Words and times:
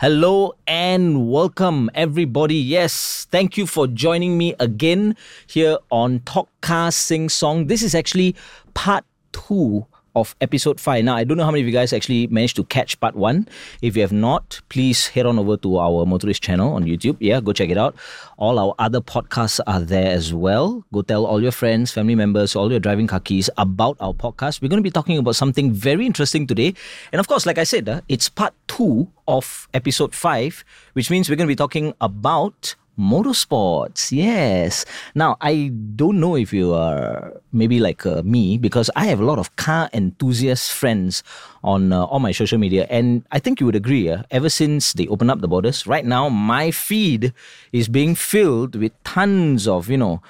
Hello 0.00 0.54
and 0.68 1.28
welcome, 1.28 1.90
everybody. 1.92 2.54
Yes, 2.54 3.26
thank 3.32 3.56
you 3.56 3.66
for 3.66 3.88
joining 3.88 4.38
me 4.38 4.54
again 4.60 5.16
here 5.48 5.76
on 5.90 6.20
Talk 6.20 6.48
Car 6.60 6.92
Sing 6.92 7.28
Song. 7.28 7.66
This 7.66 7.82
is 7.82 7.96
actually 7.96 8.36
part 8.74 9.04
two 9.32 9.86
of 10.18 10.34
episode 10.40 10.80
5. 10.80 11.04
Now, 11.04 11.16
I 11.16 11.24
don't 11.24 11.36
know 11.36 11.44
how 11.44 11.50
many 11.50 11.62
of 11.62 11.66
you 11.66 11.72
guys 11.72 11.92
actually 11.92 12.26
managed 12.26 12.56
to 12.56 12.64
catch 12.64 12.98
part 13.00 13.14
1. 13.14 13.48
If 13.82 13.96
you 13.96 14.02
have 14.02 14.12
not, 14.12 14.60
please 14.68 15.06
head 15.08 15.26
on 15.26 15.38
over 15.38 15.56
to 15.58 15.78
our 15.78 16.04
motorist 16.04 16.42
channel 16.42 16.72
on 16.72 16.84
YouTube. 16.84 17.16
Yeah, 17.20 17.40
go 17.40 17.52
check 17.52 17.70
it 17.70 17.78
out. 17.78 17.94
All 18.36 18.58
our 18.58 18.74
other 18.78 19.00
podcasts 19.00 19.60
are 19.66 19.80
there 19.80 20.10
as 20.10 20.34
well. 20.34 20.84
Go 20.92 21.02
tell 21.02 21.24
all 21.24 21.42
your 21.42 21.52
friends, 21.52 21.92
family 21.92 22.14
members, 22.14 22.56
all 22.56 22.70
your 22.70 22.80
driving 22.80 23.06
kakis 23.06 23.48
about 23.56 23.96
our 24.00 24.12
podcast. 24.12 24.60
We're 24.60 24.68
going 24.68 24.82
to 24.82 24.88
be 24.88 24.90
talking 24.90 25.18
about 25.18 25.36
something 25.36 25.72
very 25.72 26.06
interesting 26.06 26.46
today. 26.46 26.74
And 27.12 27.20
of 27.20 27.28
course, 27.28 27.46
like 27.46 27.58
I 27.58 27.64
said, 27.64 27.88
uh, 27.88 28.00
it's 28.08 28.28
part 28.28 28.54
2 28.68 29.08
of 29.28 29.68
episode 29.74 30.14
5, 30.14 30.64
which 30.94 31.10
means 31.10 31.28
we're 31.28 31.36
going 31.36 31.46
to 31.48 31.52
be 31.52 31.56
talking 31.56 31.94
about 32.00 32.74
motorsports 32.98 34.10
yes. 34.10 34.84
Now 35.14 35.36
i 35.40 35.70
don't 35.94 36.18
know 36.20 36.34
if 36.36 36.52
you 36.52 36.74
are 36.74 37.32
maybe 37.52 37.78
like 37.78 38.04
uh, 38.04 38.22
me 38.24 38.58
because 38.58 38.90
i 38.96 39.06
have 39.06 39.20
a 39.20 39.24
lot 39.24 39.38
of 39.38 39.54
car 39.56 39.88
enthusiast 39.92 40.72
friends 40.72 41.22
on 41.62 41.92
uh, 41.92 42.04
all 42.04 42.18
my 42.18 42.32
social 42.32 42.58
media 42.58 42.86
and 42.90 43.24
i 43.30 43.38
think 43.38 43.60
you 43.60 43.66
would 43.66 43.76
agree 43.76 44.08
uh, 44.08 44.22
ever 44.30 44.48
since 44.48 44.92
they 44.94 45.06
opened 45.08 45.30
up 45.30 45.40
the 45.40 45.48
borders 45.48 45.86
right 45.86 46.04
now 46.04 46.28
my 46.28 46.70
feed 46.70 47.32
is 47.72 47.88
being 47.88 48.14
filled 48.14 48.74
with 48.74 48.92
tons 49.04 49.68
of 49.68 49.88
you 49.88 49.96
know 49.96 50.20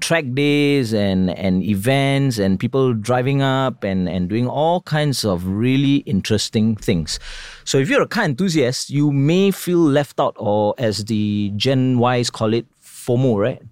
track 0.00 0.24
days 0.34 0.92
and 0.92 1.30
and 1.30 1.62
events 1.62 2.38
and 2.38 2.60
people 2.60 2.92
driving 2.92 3.40
up 3.40 3.84
and 3.84 4.08
and 4.08 4.28
doing 4.28 4.46
all 4.46 4.80
kinds 4.82 5.24
of 5.24 5.46
really 5.46 5.96
interesting 6.04 6.76
things. 6.76 7.18
So 7.64 7.78
if 7.78 7.88
you're 7.88 8.02
a 8.02 8.08
car 8.08 8.24
enthusiast, 8.24 8.90
you 8.90 9.10
may 9.12 9.50
feel 9.50 9.80
left 9.80 10.20
out 10.20 10.36
or 10.38 10.74
as 10.78 11.04
the 11.06 11.52
Gen 11.56 11.98
Ys 11.98 12.30
call 12.30 12.52
it 12.54 12.66
FOMO, 12.82 13.38
right? 13.38 13.62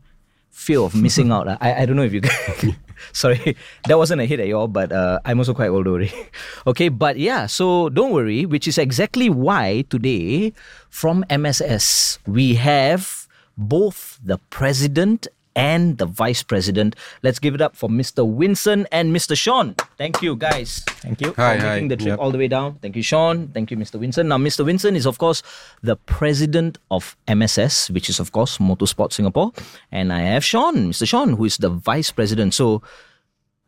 Fear 0.50 0.81
of 0.81 0.94
missing 0.94 1.31
out. 1.31 1.48
I, 1.48 1.83
I 1.83 1.86
don't 1.86 1.97
know 1.97 2.05
if 2.05 2.12
you 2.12 2.22
Sorry, 3.12 3.56
that 3.86 3.98
wasn't 3.98 4.20
a 4.20 4.25
hit 4.25 4.41
at 4.41 4.47
y'all, 4.47 4.69
but 4.69 4.92
uh, 4.92 5.19
I'm 5.25 5.38
also 5.38 5.53
quite 5.53 5.69
old 5.69 5.86
already. 5.86 6.12
okay, 6.66 6.88
but 6.88 7.19
yeah, 7.19 7.47
so 7.47 7.88
don't 7.91 8.12
worry, 8.12 8.47
which 8.47 8.66
is 8.66 8.78
exactly 8.78 9.28
why 9.28 9.84
today 9.91 10.55
from 10.88 11.25
MSS 11.28 12.19
we 12.27 12.55
have 12.55 13.28
both 13.59 14.19
the 14.25 14.38
president 14.48 15.28
and 15.56 15.98
the 15.98 16.06
Vice 16.06 16.42
President. 16.42 16.97
Let's 17.22 17.38
give 17.38 17.55
it 17.55 17.60
up 17.60 17.77
for 17.77 17.88
Mr. 17.88 18.27
Winson 18.27 18.86
and 18.92 19.14
Mr. 19.14 19.36
Shaun. 19.36 19.74
Thank 19.97 20.22
you, 20.22 20.36
guys. 20.36 20.84
Thank 21.00 21.20
you. 21.20 21.34
Hi, 21.36 21.58
for 21.58 21.64
making 21.64 21.84
hi. 21.84 21.88
the 21.88 21.97
trip 21.97 22.08
yep. 22.08 22.19
all 22.19 22.30
the 22.30 22.38
way 22.38 22.48
down. 22.48 22.77
Thank 22.83 22.97
you, 22.97 23.02
Shaun. 23.02 23.48
Thank 23.48 23.70
you, 23.70 23.77
Mr. 23.77 24.00
Winson. 24.00 24.27
Now, 24.27 24.38
Mr. 24.38 24.64
Winson 24.64 24.97
is, 24.97 25.06
of 25.06 25.19
course, 25.19 25.42
the 25.82 25.97
President 25.97 26.78
of 26.91 27.16
MSS, 27.28 27.91
which 27.91 28.08
is, 28.08 28.20
of 28.20 28.32
course, 28.32 28.58
Motorsport 28.58 29.12
Singapore. 29.12 29.52
And 29.92 30.12
I 30.12 30.20
have 30.20 30.44
Shaun, 30.44 30.91
Mr. 30.91 31.06
Shaun, 31.06 31.34
who 31.34 31.44
is 31.44 31.56
the 31.58 31.70
Vice 31.70 32.10
President. 32.10 32.55
So, 32.55 32.82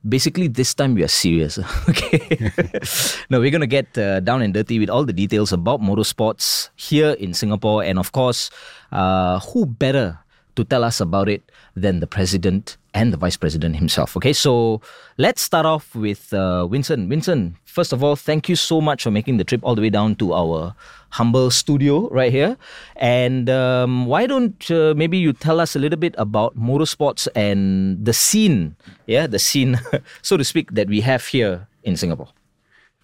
basically 0.08 0.46
this 0.46 0.72
time 0.72 0.94
we 0.94 1.02
are 1.02 1.08
serious 1.08 1.58
okay 1.88 2.20
no 3.30 3.40
we're 3.40 3.50
going 3.50 3.60
to 3.60 3.66
get 3.66 3.90
uh, 3.98 4.20
down 4.20 4.40
and 4.40 4.54
dirty 4.54 4.78
with 4.78 4.88
all 4.88 5.04
the 5.04 5.12
details 5.12 5.52
about 5.52 5.80
motorsports 5.80 6.70
here 6.76 7.10
in 7.18 7.34
singapore 7.34 7.82
and 7.82 7.98
of 7.98 8.12
course 8.12 8.50
uh, 8.92 9.40
who 9.40 9.66
better 9.66 10.18
to 10.56 10.64
tell 10.64 10.82
us 10.82 11.00
about 11.00 11.28
it 11.28 11.52
than 11.76 12.00
the 12.00 12.06
president 12.06 12.76
and 12.94 13.12
the 13.12 13.16
vice 13.16 13.36
president 13.36 13.76
himself. 13.76 14.16
Okay, 14.16 14.32
so 14.32 14.80
let's 15.18 15.42
start 15.42 15.66
off 15.66 15.94
with 15.94 16.32
uh, 16.32 16.66
Winson. 16.68 17.08
Winson, 17.08 17.54
first 17.64 17.92
of 17.92 18.02
all, 18.02 18.16
thank 18.16 18.48
you 18.48 18.56
so 18.56 18.80
much 18.80 19.04
for 19.04 19.10
making 19.10 19.36
the 19.36 19.44
trip 19.44 19.60
all 19.62 19.74
the 19.74 19.82
way 19.82 19.90
down 19.90 20.16
to 20.16 20.32
our 20.32 20.74
humble 21.10 21.50
studio 21.50 22.08
right 22.08 22.32
here. 22.32 22.56
And 22.97 23.48
um, 23.50 24.06
why 24.06 24.26
don't 24.26 24.58
uh, 24.70 24.94
maybe 24.97 25.19
you 25.19 25.32
tell 25.32 25.60
us 25.60 25.76
a 25.76 25.78
little 25.78 25.98
bit 25.98 26.14
about 26.16 26.56
motorsports 26.56 27.28
and 27.36 28.02
the 28.04 28.14
scene, 28.14 28.76
yeah, 29.06 29.26
the 29.26 29.38
scene, 29.38 29.78
so 30.22 30.36
to 30.36 30.44
speak, 30.44 30.72
that 30.72 30.88
we 30.88 31.00
have 31.02 31.26
here 31.26 31.69
in 31.84 31.97
Singapore. 31.97 32.28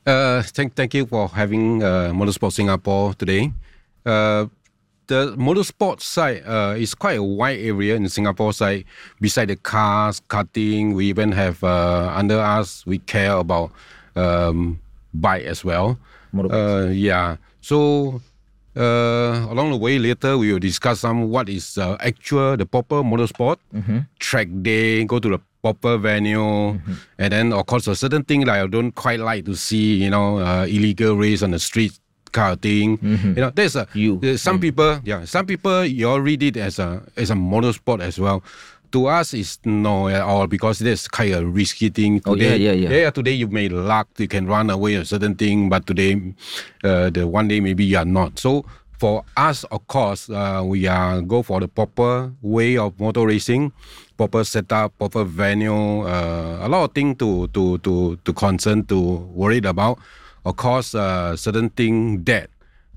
Uh, 0.06 0.42
thank, 0.42 0.74
thank 0.74 0.94
you 0.94 1.06
for 1.06 1.28
having 1.28 1.82
uh, 1.82 2.10
Motorsport 2.12 2.52
Singapore 2.52 3.14
today. 3.14 3.52
Uh, 4.04 4.46
the 5.06 5.34
motorsport 5.36 6.00
side 6.00 6.42
uh, 6.46 6.74
is 6.76 6.94
quite 6.94 7.18
a 7.18 7.22
wide 7.22 7.58
area 7.60 7.96
in 7.96 8.08
Singapore 8.08 8.52
side. 8.52 8.84
Beside 9.20 9.48
the 9.48 9.56
cars, 9.56 10.20
karting, 10.28 10.94
we 10.94 11.06
even 11.06 11.32
have 11.32 11.62
uh, 11.64 12.12
under 12.14 12.38
us, 12.38 12.86
we 12.86 12.98
care 12.98 13.36
about 13.36 13.72
um, 14.16 14.80
bike 15.14 15.44
as 15.44 15.64
well. 15.64 15.98
Uh, 16.34 16.88
yeah. 16.90 17.36
So 17.60 18.20
uh, 18.76 19.46
along 19.50 19.70
the 19.70 19.76
way 19.76 19.98
later 19.98 20.38
we 20.38 20.52
will 20.52 20.58
discuss 20.58 21.00
some 21.00 21.28
what 21.28 21.48
is 21.48 21.76
uh, 21.76 21.96
actual 22.00 22.56
the 22.56 22.64
proper 22.64 23.02
motorsport 23.02 23.58
mm-hmm. 23.74 23.98
track 24.18 24.48
day 24.62 25.04
go 25.04 25.18
to 25.18 25.28
the 25.28 25.38
proper 25.62 25.98
venue 25.98 26.38
mm-hmm. 26.38 26.92
and 27.18 27.32
then 27.32 27.52
of 27.52 27.66
course 27.66 27.86
a 27.86 27.94
certain 27.94 28.24
thing 28.24 28.40
that 28.40 28.48
I 28.58 28.66
don't 28.66 28.92
quite 28.92 29.20
like 29.20 29.44
to 29.44 29.54
see 29.54 30.02
you 30.02 30.10
know 30.10 30.38
uh, 30.38 30.64
illegal 30.64 31.16
race 31.16 31.42
on 31.42 31.50
the 31.50 31.58
street 31.58 31.92
kind 32.32 32.54
of 32.54 32.60
thing. 32.60 32.98
Mm-hmm. 32.98 33.28
You 33.28 33.42
know, 33.42 33.50
there's 33.50 33.76
a 33.76 33.86
you. 33.94 34.18
There's 34.18 34.42
some 34.42 34.58
mm. 34.58 34.62
people, 34.62 35.00
yeah, 35.04 35.24
some 35.24 35.46
people 35.46 35.84
you 35.84 36.08
all 36.08 36.20
read 36.20 36.42
it 36.42 36.56
as 36.56 36.78
a 36.78 37.02
as 37.16 37.30
a 37.30 37.34
motorsport 37.34 38.00
as 38.00 38.18
well. 38.18 38.42
To 38.92 39.06
us, 39.06 39.32
it's 39.32 39.58
no 39.64 40.08
at 40.08 40.20
all 40.20 40.46
because 40.46 40.78
there's 40.80 41.08
kind 41.08 41.32
of 41.32 41.54
risky 41.54 41.88
thing. 41.88 42.20
Today, 42.20 42.52
oh, 42.52 42.56
yeah, 42.56 42.72
yeah, 42.72 42.88
yeah. 42.88 42.90
yeah. 42.90 43.10
Today 43.10 43.32
you 43.32 43.48
may 43.48 43.68
luck, 43.68 44.08
you 44.18 44.28
can 44.28 44.46
run 44.46 44.68
away 44.68 44.96
a 44.96 45.04
certain 45.04 45.34
thing, 45.34 45.70
but 45.70 45.86
today, 45.86 46.20
uh, 46.84 47.08
the 47.08 47.26
one 47.26 47.48
day 47.48 47.60
maybe 47.60 47.84
you 47.84 47.96
are 47.96 48.04
not. 48.04 48.38
So 48.38 48.66
for 48.98 49.24
us, 49.36 49.64
of 49.64 49.86
course, 49.88 50.28
uh, 50.28 50.62
we 50.64 50.86
are 50.86 51.22
go 51.22 51.42
for 51.42 51.60
the 51.60 51.68
proper 51.68 52.32
way 52.42 52.76
of 52.76 52.92
motor 53.00 53.26
racing, 53.26 53.72
proper 54.18 54.44
setup, 54.44 54.92
proper 54.98 55.24
venue, 55.24 56.04
uh, 56.04 56.58
a 56.60 56.68
lot 56.68 56.84
of 56.84 56.92
things 56.92 57.16
to 57.16 57.48
to 57.48 57.78
to 57.78 58.16
to 58.22 58.32
concern 58.32 58.84
to 58.92 59.24
worried 59.32 59.64
about 59.64 59.98
of 60.44 60.56
course, 60.56 60.94
uh, 60.94 61.36
certain 61.36 61.70
thing 61.70 62.24
that 62.24 62.50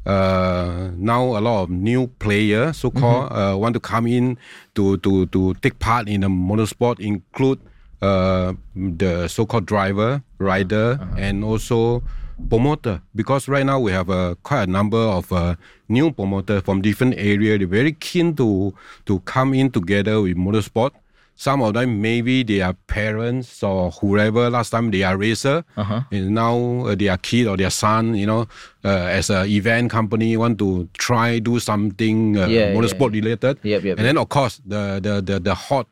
uh, 0.06 0.92
now 0.96 1.38
a 1.38 1.42
lot 1.42 1.64
of 1.64 1.70
new 1.70 2.08
players, 2.20 2.78
so 2.78 2.92
called, 2.92 3.30
mm-hmm. 3.30 3.38
uh, 3.38 3.58
want 3.58 3.74
to 3.74 3.80
come 3.80 4.08
in 4.08 4.38
to 4.76 4.98
to 4.98 5.26
to 5.28 5.54
take 5.62 5.80
part 5.80 6.08
in 6.08 6.22
the 6.22 6.28
motorsport, 6.28 7.00
include 7.00 7.60
uh, 8.02 8.54
the 8.76 9.28
so-called 9.28 9.66
driver, 9.66 10.22
rider, 10.38 11.00
uh-huh. 11.02 11.16
and 11.18 11.44
also 11.44 12.04
promoter. 12.50 13.02
Because 13.16 13.48
right 13.48 13.66
now 13.66 13.80
we 13.80 13.92
have 13.92 14.10
uh, 14.10 14.36
quite 14.44 14.64
a 14.64 14.72
number 14.72 14.98
of 14.98 15.32
uh, 15.32 15.56
new 15.90 16.12
promoters 16.12 16.62
from 16.62 16.82
different 16.82 17.16
areas. 17.18 17.60
They're 17.60 17.68
very 17.68 17.94
keen 17.94 18.36
to 18.36 18.74
to 19.06 19.20
come 19.22 19.54
in 19.54 19.72
together 19.72 20.22
with 20.22 20.38
motorsport 20.38 20.92
some 21.36 21.62
of 21.62 21.74
them 21.74 22.02
maybe 22.02 22.44
they 22.44 22.62
are 22.62 22.74
parents 22.88 23.62
or 23.62 23.92
whoever 23.92 24.50
last 24.50 24.70
time 24.70 24.92
they 24.92 25.04
are 25.04 25.18
racer 25.18 25.64
uh-huh. 25.76 26.02
and 26.12 26.34
now 26.34 26.86
uh, 26.86 26.96
their 26.96 27.18
kid 27.18 27.48
or 27.48 27.58
their 27.58 27.70
son 27.70 28.16
you 28.16 28.26
know 28.26 28.48
uh, 28.84 29.08
as 29.12 29.30
an 29.30 29.46
event 29.48 29.92
company 29.92 30.36
want 30.38 30.58
to 30.58 30.88
try 30.98 31.40
do 31.40 31.60
something 31.60 32.38
uh, 32.38 32.48
yeah, 32.48 32.74
motorsport 32.74 33.14
yeah. 33.14 33.22
related 33.22 33.58
yep, 33.64 33.84
yep, 33.84 33.98
and 33.98 34.06
yep. 34.06 34.16
then 34.16 34.18
of 34.18 34.30
course 34.30 34.62
the 34.66 35.00
the 35.02 35.22
the, 35.22 35.40
the 35.40 35.54
hot 35.54 35.88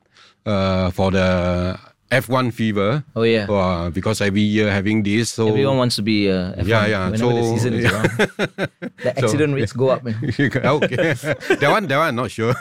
uh, 0.45 0.89
for 0.91 1.11
the 1.11 1.77
F1 2.13 2.53
fever. 2.53 3.01
Oh 3.17 3.25
yeah. 3.25 3.49
Uh, 3.49 3.89
because 3.89 4.21
every 4.21 4.45
year 4.45 4.69
having 4.69 5.01
this, 5.01 5.33
so 5.33 5.49
everyone 5.49 5.77
wants 5.81 5.97
to 5.97 6.05
be 6.05 6.29
uh, 6.29 6.53
F1 6.61 6.67
yeah, 6.69 6.85
yeah. 6.85 7.09
Whenever 7.09 7.17
so, 7.17 7.33
the 7.33 7.43
season 7.57 7.73
is 7.73 7.85
around, 7.89 8.09
the 9.01 9.11
accident 9.17 9.49
so, 9.49 9.57
rates 9.57 9.73
go 9.73 9.89
up. 9.89 10.05
okay, 10.05 11.13
that 11.57 11.69
one, 11.73 11.89
that 11.89 11.97
one, 11.97 12.07
I'm 12.13 12.15
not 12.15 12.29
sure. 12.29 12.53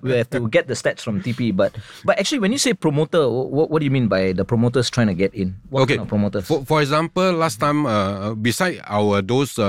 we 0.00 0.14
have 0.14 0.30
to 0.30 0.46
get 0.46 0.70
the 0.70 0.78
stats 0.78 1.02
from 1.02 1.18
TP, 1.22 1.50
but 1.50 1.74
but 2.06 2.18
actually, 2.22 2.38
when 2.38 2.54
you 2.54 2.58
say 2.58 2.72
promoter, 2.72 3.26
what, 3.28 3.70
what 3.70 3.82
do 3.82 3.84
you 3.84 3.90
mean 3.90 4.06
by 4.06 4.30
the 4.30 4.44
promoters 4.44 4.90
trying 4.90 5.10
to 5.10 5.18
get 5.18 5.34
in? 5.34 5.58
What 5.70 5.90
okay, 5.90 5.98
kind 5.98 6.06
of 6.06 6.08
promoters. 6.08 6.46
For, 6.46 6.64
for 6.64 6.78
example, 6.78 7.34
last 7.34 7.58
time, 7.58 7.86
uh, 7.86 8.34
beside 8.38 8.78
our 8.86 9.22
those 9.22 9.58
uh, 9.58 9.66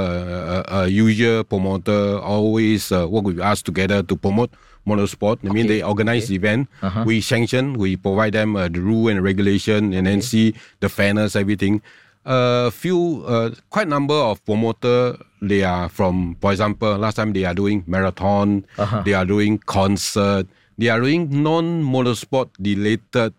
uh, 0.69 0.85
uh 0.85 0.85
usual 0.85 1.43
promoter 1.43 2.21
always 2.21 2.91
uh, 2.91 3.09
work 3.09 3.25
with 3.25 3.39
us 3.39 3.65
together 3.65 4.03
to 4.05 4.15
promote 4.15 4.53
motorsport. 4.85 5.39
I 5.43 5.51
mean, 5.51 5.67
they 5.67 5.83
organize 5.83 6.25
okay. 6.25 6.35
event. 6.35 6.69
Uh-huh. 6.81 7.03
We 7.05 7.21
sanction. 7.21 7.73
We 7.73 7.97
provide 7.97 8.33
them 8.33 8.55
uh, 8.55 8.67
the 8.69 8.81
rule 8.81 9.07
and 9.09 9.21
regulation, 9.21 9.93
and 9.93 10.07
then 10.07 10.21
see 10.21 10.53
the 10.79 10.89
fairness, 10.89 11.35
everything. 11.35 11.81
A 12.25 12.29
uh, 12.29 12.69
few, 12.71 13.23
uh, 13.27 13.51
quite 13.69 13.87
number 13.87 14.15
of 14.15 14.43
promoter. 14.45 15.17
They 15.41 15.61
are 15.63 15.89
from, 15.89 16.37
for 16.41 16.51
example, 16.51 16.97
last 16.97 17.15
time 17.21 17.33
they 17.33 17.45
are 17.45 17.53
doing 17.53 17.83
marathon. 17.85 18.65
Uh-huh. 18.79 19.03
They 19.05 19.13
are 19.13 19.25
doing 19.25 19.59
concert. 19.59 20.47
They 20.77 20.89
are 20.89 20.99
doing 20.99 21.29
non-motorsport 21.43 22.49
related 22.59 23.33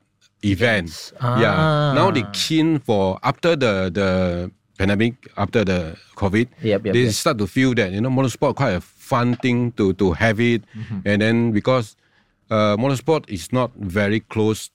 events. 0.45 1.13
Ah. 1.21 1.41
Yeah. 1.41 1.95
Now 1.99 2.11
they 2.11 2.23
keen 2.33 2.79
for 2.79 3.19
after 3.23 3.57
the 3.57 3.91
the 3.91 4.09
pandemic, 4.79 5.17
after 5.37 5.65
the 5.65 5.97
COVID, 6.15 6.49
yep, 6.63 6.85
yep, 6.85 6.95
they 6.95 7.09
yep. 7.09 7.13
start 7.13 7.39
to 7.39 7.47
feel 7.47 7.75
that 7.75 7.93
you 7.93 8.01
know 8.01 8.11
motorsport 8.11 8.55
quite 8.57 8.77
a 8.77 8.81
fun 9.07 9.37
thing 9.39 9.71
to 9.79 9.95
to 10.03 10.13
have 10.19 10.43
it, 10.43 10.63
mm-hmm. 10.75 11.07
and 11.07 11.23
then 11.23 11.37
because 11.55 11.95
uh, 12.51 12.75
motorsport 12.77 13.23
is 13.31 13.53
not 13.55 13.71
very 13.79 14.19
close 14.27 14.71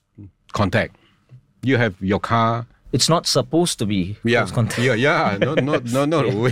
contact, 0.56 0.96
you 1.64 1.76
have 1.78 1.96
your 2.00 2.20
car 2.20 2.66
It's 2.92 3.08
not 3.08 3.24
supposed 3.24 3.80
to 3.80 3.86
be 3.88 4.20
Yeah, 4.28 4.44
close 4.44 4.52
contact. 4.52 4.84
yeah, 4.84 5.00
yeah. 5.00 5.40
No, 5.40 5.56
no, 5.56 5.80
no, 5.96 6.04
no 6.04 6.28
way. 6.44 6.52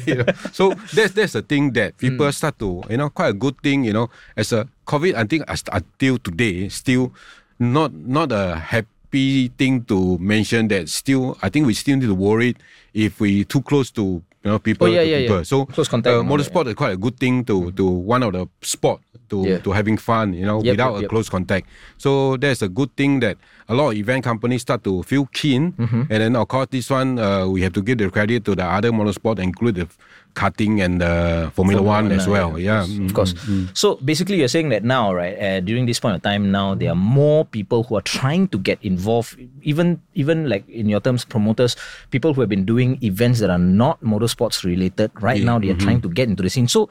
So 0.56 0.72
that's 0.96 1.12
that's 1.12 1.36
the 1.36 1.44
thing 1.44 1.76
that 1.76 2.00
people 2.00 2.24
Hmm. 2.32 2.32
start 2.32 2.56
to, 2.64 2.80
you 2.88 2.96
know, 2.96 3.12
quite 3.12 3.36
a 3.36 3.38
good 3.46 3.60
thing. 3.60 3.84
You 3.84 3.92
know, 3.92 4.08
as 4.40 4.56
a 4.56 4.64
COVID, 4.88 5.20
I 5.20 5.28
think 5.28 5.44
as- 5.52 5.68
until 5.68 6.16
today, 6.16 6.72
still 6.72 7.12
not 7.60 7.92
not 7.92 8.32
a 8.32 8.56
happy 8.56 9.52
thing 9.60 9.84
to 9.92 10.16
mention. 10.24 10.72
That 10.72 10.88
still, 10.88 11.36
I 11.44 11.52
think 11.52 11.68
we 11.68 11.76
still 11.76 12.00
need 12.00 12.08
to 12.08 12.16
worry 12.16 12.56
if 12.96 13.20
we 13.20 13.44
too 13.44 13.60
close 13.60 13.92
to 14.00 14.24
you 14.44 14.52
know 14.52 14.60
people 14.60 14.88
Oh, 14.88 14.92
yeah, 14.92 15.02
yeah, 15.02 15.20
people. 15.20 15.38
yeah. 15.38 15.44
So 15.44 15.66
Close 15.66 15.88
contact 15.90 16.16
uh, 16.16 16.22
motorsport 16.24 16.68
is 16.68 16.76
quite 16.76 16.94
a 16.94 16.98
good 16.98 17.18
thing 17.20 17.44
to 17.46 17.72
to 17.72 17.86
one 17.86 18.24
of 18.24 18.34
the 18.34 18.48
sport 18.62 19.02
to 19.30 19.38
Yeah. 19.46 19.58
to 19.60 19.72
having 19.72 19.98
fun. 19.98 20.34
You 20.34 20.46
know, 20.46 20.62
Yep, 20.64 20.74
without 20.74 20.92
yep, 20.94 21.00
a 21.00 21.02
yep. 21.02 21.10
close 21.10 21.30
contact. 21.30 21.68
So 21.98 22.38
that's 22.38 22.62
a 22.62 22.70
good 22.70 22.90
thing 22.96 23.20
that 23.22 23.38
a 23.68 23.74
lot 23.74 23.92
of 23.92 23.98
event 23.98 24.24
companies 24.24 24.62
start 24.62 24.84
to 24.84 25.04
feel 25.04 25.26
keen. 25.32 25.74
Mm-hmm. 25.74 26.02
And 26.10 26.20
then 26.22 26.36
of 26.36 26.48
course 26.48 26.68
this 26.72 26.90
one 26.90 27.20
uh, 27.20 27.48
we 27.48 27.62
have 27.62 27.74
to 27.74 27.82
give 27.82 27.98
the 27.98 28.10
credit 28.10 28.46
to 28.46 28.56
the 28.56 28.66
other 28.66 28.92
motorsport, 28.92 29.40
include 29.40 29.76
the 29.76 29.88
karting 30.36 30.80
and 30.80 31.02
the 31.02 31.52
Formula, 31.56 31.82
One 31.82 32.12
as 32.12 32.28
uh, 32.28 32.32
well. 32.32 32.60
Yeah, 32.60 32.86
of 32.86 33.14
course. 33.14 33.34
Of 33.34 33.44
course. 33.44 33.74
So 33.74 33.96
basically, 33.98 34.38
you're 34.38 34.48
saying 34.48 34.70
that 34.70 34.84
now, 34.84 35.12
right? 35.14 35.36
Uh, 35.38 35.60
during 35.60 35.86
this 35.86 36.00
point 36.00 36.16
of 36.16 36.22
time, 36.22 36.52
now 36.52 36.76
there 36.76 36.92
are 36.92 36.96
more 36.96 37.44
people 37.46 37.84
who 37.84 37.98
are 37.98 38.06
trying 38.06 38.48
to 38.50 38.58
get 38.58 38.78
involved. 38.86 39.36
Even 39.64 40.00
even 40.14 40.48
like 40.48 40.70
in 40.70 40.88
your 40.88 41.02
terms, 41.02 41.26
promoters, 41.26 41.76
people 42.12 42.34
who 42.34 42.42
have 42.42 42.50
been 42.50 42.64
doing 42.64 42.98
events 43.02 43.40
that 43.42 43.50
are 43.50 43.60
not 43.62 44.00
motorsports 44.02 44.64
related. 44.64 45.12
Right 45.20 45.44
now, 45.44 45.60
they 45.60 45.70
are 45.70 45.78
trying 45.82 46.02
to 46.02 46.10
get 46.10 46.30
into 46.30 46.44
the 46.44 46.50
scene. 46.50 46.68
So 46.68 46.90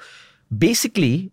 basically, 0.52 1.30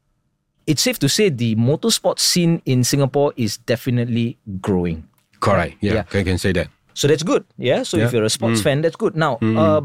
it's 0.67 0.81
safe 0.81 0.97
to 0.99 1.09
say 1.09 1.29
the 1.29 1.55
motorsport 1.55 2.19
scene 2.19 2.61
in 2.65 2.83
Singapore 2.83 3.33
is 3.37 3.57
definitely 3.57 4.37
growing. 4.61 5.07
correct. 5.39 5.77
Yeah, 5.81 5.93
Yeah. 5.93 6.19
I 6.19 6.23
can 6.23 6.37
say 6.37 6.51
that. 6.53 6.67
So 6.93 7.07
that's 7.07 7.21
good. 7.23 7.45
Yeah. 7.57 7.83
So 7.83 7.97
if 7.97 8.01
Yeah. 8.01 8.07
Mm. 8.09 8.13
you're 8.13 8.23
a 8.25 8.29
sports 8.33 8.61
fan, 8.61 8.81
that's 8.81 8.95
good. 8.95 9.15
Now, 9.15 9.37
uh, 9.41 9.81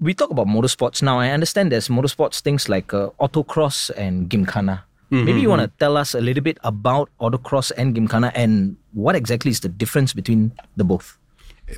we 0.00 0.12
talk 0.12 0.30
about 0.30 0.46
motorsports. 0.46 1.00
Now, 1.02 1.18
I 1.18 1.30
understand 1.30 1.72
there's 1.72 1.88
motorsports 1.88 2.40
things 2.40 2.68
like 2.68 2.92
uh, 2.92 3.10
autocross 3.20 3.90
and 3.96 4.28
gymkhana. 4.30 4.84
Mm-hmm, 5.10 5.24
Maybe 5.24 5.40
you 5.40 5.48
want 5.48 5.62
to 5.62 5.70
tell 5.78 5.96
us 5.96 6.14
a 6.14 6.20
little 6.20 6.42
bit 6.44 6.58
about 6.62 7.08
autocross 7.20 7.72
and 7.78 7.94
gymkhana 7.96 8.30
and 8.34 8.76
what 8.92 9.16
exactly 9.16 9.50
is 9.50 9.60
the 9.60 9.68
difference 9.72 10.12
between 10.12 10.52
the 10.76 10.84
both? 10.84 11.17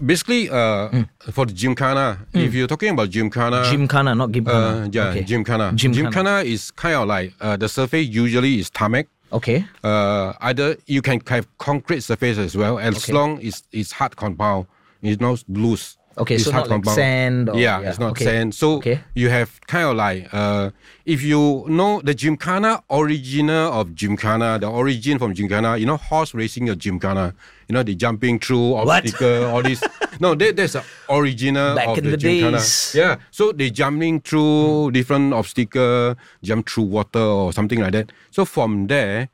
Basically, 0.04 0.48
uh, 0.48 0.88
Mm. 0.90 1.08
for 1.32 1.46
the 1.46 1.52
gymkhana, 1.52 2.18
if 2.32 2.54
you're 2.54 2.68
talking 2.68 2.90
about 2.90 3.10
gymkhana, 3.10 3.64
gymkhana, 3.70 4.14
not 4.14 4.28
uh, 4.28 4.32
gymkhana. 4.32 4.88
yeah, 4.92 5.08
okay. 5.10 5.22
gymkhana. 5.24 5.72
Gymkhana. 5.74 6.10
Gymkhana 6.10 6.36
is 6.44 6.70
kind 6.70 6.94
of 6.94 7.08
like 7.08 7.34
uh, 7.40 7.56
the 7.56 7.68
surface 7.68 8.06
usually 8.06 8.60
is 8.60 8.70
tarmac. 8.70 9.08
Okay. 9.32 9.64
Uh, 9.82 10.32
either 10.40 10.76
you 10.86 11.02
can 11.02 11.20
have 11.28 11.46
concrete 11.58 12.00
surface 12.02 12.38
as 12.38 12.56
well, 12.56 12.78
as 12.78 12.96
Okay. 12.96 13.12
long 13.12 13.40
as 13.44 13.62
it's 13.72 13.92
hard 13.92 14.14
compound, 14.16 14.66
it's 15.02 15.20
not 15.20 15.42
loose. 15.48 15.96
Okay, 16.18 16.34
it's 16.34 16.44
so 16.44 16.50
not 16.50 16.68
like 16.68 16.84
sand 16.86 17.48
or- 17.48 17.56
yeah, 17.56 17.80
yeah, 17.80 17.88
it's 17.88 17.98
not 17.98 18.10
okay. 18.12 18.24
sand. 18.24 18.54
So 18.54 18.76
Okay. 18.76 19.00
you 19.14 19.30
have 19.30 19.60
kind 19.66 19.86
of 19.88 19.96
like 19.96 20.28
uh, 20.34 20.70
if 21.06 21.22
you 21.22 21.64
know 21.68 22.00
the 22.02 22.14
Gymkhana 22.14 22.82
original 22.90 23.72
of 23.72 23.94
Gymkhana, 23.94 24.58
the 24.58 24.66
origin 24.68 25.18
from 25.18 25.34
Gymkhana, 25.34 25.76
you 25.78 25.86
know 25.86 25.96
horse 25.96 26.34
racing 26.34 26.68
of 26.68 26.78
Gymkhana, 26.78 27.32
you 27.68 27.74
know 27.74 27.82
the 27.82 27.94
jumping 27.94 28.38
through 28.38 28.74
obstacle, 28.74 29.44
all 29.46 29.62
this. 29.62 29.82
No, 30.18 30.34
that, 30.34 30.56
that's 30.56 30.74
the 30.74 30.84
original 31.08 31.76
Back 31.76 31.88
of 31.88 31.98
in 31.98 32.04
the, 32.04 32.10
the 32.10 32.16
Gymkhana. 32.18 32.58
days. 32.58 32.92
Yeah, 32.94 33.16
so 33.30 33.52
they 33.52 33.70
jumping 33.70 34.20
through 34.20 34.90
different 34.90 35.32
obstacle, 35.32 36.16
jump 36.42 36.68
through 36.68 36.84
water 36.84 37.20
or 37.22 37.52
something 37.54 37.80
like 37.80 37.92
that. 37.92 38.12
So 38.30 38.44
from 38.44 38.88
there, 38.88 39.28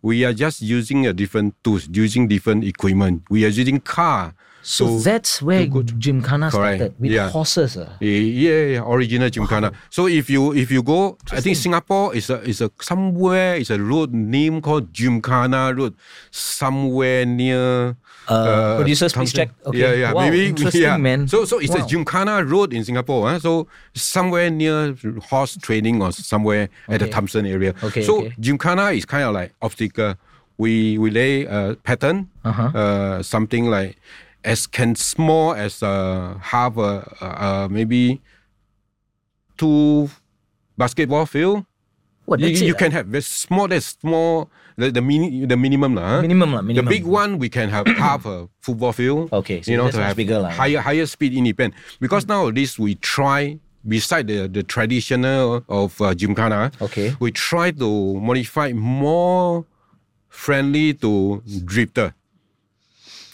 we 0.00 0.24
are 0.24 0.32
just 0.32 0.62
using 0.62 1.04
a 1.06 1.12
different 1.12 1.54
tools, 1.64 1.88
using 1.92 2.28
different 2.28 2.64
equipment. 2.64 3.24
We 3.28 3.44
are 3.44 3.48
using 3.48 3.80
car. 3.80 4.34
So 4.62 4.86
to- 4.86 5.02
that's 5.02 5.42
where 5.42 5.66
go 5.66 5.82
to- 5.82 5.92
gymkhana 5.98 6.50
Correct. 6.50 6.78
started 6.78 6.94
with 7.00 7.10
Yeah. 7.10 7.28
horses. 7.30 7.76
Eh, 7.76 7.86
Yeah, 8.00 8.78
yeah, 8.78 8.82
original 8.86 9.28
Gymkhana. 9.28 9.72
So 9.90 10.06
if 10.06 10.30
you 10.30 10.54
if 10.54 10.70
you 10.70 10.82
go, 10.82 11.18
I 11.32 11.40
think 11.42 11.56
Singapore 11.56 12.14
is 12.14 12.30
a 12.30 12.38
is 12.46 12.60
a 12.62 12.70
somewhere 12.80 13.56
is 13.58 13.70
a 13.70 13.78
road 13.82 14.14
name 14.14 14.60
called 14.62 14.92
Gymkhana 14.94 15.74
Road, 15.74 15.94
somewhere 16.30 17.26
near. 17.26 17.96
Uh, 18.28 18.76
producers, 18.78 19.12
please 19.12 19.32
check. 19.34 19.50
Okay. 19.66 19.78
Yeah, 19.82 19.92
yeah, 19.94 20.12
Wow, 20.14 20.22
maybe 20.30 20.46
interesting, 20.46 20.82
yeah. 20.86 20.96
man. 20.96 21.26
So 21.26 21.44
so 21.44 21.58
it's 21.58 21.74
Wow. 21.74 21.82
a 21.84 21.88
Gymkhana 21.90 22.44
Road 22.46 22.72
in 22.72 22.84
Singapore. 22.86 23.28
Huh? 23.28 23.38
So 23.42 23.66
somewhere 23.94 24.46
near 24.48 24.94
horse 25.28 25.58
training 25.58 25.98
or 26.00 26.12
somewhere 26.14 26.68
at 26.88 27.00
the 27.02 27.06
Okay. 27.06 27.12
Thomson 27.18 27.46
area. 27.50 27.74
Okay, 27.82 28.02
So 28.06 28.18
okay. 28.22 28.32
Gymkhana 28.38 28.94
is 28.94 29.04
kind 29.04 29.24
of 29.26 29.34
like 29.34 29.50
obstacle. 29.60 30.14
We 30.56 30.98
we 31.02 31.10
lay 31.10 31.46
a 31.50 31.74
pattern, 31.82 32.28
Uh-huh. 32.46 32.70
uh, 32.70 33.22
something 33.26 33.66
like 33.66 33.98
as 34.44 34.66
can 34.66 34.94
small 34.94 35.54
as 35.54 35.82
uh, 35.82 36.34
half 36.40 36.76
a, 36.76 37.06
uh, 37.20 37.68
maybe 37.70 38.20
two 39.56 40.10
basketball 40.76 41.26
field. 41.26 41.64
What, 42.24 42.40
You, 42.40 42.48
you 42.48 42.74
it, 42.74 42.78
can 42.78 42.92
have 42.92 43.06
very 43.06 43.22
small. 43.22 43.66
That's 43.68 43.98
small. 43.98 44.48
The 44.76 44.90
the, 44.90 45.02
mini, 45.02 45.44
the 45.44 45.56
minimum 45.56 45.94
lah. 45.94 46.08
huh? 46.08 46.20
Minimum 46.22 46.52
lah, 46.54 46.62
The 46.62 46.82
big 46.82 47.04
one 47.04 47.38
we 47.38 47.48
can 47.48 47.68
have 47.68 47.86
half 47.98 48.24
a 48.26 48.48
football 48.60 48.92
field. 48.92 49.32
Okay, 49.32 49.60
so 49.60 49.70
you 49.70 49.76
know 49.76 49.90
to 49.90 50.02
have 50.02 50.16
bigger 50.16 50.38
lah. 50.38 50.50
higher 50.50 50.80
higher 50.80 51.04
speed 51.06 51.34
independent. 51.34 51.74
Because 52.00 52.26
nowadays 52.26 52.78
we 52.78 52.94
try 52.94 53.58
beside 53.86 54.28
the 54.28 54.46
the 54.46 54.62
traditional 54.62 55.66
of 55.68 56.00
uh, 56.00 56.14
gymkhana. 56.14 56.70
Okay. 56.80 57.14
We 57.18 57.32
try 57.34 57.70
to 57.82 57.90
modify 58.22 58.72
more 58.72 59.66
friendly 60.30 60.94
to 61.04 61.42
drifter. 61.66 62.14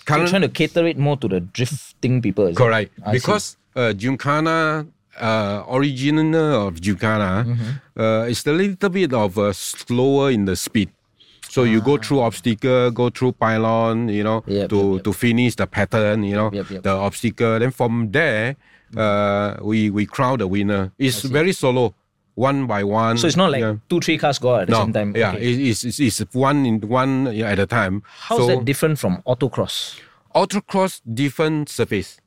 So 0.09 0.17
you're 0.17 0.29
trying 0.29 0.43
to 0.43 0.49
cater 0.49 0.87
it 0.87 0.99
more 0.99 1.17
to 1.19 1.29
the 1.29 1.41
drifting 1.41 2.23
people. 2.23 2.53
Correct. 2.55 2.91
Because 3.13 3.57
uh, 3.77 3.93
Gymkhana, 3.93 4.87
uh, 5.21 5.63
original 5.71 6.67
of 6.69 6.81
Gymkhana, 6.81 7.45
Mm-hmm. 7.47 8.01
uh, 8.01 8.25
is 8.33 8.47
a 8.47 8.53
little 8.53 8.89
bit 8.91 9.13
of 9.13 9.39
uh, 9.39 9.53
slower 9.53 10.31
in 10.31 10.45
the 10.47 10.57
speed. 10.57 10.91
So 11.49 11.65
you 11.65 11.81
go 11.81 11.97
through 11.97 12.21
obstacle, 12.21 12.91
go 12.91 13.09
through 13.11 13.33
pylon, 13.33 14.09
you 14.09 14.23
know, 14.23 14.45
Ah. 14.47 14.51
Yep, 14.51 14.69
to, 14.71 14.77
yep, 14.77 14.95
yep. 14.95 15.05
to 15.05 15.13
finish 15.13 15.55
the 15.57 15.67
pattern, 15.67 16.23
you 16.25 16.37
know, 16.37 16.51
the 16.51 16.91
obstacle. 16.93 17.59
Then 17.59 17.71
from 17.71 18.11
there, 18.13 18.57
uh, 18.97 19.57
we 19.63 19.89
we 19.91 20.05
crown 20.07 20.39
the 20.39 20.47
winner. 20.47 20.93
It's 20.99 21.23
very 21.23 21.53
solo, 21.53 21.95
one 22.39 22.67
by 22.69 22.85
one. 22.85 23.19
So 23.19 23.27
it's 23.27 23.37
not 23.37 23.51
like 23.51 23.61
yeah. 23.61 23.77
two, 23.89 24.01
three 24.01 24.17
cars 24.17 24.39
go 24.39 24.55
out 24.55 24.63
at 24.63 24.67
the 24.69 24.73
no, 24.73 24.85
same 24.85 24.93
time. 24.93 25.17
yeah, 25.17 25.33
Okay. 25.33 25.53
it's, 25.71 25.85
it's, 25.85 25.99
it's 26.21 26.35
one 26.35 26.65
in 26.65 26.81
one 26.83 27.27
at 27.27 27.59
a 27.59 27.67
time. 27.67 28.03
How's 28.07 28.39
so 28.39 28.47
that 28.47 28.65
different 28.65 28.99
from 28.99 29.23
autocross? 29.27 29.99
autocross 30.35 31.01
different 31.13 31.69
surface. 31.69 32.21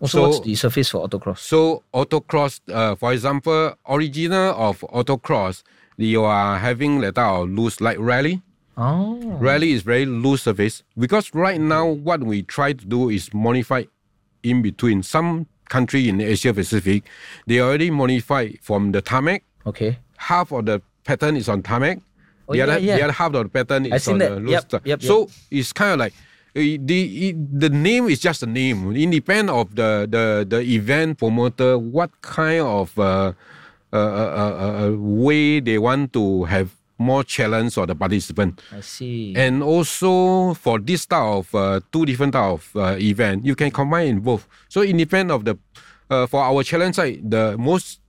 Also, 0.00 0.18
So- 0.18 0.28
what's 0.28 0.40
the 0.40 0.54
surface 0.54 0.90
for 0.90 1.08
autocross? 1.08 1.38
So 1.38 1.82
autocross, 1.94 2.60
uh, 2.70 2.94
for 2.94 3.12
example, 3.12 3.74
original 3.88 4.54
of 4.54 4.80
autocross, 4.92 5.62
you 5.96 6.24
are 6.24 6.58
having 6.58 7.00
that 7.00 7.14
type 7.14 7.32
of 7.32 7.48
loose 7.48 7.80
like 7.80 7.98
rally. 7.98 8.42
Oh, 8.76 9.16
Rally 9.38 9.72
is 9.72 9.82
very 9.82 10.06
loose 10.06 10.42
surface 10.42 10.82
because 10.98 11.34
right 11.34 11.60
now 11.60 11.86
what 11.86 12.24
we 12.24 12.42
try 12.42 12.72
to 12.72 12.84
do 12.86 13.10
is 13.10 13.32
modify 13.34 13.84
in 14.42 14.62
between. 14.62 15.02
Some 15.02 15.46
country 15.72 16.02
in 16.10 16.20
Asia 16.20 16.52
Pacific, 16.52 17.00
they 17.48 17.58
already 17.64 17.90
modify 17.90 18.44
from 18.60 18.92
the 18.92 19.00
tarmac. 19.00 19.40
okay. 19.66 19.98
Half 20.30 20.52
of 20.52 20.62
the 20.70 20.78
pattern 21.08 21.34
is 21.36 21.48
on 21.48 21.62
tarmac. 21.66 21.98
Oh, 22.46 22.52
the 22.52 22.58
yeah, 22.58 22.64
other 22.64 22.78
yeah. 22.78 22.96
the 22.96 23.02
other 23.04 23.16
half 23.20 23.34
of 23.34 23.42
the 23.42 23.52
pattern 23.58 23.82
is 23.86 24.06
on 24.06 24.18
that. 24.18 24.30
the 24.30 24.40
loose. 24.40 24.64
Yep, 24.70 24.86
yep, 24.86 24.98
So 25.02 25.26
it's 25.50 25.72
kind 25.72 25.92
of 25.94 25.98
like 25.98 26.14
uh, 26.54 26.60
the 26.78 27.00
it, 27.28 27.36
the 27.64 27.70
name 27.70 28.06
is 28.06 28.20
just 28.20 28.42
a 28.42 28.46
name. 28.46 28.94
Independent 28.94 29.50
of 29.50 29.74
the 29.74 30.06
the 30.14 30.24
the 30.46 30.60
event 30.62 31.18
promoter 31.18 31.74
what 31.78 32.10
kind 32.20 32.62
of 32.62 32.94
uh, 32.98 33.32
uh, 33.92 33.96
uh, 33.96 33.98
uh, 33.98 34.72
uh, 34.86 34.90
way 34.96 35.60
they 35.60 35.78
want 35.78 36.12
to 36.12 36.44
have 36.44 36.70
more 37.02 37.24
challenge 37.24 37.74
for 37.74 37.86
the 37.86 37.94
participant. 37.94 38.60
I 38.72 38.80
see. 38.80 39.34
And 39.36 39.62
also 39.62 40.54
for 40.54 40.78
this 40.78 41.04
type 41.06 41.22
of 41.22 41.54
uh, 41.54 41.80
two 41.92 42.06
different 42.06 42.32
type 42.32 42.52
of 42.52 42.62
uh, 42.76 42.96
event, 42.98 43.44
you 43.44 43.54
can 43.54 43.70
combine 43.70 44.06
in 44.08 44.20
both. 44.20 44.46
So 44.68 44.82
it 44.82 44.96
depends 44.96 45.32
of 45.32 45.44
the 45.44 45.58
uh, 46.10 46.26
for 46.26 46.42
our 46.42 46.62
challenge 46.62 46.96
side, 46.96 47.20
the 47.30 47.56
most 47.58 48.00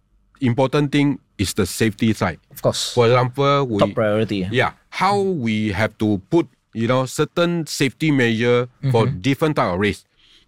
important 0.41 0.91
thing 0.91 1.19
is 1.38 1.53
the 1.53 1.65
safety 1.65 2.13
side. 2.13 2.39
of 2.51 2.62
course, 2.62 2.93
For 2.93 3.07
example, 3.07 3.65
we 3.65 3.79
top 3.79 3.93
priority. 3.95 4.47
yeah, 4.51 4.73
how 4.89 5.19
we 5.21 5.71
have 5.71 5.97
to 6.00 6.21
put 6.29 6.47
you 6.73 6.88
know 6.88 7.05
certain 7.05 7.65
safety 7.65 8.12
measure 8.12 8.67
for 8.91 9.07
different 9.07 9.55
type 9.55 9.73
of 9.73 9.79
race. 9.79 10.03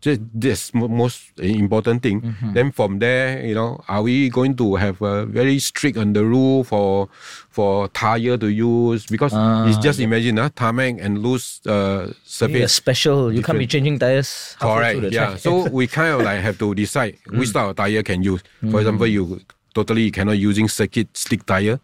Just 0.06 0.22
this 0.38 0.70
most 0.76 1.34
important 1.42 2.04
thing. 2.06 2.22
Then 2.54 2.70
from 2.72 3.00
there, 3.02 3.42
you 3.42 3.56
know, 3.58 3.82
are 3.90 4.04
we 4.06 4.30
going 4.30 4.54
to 4.62 4.76
have 4.78 5.02
a 5.02 5.26
very 5.26 5.58
strict 5.58 5.98
on 5.98 6.14
the 6.14 6.22
rule 6.22 6.62
for 6.64 7.10
for 7.50 7.90
tire 7.90 8.38
to 8.38 8.46
use? 8.54 9.10
Because 9.10 9.34
it's 9.66 9.82
just 9.82 9.98
imagine 10.00 10.38
uh, 10.38 10.54
tarmac 10.54 11.02
and 11.02 11.26
loose 11.26 11.58
uh, 11.66 11.74
Yeah, 12.06 12.14
surface. 12.24 12.74
special. 12.78 13.34
You 13.34 13.42
can't 13.42 13.58
be 13.58 13.66
changing 13.66 13.98
tires. 13.98 14.54
Correct. 14.62 15.10
Yeah. 15.10 15.42
So 15.42 15.66
we 15.74 15.88
kind 15.90 16.14
of 16.14 16.22
like 16.22 16.38
have 16.46 16.62
to 16.62 16.76
decide 16.78 17.18
which 17.34 17.50
type 17.52 17.66
of 17.66 17.76
tire 17.76 18.04
can 18.06 18.22
use. 18.22 18.46
For 18.70 18.86
example, 18.86 19.08
you 19.10 19.42
totally 19.74 20.12
cannot 20.14 20.38
using 20.38 20.70
circuit 20.70 21.10
slick 21.18 21.50
tire, 21.50 21.80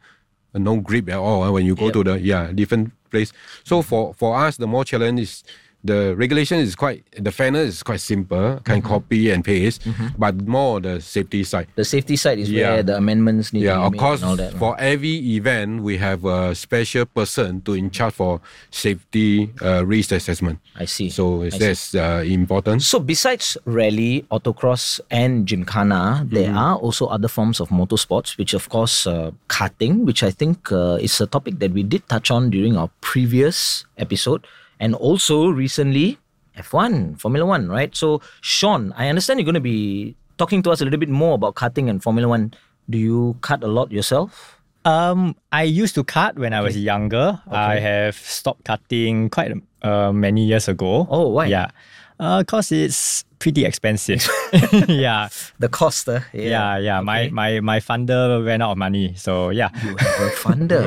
uh, 0.53 0.59
no 0.61 0.77
grip 0.77 1.09
at 1.09 1.17
all 1.17 1.41
uh, 1.41 1.49
when 1.51 1.65
you 1.65 1.73
go 1.73 1.89
Yep. 1.89 1.93
to 1.97 2.01
the 2.05 2.15
yeah 2.21 2.53
different 2.53 2.93
place. 3.09 3.33
So 3.65 3.81
for 3.81 4.13
for 4.13 4.37
us, 4.37 4.61
the 4.61 4.67
more 4.69 4.85
challenge 4.85 5.19
is 5.25 5.43
the 5.83 6.15
regulation 6.15 6.59
is 6.59 6.75
quite 6.75 7.03
the 7.17 7.31
fairness 7.31 7.67
is 7.75 7.83
quite 7.83 7.99
simple, 8.01 8.59
can 8.63 8.81
copy 8.81 9.31
and 9.31 9.43
paste, 9.43 9.81
but 10.17 10.35
more 10.47 10.79
the 10.79 11.01
safety 11.01 11.43
side. 11.43 11.67
The 11.75 11.85
safety 11.85 12.15
side 12.15 12.39
is 12.39 12.49
Yeah. 12.51 12.69
where 12.69 12.83
the 12.83 12.97
amendments 12.97 13.51
need 13.53 13.63
Yeah, 13.63 13.75
to 13.75 13.79
be 13.79 13.85
of 13.85 13.91
made 13.93 13.99
course. 13.99 14.21
and 14.21 14.29
all 14.29 14.35
that. 14.37 14.53
For 14.57 14.79
every 14.79 15.17
event, 15.35 15.81
we 15.83 15.97
have 15.97 16.25
a 16.25 16.53
special 16.55 17.05
person 17.05 17.61
to 17.61 17.73
in 17.73 17.89
charge 17.89 18.13
for 18.13 18.41
safety 18.69 19.51
uh, 19.61 19.85
risk 19.85 20.11
assessment. 20.11 20.59
I 20.75 20.85
see. 20.85 21.09
So 21.09 21.43
I 21.43 21.49
see. 21.49 21.97
uh, 21.99 22.21
important. 22.23 22.81
So 22.83 22.99
besides 22.99 23.57
rally, 23.65 24.25
autocross, 24.31 24.99
and 25.11 25.45
gymkhana, 25.45 26.25
there 26.29 26.49
Mm-hmm. 26.51 26.57
are 26.57 26.75
also 26.77 27.05
other 27.07 27.27
forms 27.27 27.59
of 27.59 27.69
motorsports, 27.69 28.37
which 28.37 28.53
of 28.53 28.69
course 28.69 29.05
uh, 29.07 29.31
karting, 29.47 30.03
which 30.05 30.23
I 30.23 30.31
think 30.31 30.71
uh, 30.71 30.97
is 30.99 31.19
a 31.21 31.27
topic 31.27 31.59
that 31.59 31.71
we 31.71 31.83
did 31.83 32.07
touch 32.09 32.31
on 32.31 32.49
during 32.49 32.75
our 32.77 32.89
previous 33.01 33.85
episode, 33.97 34.45
and 34.81 34.95
also 34.95 35.47
recently 35.47 36.17
F1, 36.57 37.21
Formula 37.21 37.45
One, 37.45 37.69
right? 37.69 37.95
So 37.95 38.19
Shaun, 38.41 38.91
I 38.97 39.07
understand 39.07 39.39
you're 39.39 39.45
going 39.45 39.55
to 39.55 39.61
be 39.61 40.17
talking 40.37 40.61
to 40.63 40.71
us 40.71 40.81
a 40.81 40.83
little 40.83 40.99
bit 40.99 41.07
more 41.07 41.35
about 41.35 41.55
karting 41.55 41.87
and 41.87 42.03
Formula 42.03 42.27
One. 42.27 42.51
Do 42.89 42.97
you 42.97 43.37
kart 43.39 43.63
a 43.63 43.67
lot 43.67 43.93
yourself? 43.93 44.59
Um, 44.83 45.37
I 45.53 45.63
used 45.63 45.93
to 45.95 46.03
kart 46.03 46.35
when 46.35 46.53
I 46.53 46.61
was 46.61 46.75
younger. 46.75 47.39
Okay. 47.47 47.55
I 47.55 47.79
have 47.79 48.17
stopped 48.17 48.65
karting 48.65 49.31
quite 49.31 49.53
uh, 49.83 50.11
many 50.11 50.43
years 50.43 50.67
ago. 50.67 51.07
Oh, 51.09 51.29
why? 51.29 51.45
Yeah, 51.45 51.69
because 52.17 52.73
it's 52.73 53.23
pretty 53.41 53.65
expensive. 53.65 54.21
yeah, 54.87 55.27
The 55.57 55.67
cost, 55.67 56.07
uh, 56.07 56.21
yeah, 56.31 56.77
yeah. 56.77 57.01
My 57.01 57.27
my 57.33 57.59
my 57.59 57.81
funder 57.81 58.45
ran 58.45 58.61
out 58.61 58.71
of 58.71 58.77
money, 58.77 59.17
so 59.17 59.49
yeah. 59.49 59.73
You 59.83 59.97
have 59.97 60.21
a 60.21 60.29
funder. 60.37 60.85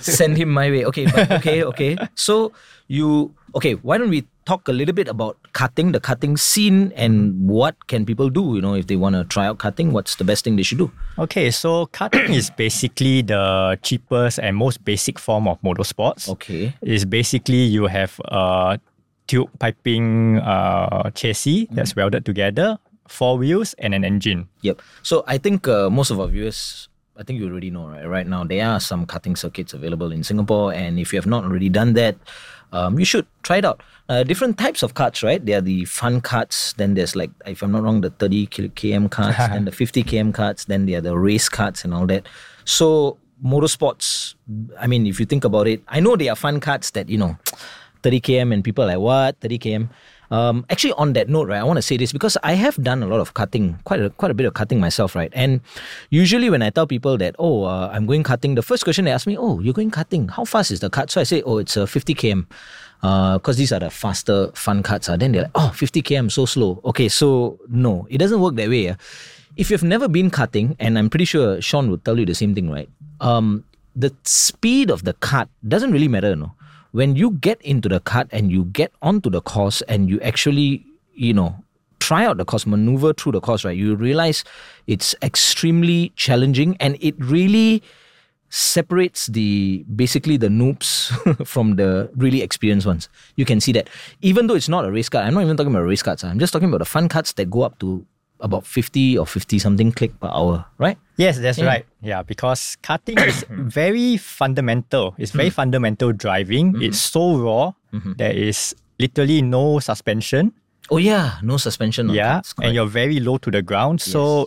Send 0.00 0.40
him 0.40 0.48
my 0.48 0.72
way. 0.72 0.84
Okay, 0.88 1.04
but 1.04 1.30
okay, 1.38 1.62
okay. 1.62 1.92
So 2.16 2.52
you 2.88 3.36
okay? 3.54 3.76
Why 3.84 4.00
don't 4.00 4.08
we 4.08 4.24
talk 4.48 4.68
a 4.68 4.72
little 4.72 4.96
bit 4.96 5.08
about 5.08 5.36
karting, 5.52 5.92
the 5.92 6.00
karting 6.00 6.38
scene, 6.38 6.92
and 6.96 7.36
what 7.48 7.86
can 7.86 8.04
people 8.08 8.28
do? 8.32 8.56
You 8.56 8.62
know, 8.64 8.74
if 8.74 8.88
they 8.88 8.96
want 8.96 9.16
to 9.16 9.24
try 9.24 9.46
out 9.46 9.58
karting, 9.58 9.92
what's 9.92 10.16
the 10.16 10.24
best 10.24 10.44
thing 10.44 10.56
they 10.56 10.64
should 10.64 10.78
do? 10.80 10.90
Okay, 11.18 11.50
so 11.52 11.86
karting 11.92 12.32
is 12.32 12.48
basically 12.50 13.20
the 13.22 13.78
cheapest 13.84 14.40
and 14.40 14.56
most 14.56 14.84
basic 14.84 15.18
form 15.20 15.46
of 15.48 15.60
motorsports. 15.60 16.28
Okay. 16.28 16.74
It's 16.80 17.04
basically 17.04 17.68
you 17.68 17.86
have 17.86 18.20
a 18.24 18.80
tube 19.26 19.48
piping 19.58 20.38
uh, 20.38 21.10
chassis 21.14 21.66
Mm. 21.66 21.74
that's 21.76 21.96
welded 21.96 22.24
together, 22.24 22.78
four 23.08 23.38
wheels, 23.38 23.74
and 23.78 23.94
an 23.94 24.04
engine. 24.04 24.48
Yep. 24.62 24.82
So 25.02 25.24
I 25.26 25.38
think 25.38 25.66
uh, 25.68 25.88
most 25.90 26.10
of 26.10 26.20
our 26.20 26.28
viewers, 26.28 26.88
I 27.16 27.22
think 27.22 27.38
you 27.40 27.46
already 27.48 27.70
know, 27.70 27.86
right? 27.88 28.06
Right 28.08 28.26
now, 28.26 28.44
there 28.44 28.66
are 28.66 28.80
some 28.80 29.06
karting 29.06 29.38
circuits 29.38 29.72
available 29.72 30.12
in 30.12 30.24
Singapore, 30.24 30.72
and 30.74 30.98
if 30.98 31.12
you 31.12 31.18
have 31.18 31.26
not 31.26 31.44
already 31.44 31.68
done 31.68 31.94
that, 31.94 32.16
um, 32.72 32.98
you 32.98 33.04
should 33.04 33.24
try 33.42 33.58
it 33.58 33.64
out. 33.64 33.80
Uh, 34.08 34.24
different 34.24 34.58
types 34.58 34.82
of 34.82 34.94
karts, 34.94 35.22
right? 35.22 35.40
There 35.46 35.58
are 35.58 35.62
the 35.62 35.84
fun 35.86 36.20
karts. 36.20 36.74
Then 36.74 36.94
there's 36.94 37.14
like, 37.14 37.30
if 37.46 37.62
I'm 37.62 37.70
not 37.72 37.84
wrong, 37.84 38.00
the 38.02 38.10
30 38.10 38.48
km 38.48 39.08
karts, 39.08 39.38
and 39.48 39.64
the 39.68 39.72
50 39.72 40.02
km 40.02 40.32
karts, 40.34 40.66
then 40.66 40.84
there 40.86 40.98
are 40.98 41.00
the 41.00 41.16
race 41.16 41.48
karts 41.48 41.84
and 41.84 41.94
all 41.94 42.04
that. 42.08 42.26
So 42.64 43.16
motorsports, 43.44 44.34
I 44.78 44.86
mean, 44.86 45.06
if 45.06 45.20
you 45.20 45.26
think 45.26 45.44
about 45.44 45.68
it, 45.68 45.82
I 45.88 46.00
know 46.00 46.16
there 46.16 46.32
are 46.32 46.36
fun 46.36 46.60
karts 46.60 46.92
that 46.92 47.08
you 47.08 47.16
know. 47.18 47.38
30 48.04 48.20
km 48.20 48.52
and 48.52 48.62
people 48.62 48.84
are 48.84 48.88
like 48.88 48.98
what 48.98 49.40
30 49.40 49.58
km 49.58 49.88
um, 50.30 50.64
actually 50.70 50.92
on 50.94 51.12
that 51.14 51.28
note 51.28 51.48
right 51.48 51.60
i 51.60 51.64
want 51.64 51.76
to 51.76 51.82
say 51.82 51.96
this 51.96 52.12
because 52.12 52.36
i 52.42 52.52
have 52.52 52.76
done 52.82 53.02
a 53.02 53.06
lot 53.06 53.20
of 53.20 53.34
karting 53.34 53.82
quite 53.84 54.00
a, 54.00 54.10
quite 54.10 54.30
a 54.30 54.34
bit 54.34 54.46
of 54.46 54.52
karting 54.52 54.78
myself 54.78 55.16
right 55.16 55.32
and 55.34 55.60
usually 56.10 56.50
when 56.50 56.62
i 56.62 56.70
tell 56.70 56.86
people 56.86 57.16
that 57.16 57.34
oh 57.38 57.64
uh, 57.64 57.90
i'm 57.92 58.06
going 58.06 58.22
karting 58.22 58.54
the 58.54 58.62
first 58.62 58.84
question 58.84 59.04
they 59.04 59.10
ask 59.10 59.26
me 59.26 59.36
oh 59.36 59.58
you're 59.60 59.74
going 59.74 59.90
karting 59.90 60.30
how 60.30 60.44
fast 60.44 60.70
is 60.70 60.80
the 60.80 60.90
kart 60.90 61.10
so 61.10 61.20
i 61.20 61.24
say 61.24 61.42
oh 61.42 61.58
it's 61.58 61.76
a 61.76 61.86
50 61.86 62.14
km 62.14 62.46
because 63.04 63.58
these 63.58 63.70
are 63.70 63.80
the 63.80 63.90
faster 63.90 64.50
fun 64.54 64.82
karts. 64.82 65.10
Uh. 65.12 65.16
Then 65.16 65.32
they're 65.32 65.42
like, 65.42 65.50
oh, 65.54 65.70
50 65.74 66.00
km, 66.02 66.32
so 66.32 66.46
slow. 66.46 66.80
Okay, 66.86 67.08
so 67.10 67.58
no, 67.68 68.06
it 68.08 68.16
doesn't 68.16 68.40
work 68.40 68.54
that 68.54 68.70
way. 68.70 68.88
Uh. 68.88 68.96
If 69.56 69.70
you've 69.70 69.82
never 69.82 70.08
been 70.08 70.30
karting, 70.30 70.74
and 70.80 70.98
I'm 70.98 71.10
pretty 71.10 71.26
sure 71.26 71.60
Shaun 71.60 71.90
would 71.90 72.04
tell 72.04 72.18
you 72.18 72.24
the 72.24 72.34
same 72.34 72.54
thing, 72.54 72.70
right? 72.70 72.88
Um, 73.20 73.64
the 73.94 74.12
speed 74.24 74.90
of 74.90 75.04
the 75.04 75.12
kart 75.14 75.48
doesn't 75.68 75.92
really 75.92 76.08
matter, 76.08 76.34
no. 76.34 76.52
When 76.94 77.16
you 77.16 77.32
get 77.32 77.60
into 77.62 77.88
the 77.88 77.98
kart 77.98 78.28
and 78.30 78.52
you 78.52 78.66
get 78.66 78.92
onto 79.02 79.28
the 79.28 79.40
course 79.40 79.82
and 79.82 80.08
you 80.08 80.20
actually, 80.20 80.86
you 81.12 81.34
know, 81.34 81.56
try 81.98 82.24
out 82.24 82.36
the 82.36 82.44
course, 82.44 82.66
maneuver 82.66 83.12
through 83.12 83.32
the 83.32 83.40
course, 83.40 83.64
right? 83.64 83.76
You 83.76 83.96
realize 83.96 84.44
it's 84.86 85.12
extremely 85.20 86.12
challenging 86.14 86.76
and 86.78 86.96
it 87.00 87.16
really 87.18 87.82
separates 88.48 89.26
the 89.26 89.84
basically 89.96 90.36
the 90.36 90.46
noobs 90.46 91.10
from 91.48 91.74
the 91.74 92.08
really 92.14 92.42
experienced 92.42 92.86
ones. 92.86 93.08
You 93.34 93.44
can 93.44 93.60
see 93.60 93.72
that. 93.72 93.90
Even 94.22 94.46
though 94.46 94.54
it's 94.54 94.68
not 94.68 94.84
a 94.84 94.92
race 94.92 95.08
kart, 95.08 95.24
I'm 95.24 95.34
not 95.34 95.42
even 95.42 95.56
talking 95.56 95.74
about 95.74 95.88
race 95.88 96.04
karts. 96.04 96.22
I'm 96.22 96.38
just 96.38 96.52
talking 96.52 96.68
about 96.68 96.78
the 96.78 96.84
fun 96.84 97.08
karts 97.08 97.34
that 97.34 97.50
go 97.50 97.62
up 97.62 97.80
to 97.80 98.06
about 98.44 98.66
50 98.68 99.16
or 99.18 99.24
50 99.26 99.58
something 99.58 99.90
click 99.90 100.12
per 100.20 100.28
hour, 100.28 100.64
right? 100.78 100.98
Yes, 101.16 101.38
that's 101.40 101.56
Yeah. 101.58 101.66
right. 101.66 101.84
Yeah, 102.04 102.22
because 102.22 102.76
karting 102.84 103.16
is 103.26 103.42
mm. 103.48 103.72
very 103.72 104.16
fundamental. 104.20 105.14
It's 105.16 105.32
very 105.32 105.48
mm. 105.50 105.56
fundamental 105.56 106.12
driving. 106.12 106.72
Mm-hmm. 106.76 106.82
It's 106.84 107.00
so 107.00 107.36
raw. 107.40 107.72
Mm-hmm. 107.92 108.12
There 108.20 108.32
is 108.36 108.76
literally 109.00 109.40
no 109.42 109.80
suspension. 109.80 110.52
Oh 110.92 110.98
yeah, 111.00 111.40
no 111.42 111.56
suspension. 111.56 112.10
on 112.10 112.14
yeah, 112.14 112.42
and 112.60 112.74
you're 112.76 112.86
very 112.86 113.18
low 113.18 113.38
to 113.38 113.50
the 113.50 113.62
ground. 113.62 114.02
So 114.04 114.46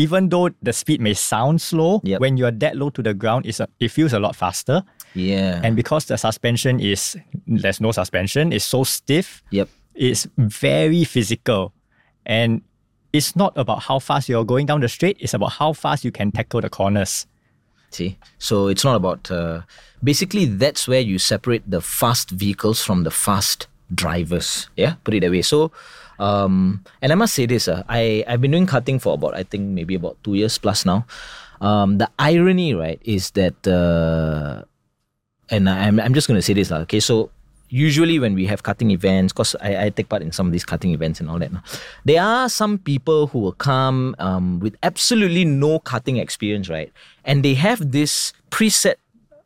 even 0.00 0.30
though 0.30 0.48
the 0.62 0.72
speed 0.72 1.00
may 1.02 1.12
sound 1.12 1.60
slow, 1.60 2.00
Yep. 2.04 2.20
when 2.20 2.38
you're 2.38 2.54
that 2.64 2.76
low 2.76 2.88
to 2.90 3.02
the 3.02 3.12
ground, 3.12 3.44
it's 3.44 3.60
a, 3.60 3.68
it 3.78 3.90
feels 3.90 4.14
a 4.14 4.18
lot 4.18 4.34
faster. 4.36 4.82
yeah. 5.12 5.60
And 5.62 5.76
because 5.76 6.06
the 6.06 6.16
suspension 6.16 6.80
is 6.80 7.18
there's 7.46 7.80
no 7.80 7.92
suspension, 7.92 8.52
it's 8.52 8.64
so 8.64 8.84
stiff. 8.84 9.42
yep. 9.50 9.68
It's 9.94 10.28
very 10.38 11.02
physical, 11.04 11.74
and 12.24 12.62
it's 13.12 13.34
not 13.34 13.52
about 13.56 13.82
how 13.82 13.98
fast 13.98 14.28
you're 14.28 14.44
going 14.44 14.66
down 14.66 14.80
the 14.80 14.88
straight. 14.88 15.16
It's 15.20 15.34
about 15.34 15.52
how 15.52 15.72
fast 15.72 16.04
you 16.04 16.12
can 16.12 16.30
tackle 16.30 16.60
the 16.60 16.68
corners. 16.70 17.26
See, 17.90 18.18
so 18.38 18.68
it's 18.68 18.84
not 18.84 18.96
about. 18.96 19.30
Uh, 19.30 19.62
basically, 20.04 20.44
that's 20.44 20.86
where 20.86 21.00
you 21.00 21.18
separate 21.18 21.68
the 21.68 21.80
fast 21.80 22.30
vehicles 22.30 22.82
from 22.82 23.04
the 23.04 23.10
fast 23.10 23.66
drivers. 23.94 24.68
Yeah, 24.76 24.96
put 25.04 25.14
it 25.14 25.20
that 25.20 25.30
way. 25.30 25.40
So, 25.40 25.72
um, 26.18 26.84
and 27.00 27.12
I 27.12 27.14
must 27.14 27.34
say 27.34 27.46
this: 27.46 27.66
uh, 27.66 27.82
I 27.88 28.24
I've 28.28 28.42
been 28.42 28.50
doing 28.50 28.66
karting 28.66 29.00
for 29.00 29.14
about 29.14 29.34
I 29.34 29.42
think 29.42 29.64
maybe 29.68 29.94
about 29.94 30.22
two 30.22 30.34
years 30.34 30.58
plus 30.58 30.84
now. 30.84 31.06
Um, 31.60 31.98
the 31.98 32.10
irony, 32.18 32.74
right, 32.74 33.00
is 33.02 33.32
that, 33.32 33.66
uh, 33.66 34.62
and 35.48 35.68
I'm 35.68 35.98
I'm 35.98 36.14
just 36.14 36.28
going 36.28 36.38
to 36.38 36.42
say 36.42 36.52
this. 36.52 36.70
Okay, 36.70 37.00
so 37.00 37.30
usually 37.68 38.18
when 38.18 38.34
we 38.34 38.46
have 38.46 38.62
karting 38.62 38.90
events, 38.90 39.32
because 39.32 39.54
I, 39.60 39.86
I 39.86 39.90
take 39.90 40.08
part 40.08 40.22
in 40.22 40.32
some 40.32 40.46
of 40.46 40.52
these 40.52 40.64
karting 40.64 40.92
events 40.92 41.20
and 41.20 41.30
all 41.30 41.38
that, 41.38 41.50
there 42.04 42.22
are 42.22 42.48
some 42.48 42.78
people 42.78 43.28
who 43.28 43.38
will 43.38 43.52
come 43.52 44.14
um, 44.18 44.60
with 44.60 44.76
absolutely 44.82 45.44
no 45.44 45.80
karting 45.80 46.20
experience, 46.20 46.68
right? 46.68 46.92
And 47.24 47.44
they 47.44 47.54
have 47.54 47.92
this 47.92 48.32
preset 48.50 48.96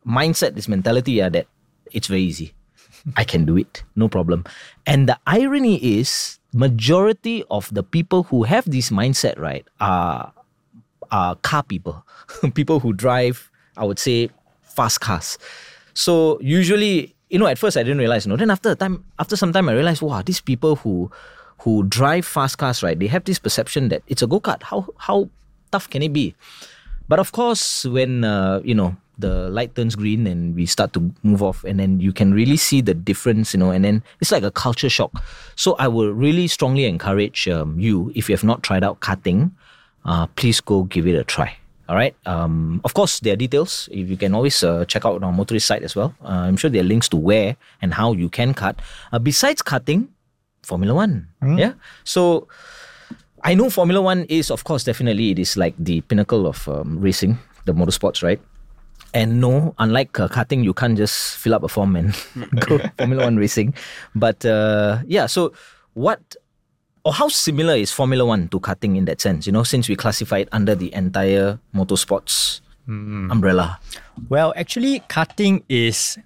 mindset, 0.05 0.55
this 0.55 0.67
mentality 0.67 1.13
yeah, 1.13 1.29
that 1.29 1.47
it's 1.91 2.07
very 2.07 2.21
easy. 2.21 2.53
I 3.17 3.23
can 3.23 3.45
do 3.45 3.57
it, 3.57 3.83
no 3.95 4.07
problem. 4.07 4.45
And 4.85 5.07
the 5.07 5.17
irony 5.27 5.77
is, 5.77 6.39
majority 6.53 7.43
of 7.49 7.73
the 7.73 7.83
people 7.83 8.23
who 8.23 8.43
have 8.43 8.69
this 8.69 8.89
mindset, 8.89 9.39
right, 9.39 9.67
are 9.79 10.31
are 11.11 11.35
car 11.37 11.63
people, 11.63 12.03
people 12.55 12.79
who 12.79 12.91
drive, 12.93 13.51
I 13.77 13.85
would 13.85 13.99
say, 13.99 14.29
fast 14.61 15.01
cars. 15.01 15.37
So 15.93 16.39
usually, 16.41 17.12
you 17.33 17.39
know, 17.39 17.47
at 17.47 17.57
first 17.57 17.77
I 17.77 17.81
didn't 17.81 17.97
realize, 17.97 18.27
you 18.27 18.29
know, 18.29 18.37
then 18.37 18.51
after 18.51 18.69
a 18.69 18.75
time, 18.75 19.03
after 19.17 19.35
some 19.35 19.51
time, 19.51 19.67
I 19.67 19.73
realized, 19.73 20.03
wow, 20.03 20.21
these 20.21 20.39
people 20.39 20.75
who 20.75 21.09
who 21.65 21.81
drive 21.81 22.27
fast 22.27 22.59
cars, 22.59 22.83
right, 22.83 22.97
they 22.97 23.07
have 23.07 23.23
this 23.23 23.39
perception 23.39 23.89
that 23.89 24.03
it's 24.07 24.21
a 24.21 24.27
go 24.27 24.39
kart. 24.39 24.61
How 24.61 24.85
how 24.97 25.29
tough 25.71 25.89
can 25.89 26.03
it 26.03 26.13
be? 26.13 26.35
But 27.09 27.17
of 27.17 27.31
course, 27.31 27.85
when 27.85 28.23
uh, 28.23 28.61
you 28.63 28.75
know 28.75 28.95
the 29.17 29.49
light 29.49 29.73
turns 29.73 29.95
green 29.95 30.27
and 30.27 30.53
we 30.53 30.67
start 30.67 30.93
to 30.93 31.11
move 31.23 31.41
off, 31.41 31.63
and 31.63 31.79
then 31.79 31.99
you 31.99 32.13
can 32.13 32.35
really 32.35 32.57
see 32.57 32.81
the 32.81 32.93
difference, 32.93 33.51
you 33.55 33.59
know, 33.59 33.71
and 33.71 33.83
then 33.83 34.03
it's 34.21 34.31
like 34.31 34.43
a 34.43 34.51
culture 34.51 34.89
shock. 34.89 35.11
So 35.55 35.73
I 35.79 35.87
will 35.87 36.13
really 36.13 36.47
strongly 36.47 36.85
encourage 36.85 37.47
um, 37.47 37.79
you, 37.79 38.11
if 38.13 38.29
you 38.29 38.35
have 38.35 38.43
not 38.43 38.61
tried 38.61 38.83
out 38.83 38.99
karting, 38.99 39.49
uh, 40.05 40.27
please 40.37 40.61
go 40.61 40.83
give 40.83 41.07
it 41.07 41.15
a 41.15 41.23
try. 41.23 41.57
All 41.93 41.99
right. 41.99 42.15
Um, 42.25 42.81
of 42.83 42.95
course, 42.95 43.19
there 43.19 43.33
are 43.33 43.35
details. 43.35 43.87
If 43.91 44.09
you 44.09 44.17
can 44.17 44.33
always 44.33 44.63
uh, 44.63 44.83
check 44.85 45.05
out 45.05 45.21
our 45.21 45.31
motorist 45.31 45.67
site 45.67 45.83
as 45.83 45.95
well. 45.95 46.15
Uh, 46.25 46.49
I'm 46.49 46.57
sure 46.57 46.71
there 46.71 46.81
are 46.81 46.89
links 46.89 47.07
to 47.09 47.17
where 47.17 47.55
and 47.83 47.93
how 47.93 48.13
you 48.13 48.29
can 48.33 48.55
kart. 48.55 48.81
Uh, 49.11 49.19
besides 49.19 49.61
karting, 49.61 50.07
Formula 50.63 50.95
One. 50.95 51.27
Yeah. 51.55 51.73
So 52.03 52.47
I 53.43 53.53
know 53.53 53.69
Formula 53.69 54.01
One 54.01 54.23
is, 54.23 54.49
of 54.49 54.63
course, 54.63 54.83
definitely 54.83 55.37
it 55.37 55.37
is 55.37 55.55
like 55.55 55.75
the 55.77 56.01
pinnacle 56.01 56.47
of 56.47 56.67
um, 56.67 56.99
racing, 56.99 57.37
the 57.65 57.75
motorsports, 57.75 58.23
right? 58.23 58.41
And 59.13 59.39
no, 59.39 59.75
unlike 59.77 60.19
uh, 60.19 60.27
karting, 60.27 60.63
you 60.63 60.73
can't 60.73 60.97
just 60.97 61.37
fill 61.37 61.53
up 61.53 61.61
a 61.61 61.69
form 61.69 61.95
and 61.95 62.17
go 62.65 62.79
Formula 62.97 63.25
One 63.25 63.37
racing. 63.37 63.75
But 64.15 64.43
uh, 64.47 65.03
yeah, 65.05 65.27
so 65.27 65.53
what 65.93 66.37
or 67.03 67.13
how 67.13 67.27
similar 67.27 67.75
is 67.75 67.91
Formula 67.91 68.25
One 68.25 68.47
to 68.49 68.59
karting 68.59 68.95
in 68.97 69.05
that 69.05 69.19
sense? 69.21 69.45
You 69.45 69.51
know, 69.53 69.63
since 69.63 69.89
we 69.89 69.95
classify 69.95 70.39
it 70.39 70.49
under 70.51 70.75
the 70.75 70.93
entire 70.93 71.59
motorsports 71.75 72.61
umbrella. 72.87 73.79
Well, 74.29 74.53
actually, 74.55 74.99
karting 75.09 75.63
is 75.69 76.17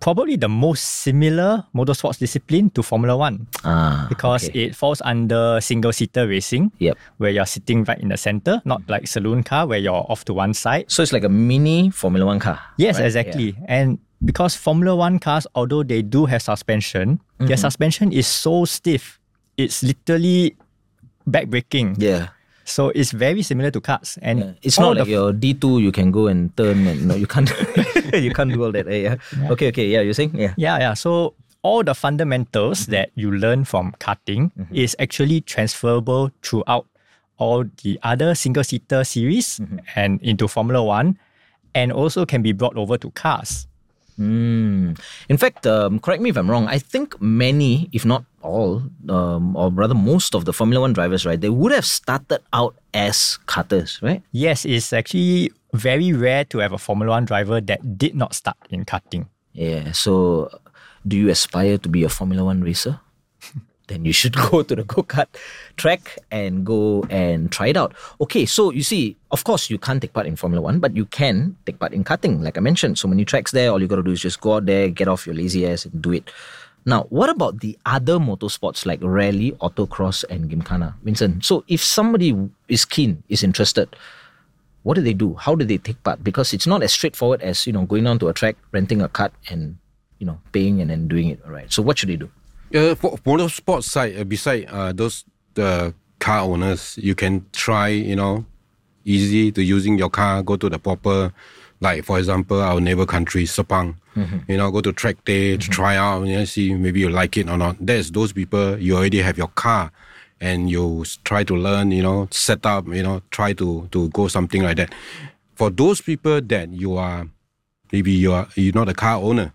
probably 0.00 0.36
the 0.36 0.48
most 0.48 0.80
similar 1.04 1.64
motorsports 1.74 2.18
discipline 2.18 2.70
to 2.70 2.82
Formula 2.82 3.16
One 3.16 3.46
Ah, 3.64 4.06
because 4.08 4.48
okay. 4.48 4.64
it 4.64 4.74
falls 4.74 5.02
under 5.04 5.60
single 5.60 5.92
seater 5.92 6.26
racing. 6.26 6.72
Yep. 6.78 6.96
Where 7.18 7.30
you're 7.30 7.46
sitting 7.46 7.84
right 7.84 7.98
in 8.00 8.08
the 8.08 8.16
center, 8.16 8.62
not 8.64 8.82
like 8.88 9.06
saloon 9.06 9.42
car 9.42 9.66
where 9.66 9.78
you're 9.78 10.06
off 10.08 10.24
to 10.26 10.32
one 10.34 10.54
side. 10.54 10.86
So 10.90 11.02
it's 11.02 11.12
like 11.12 11.24
a 11.24 11.28
mini 11.28 11.90
Formula 11.90 12.24
One 12.24 12.38
car. 12.38 12.58
Yes, 12.78 12.96
right? 12.98 13.04
exactly. 13.06 13.56
And 13.66 13.98
because 14.24 14.56
Formula 14.56 14.96
One 14.96 15.18
cars, 15.18 15.46
although 15.54 15.82
they 15.82 16.02
do 16.02 16.24
have 16.26 16.42
suspension, 16.42 17.20
their 17.38 17.48
Mm-hmm. 17.48 17.60
suspension 17.60 18.12
is 18.12 18.26
so 18.26 18.64
stiff. 18.64 19.19
It's 19.64 19.82
literally 19.82 20.56
backbreaking. 21.28 21.96
Yeah. 21.98 22.10
yeah. 22.10 22.26
So 22.64 22.90
it's 22.94 23.10
very 23.10 23.42
similar 23.42 23.70
to 23.72 23.80
cars. 23.80 24.18
And 24.22 24.38
Yeah. 24.38 24.52
It's 24.62 24.78
not 24.78 24.96
like 24.96 25.08
your 25.08 25.32
D 25.32 25.54
two. 25.54 25.80
You 25.80 25.90
can 25.92 26.10
go 26.12 26.28
and 26.28 26.54
turn 26.56 26.86
and 26.86 27.08
no, 27.08 27.14
you 27.14 27.26
can't. 27.26 27.50
you 28.14 28.30
can't 28.32 28.52
do 28.52 28.62
all 28.64 28.72
that. 28.72 28.86
eh, 28.86 29.10
yeah. 29.10 29.16
Okay. 29.50 29.68
Okay. 29.68 29.86
Yeah. 29.90 30.00
You're 30.02 30.14
saying. 30.14 30.34
Yeah. 30.38 30.54
Yeah, 30.56 30.78
yeah. 30.78 30.94
So 30.94 31.34
all 31.62 31.82
the 31.82 31.94
fundamentals 31.94 32.86
Mm-hmm. 32.86 32.92
that 32.92 33.10
you 33.14 33.30
learn 33.32 33.64
from 33.64 33.92
karting 33.98 34.50
is 34.72 34.94
actually 34.98 35.40
transferable 35.42 36.30
throughout 36.42 36.86
all 37.38 37.64
the 37.82 37.98
other 38.02 38.34
single 38.34 38.62
seater 38.64 39.02
series 39.04 39.58
Mm-hmm. 39.58 39.78
and 39.96 40.20
into 40.22 40.46
Formula 40.46 40.82
One, 40.84 41.18
and 41.74 41.90
also 41.92 42.24
can 42.24 42.40
be 42.42 42.52
brought 42.52 42.76
over 42.76 42.96
to 42.98 43.10
cars. 43.12 43.66
Mm. 44.20 45.00
In 45.28 45.36
fact, 45.38 45.66
um, 45.66 45.98
correct 45.98 46.20
me 46.20 46.28
if 46.28 46.36
I'm 46.36 46.50
wrong. 46.50 46.68
I 46.68 46.78
think 46.78 47.20
many, 47.20 47.88
if 47.92 48.04
not 48.04 48.24
all, 48.42 48.82
um, 49.08 49.56
or 49.56 49.70
rather 49.70 49.94
most 49.94 50.34
of 50.34 50.44
the 50.44 50.52
Formula 50.52 50.82
One 50.82 50.92
drivers, 50.92 51.24
right, 51.24 51.40
they 51.40 51.48
would 51.48 51.72
have 51.72 51.86
started 51.86 52.40
out 52.52 52.76
as 52.92 53.38
karters, 53.46 54.02
right? 54.02 54.22
Yes, 54.32 54.66
it's 54.66 54.92
actually 54.92 55.50
very 55.72 56.12
rare 56.12 56.44
to 56.52 56.58
have 56.58 56.72
a 56.72 56.78
Formula 56.78 57.12
One 57.12 57.24
driver 57.24 57.60
that 57.62 57.96
did 57.96 58.14
not 58.14 58.34
start 58.34 58.58
in 58.68 58.84
karting. 58.84 59.26
Yeah. 59.52 59.92
So, 59.92 60.50
do 61.08 61.16
you 61.16 61.30
aspire 61.30 61.78
to 61.78 61.88
be 61.88 62.04
a 62.04 62.08
Formula 62.08 62.44
One 62.44 62.60
racer? 62.60 63.00
Then 63.90 64.04
you 64.06 64.14
should 64.14 64.36
go 64.50 64.62
to 64.62 64.74
the 64.76 64.84
go 64.84 65.02
kart 65.02 65.26
track 65.76 66.16
and 66.30 66.64
go 66.64 67.02
and 67.10 67.50
try 67.50 67.74
it 67.74 67.76
out. 67.76 67.92
Okay, 68.20 68.46
so 68.46 68.70
you 68.70 68.82
see, 68.82 69.16
of 69.32 69.42
course, 69.42 69.68
you 69.68 69.78
can't 69.78 70.00
take 70.00 70.12
part 70.14 70.26
in 70.26 70.36
Formula 70.36 70.62
One, 70.62 70.78
but 70.78 70.94
you 70.94 71.04
can 71.06 71.56
take 71.66 71.78
part 71.78 71.92
in 71.92 72.04
karting, 72.04 72.40
like 72.40 72.56
I 72.56 72.60
mentioned. 72.60 72.98
So 72.98 73.08
many 73.08 73.24
tracks 73.24 73.50
there. 73.50 73.70
All 73.70 73.82
you 73.82 73.88
got 73.88 73.96
to 73.96 74.06
do 74.06 74.12
is 74.12 74.22
just 74.22 74.40
go 74.40 74.54
out 74.54 74.66
there, 74.66 74.88
get 74.88 75.08
off 75.08 75.26
your 75.26 75.34
lazy 75.34 75.66
ass, 75.66 75.84
and 75.84 76.00
do 76.00 76.12
it. 76.12 76.30
Now, 76.86 77.04
what 77.10 77.28
about 77.28 77.60
the 77.60 77.76
other 77.84 78.16
motorsports 78.18 78.86
like 78.86 79.00
rally, 79.02 79.52
autocross, 79.60 80.24
and 80.30 80.48
gymkhana, 80.48 80.96
Vincent? 81.02 81.44
So, 81.44 81.64
if 81.68 81.82
somebody 81.84 82.32
is 82.68 82.86
keen, 82.86 83.22
is 83.28 83.42
interested, 83.42 83.94
what 84.82 84.94
do 84.94 85.02
they 85.02 85.12
do? 85.12 85.34
How 85.34 85.54
do 85.54 85.64
they 85.64 85.76
take 85.76 86.02
part? 86.02 86.24
Because 86.24 86.54
it's 86.54 86.66
not 86.66 86.82
as 86.82 86.92
straightforward 86.92 87.42
as 87.42 87.66
you 87.66 87.72
know 87.72 87.84
going 87.84 88.04
down 88.04 88.18
to 88.20 88.28
a 88.28 88.32
track, 88.32 88.56
renting 88.72 89.02
a 89.02 89.08
kart, 89.08 89.32
and 89.50 89.76
you 90.20 90.26
know 90.26 90.38
paying 90.52 90.80
and 90.80 90.88
then 90.90 91.08
doing 91.08 91.28
it. 91.28 91.40
All 91.44 91.50
right. 91.50 91.70
So 91.70 91.82
what 91.82 91.98
should 91.98 92.08
they 92.08 92.16
do? 92.16 92.30
Uh, 92.72 92.94
for 92.94 93.18
motorsport 93.26 93.82
side, 93.82 94.16
uh, 94.16 94.24
beside 94.24 94.64
uh, 94.66 94.92
those 94.92 95.24
the 95.54 95.92
car 96.20 96.42
owners, 96.42 96.96
you 97.02 97.14
can 97.16 97.44
try, 97.52 97.88
you 97.88 98.14
know, 98.14 98.44
easy 99.04 99.50
to 99.50 99.62
using 99.62 99.98
your 99.98 100.10
car, 100.10 100.42
go 100.42 100.56
to 100.56 100.68
the 100.68 100.78
proper, 100.78 101.32
like 101.80 102.04
for 102.04 102.18
example, 102.18 102.60
our 102.60 102.80
neighbor 102.80 103.06
country, 103.06 103.44
Sepang, 103.44 103.96
you 104.46 104.56
know, 104.56 104.70
go 104.70 104.80
to 104.80 104.92
track 104.92 105.24
day 105.24 105.56
to 105.56 105.68
try 105.68 105.96
out, 105.96 106.24
you 106.26 106.36
know, 106.36 106.44
see 106.44 106.72
maybe 106.74 107.00
you 107.00 107.08
like 107.08 107.36
it 107.36 107.48
or 107.48 107.56
not. 107.56 107.76
There's 107.80 108.12
those 108.12 108.32
people, 108.32 108.78
you 108.78 108.96
already 108.96 109.20
have 109.22 109.36
your 109.36 109.48
car 109.48 109.90
and 110.40 110.70
you 110.70 111.04
try 111.24 111.42
to 111.42 111.56
learn, 111.56 111.90
you 111.90 112.02
know, 112.02 112.28
set 112.30 112.64
up, 112.66 112.86
you 112.86 113.02
know, 113.02 113.22
try 113.32 113.52
to, 113.54 113.88
to 113.90 114.08
go 114.10 114.28
something 114.28 114.62
like 114.62 114.76
that. 114.76 114.94
For 115.56 115.70
those 115.70 116.00
people 116.00 116.40
that 116.40 116.68
you 116.68 116.96
are, 116.96 117.26
maybe 117.90 118.12
you 118.12 118.32
are, 118.32 118.46
you're 118.54 118.74
not 118.74 118.88
a 118.88 118.94
car 118.94 119.16
owner, 119.16 119.54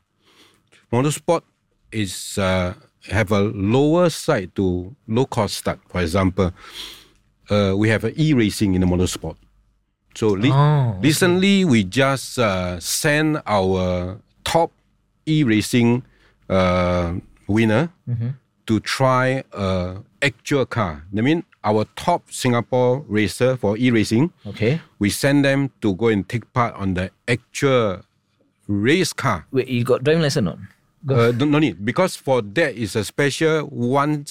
motorsport 0.92 1.44
is 1.92 2.38
uh, 2.38 2.74
have 3.10 3.32
a 3.32 3.40
lower 3.42 4.10
side 4.10 4.56
to 4.56 4.96
low 5.08 5.26
cost 5.26 5.58
start. 5.58 5.80
For 5.90 6.02
example, 6.02 6.52
uh, 7.50 7.74
we 7.78 7.90
have 7.90 8.04
e 8.18 8.34
racing 8.34 8.74
in 8.76 8.82
the 8.82 8.88
motorsport. 8.88 9.36
So 10.16 10.36
re- 10.36 10.52
Oh, 10.52 10.98
recently 11.02 11.66
we 11.66 11.84
just 11.84 12.40
uh, 12.40 12.80
sent 12.80 13.38
our 13.46 14.18
top 14.44 14.72
e 15.26 15.44
racing 15.44 16.04
uh, 16.50 17.16
winner 17.48 17.90
to 18.66 18.80
try 18.80 19.44
a 19.54 19.98
actual 20.22 20.66
car. 20.66 21.04
I 21.16 21.22
mean, 21.22 21.44
our 21.64 21.86
top 21.96 22.32
Singapore 22.32 23.04
racer 23.08 23.58
for 23.58 23.78
e 23.78 23.92
racing 23.92 24.32
Okay. 24.48 24.82
we 25.00 25.10
send 25.10 25.44
them 25.46 25.70
to 25.82 25.94
go 25.96 26.08
and 26.08 26.28
take 26.28 26.52
part 26.54 26.74
on 26.76 26.94
the 26.96 27.12
actual 27.28 28.02
race 28.68 29.14
car. 29.14 29.46
Wait, 29.52 29.68
you 29.68 29.84
got 29.84 30.04
driving 30.04 30.24
license 30.24 30.42
or 30.48 30.56
not? 30.56 30.60
Uh, 31.06 31.32
no 31.38 31.60
need 31.60 31.86
because 31.86 32.16
for 32.16 32.42
that 32.42 32.74
is 32.74 32.96
a 32.96 33.06
special 33.06 33.68
one 33.70 34.26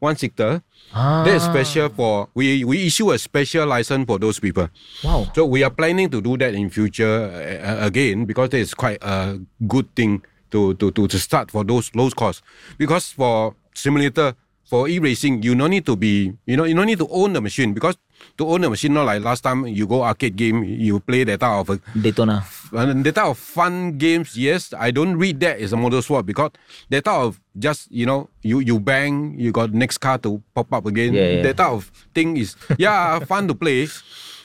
one 0.00 0.16
seater. 0.16 0.62
Ah. 0.92 1.22
That 1.22 1.34
is 1.34 1.42
special 1.44 1.88
for 1.88 2.28
we 2.34 2.64
we 2.64 2.86
issue 2.86 3.12
a 3.12 3.18
special 3.18 3.66
license 3.66 4.06
for 4.06 4.18
those 4.18 4.40
people. 4.40 4.68
Wow. 5.04 5.30
So 5.34 5.46
we 5.46 5.62
are 5.62 5.70
planning 5.70 6.10
to 6.10 6.20
do 6.20 6.36
that 6.38 6.54
in 6.54 6.70
future 6.70 7.30
uh, 7.30 7.86
again 7.86 8.24
because 8.24 8.50
that 8.50 8.58
is 8.58 8.74
quite 8.74 8.98
a 9.02 9.38
good 9.66 9.86
thing 9.94 10.22
to 10.50 10.74
to 10.74 10.90
to, 10.90 11.06
to 11.06 11.18
start 11.18 11.50
for 11.50 11.62
those 11.62 11.94
low 11.94 12.10
costs. 12.10 12.42
Because 12.76 13.12
for 13.12 13.54
simulator 13.74 14.34
for 14.66 14.88
e-racing, 14.88 15.42
you 15.42 15.54
don't 15.54 15.70
need 15.70 15.86
to 15.86 15.96
be 15.96 16.32
you 16.46 16.56
know 16.56 16.64
you 16.64 16.74
don't 16.74 16.86
need 16.86 16.98
to 16.98 17.08
own 17.08 17.32
the 17.32 17.40
machine 17.40 17.72
because 17.72 17.96
to 18.38 18.46
own 18.48 18.60
the 18.62 18.70
machine 18.70 18.94
not 18.94 19.06
like 19.06 19.22
last 19.22 19.42
time 19.42 19.66
you 19.66 19.86
go 19.86 20.02
arcade 20.02 20.36
game 20.36 20.64
you 20.64 21.00
play 21.00 21.24
that 21.24 21.40
type 21.40 21.60
of 21.60 21.70
a 21.70 21.98
Daytona. 21.98 22.44
and 22.72 23.04
that 23.04 23.14
type 23.14 23.26
of 23.26 23.38
fun 23.38 23.96
games, 23.98 24.36
yes, 24.36 24.74
I 24.76 24.90
don't 24.90 25.16
read 25.16 25.40
that 25.40 25.60
as 25.60 25.72
a 25.72 25.76
motorsport 25.76 26.26
because 26.26 26.50
that 26.90 27.04
type 27.04 27.14
of 27.20 27.40
just 27.58 27.90
you 27.90 28.06
know 28.06 28.28
you 28.42 28.60
you 28.60 28.80
bang, 28.80 29.38
you 29.38 29.52
got 29.52 29.72
next 29.72 29.98
car 29.98 30.18
to 30.18 30.42
pop 30.54 30.72
up 30.72 30.86
again. 30.86 31.14
Yeah, 31.14 31.28
yeah. 31.28 31.42
That 31.42 31.56
type 31.58 31.72
of 31.72 31.90
thing 32.14 32.36
is 32.36 32.56
yeah 32.78 33.18
fun 33.30 33.48
to 33.48 33.54
play, 33.54 33.88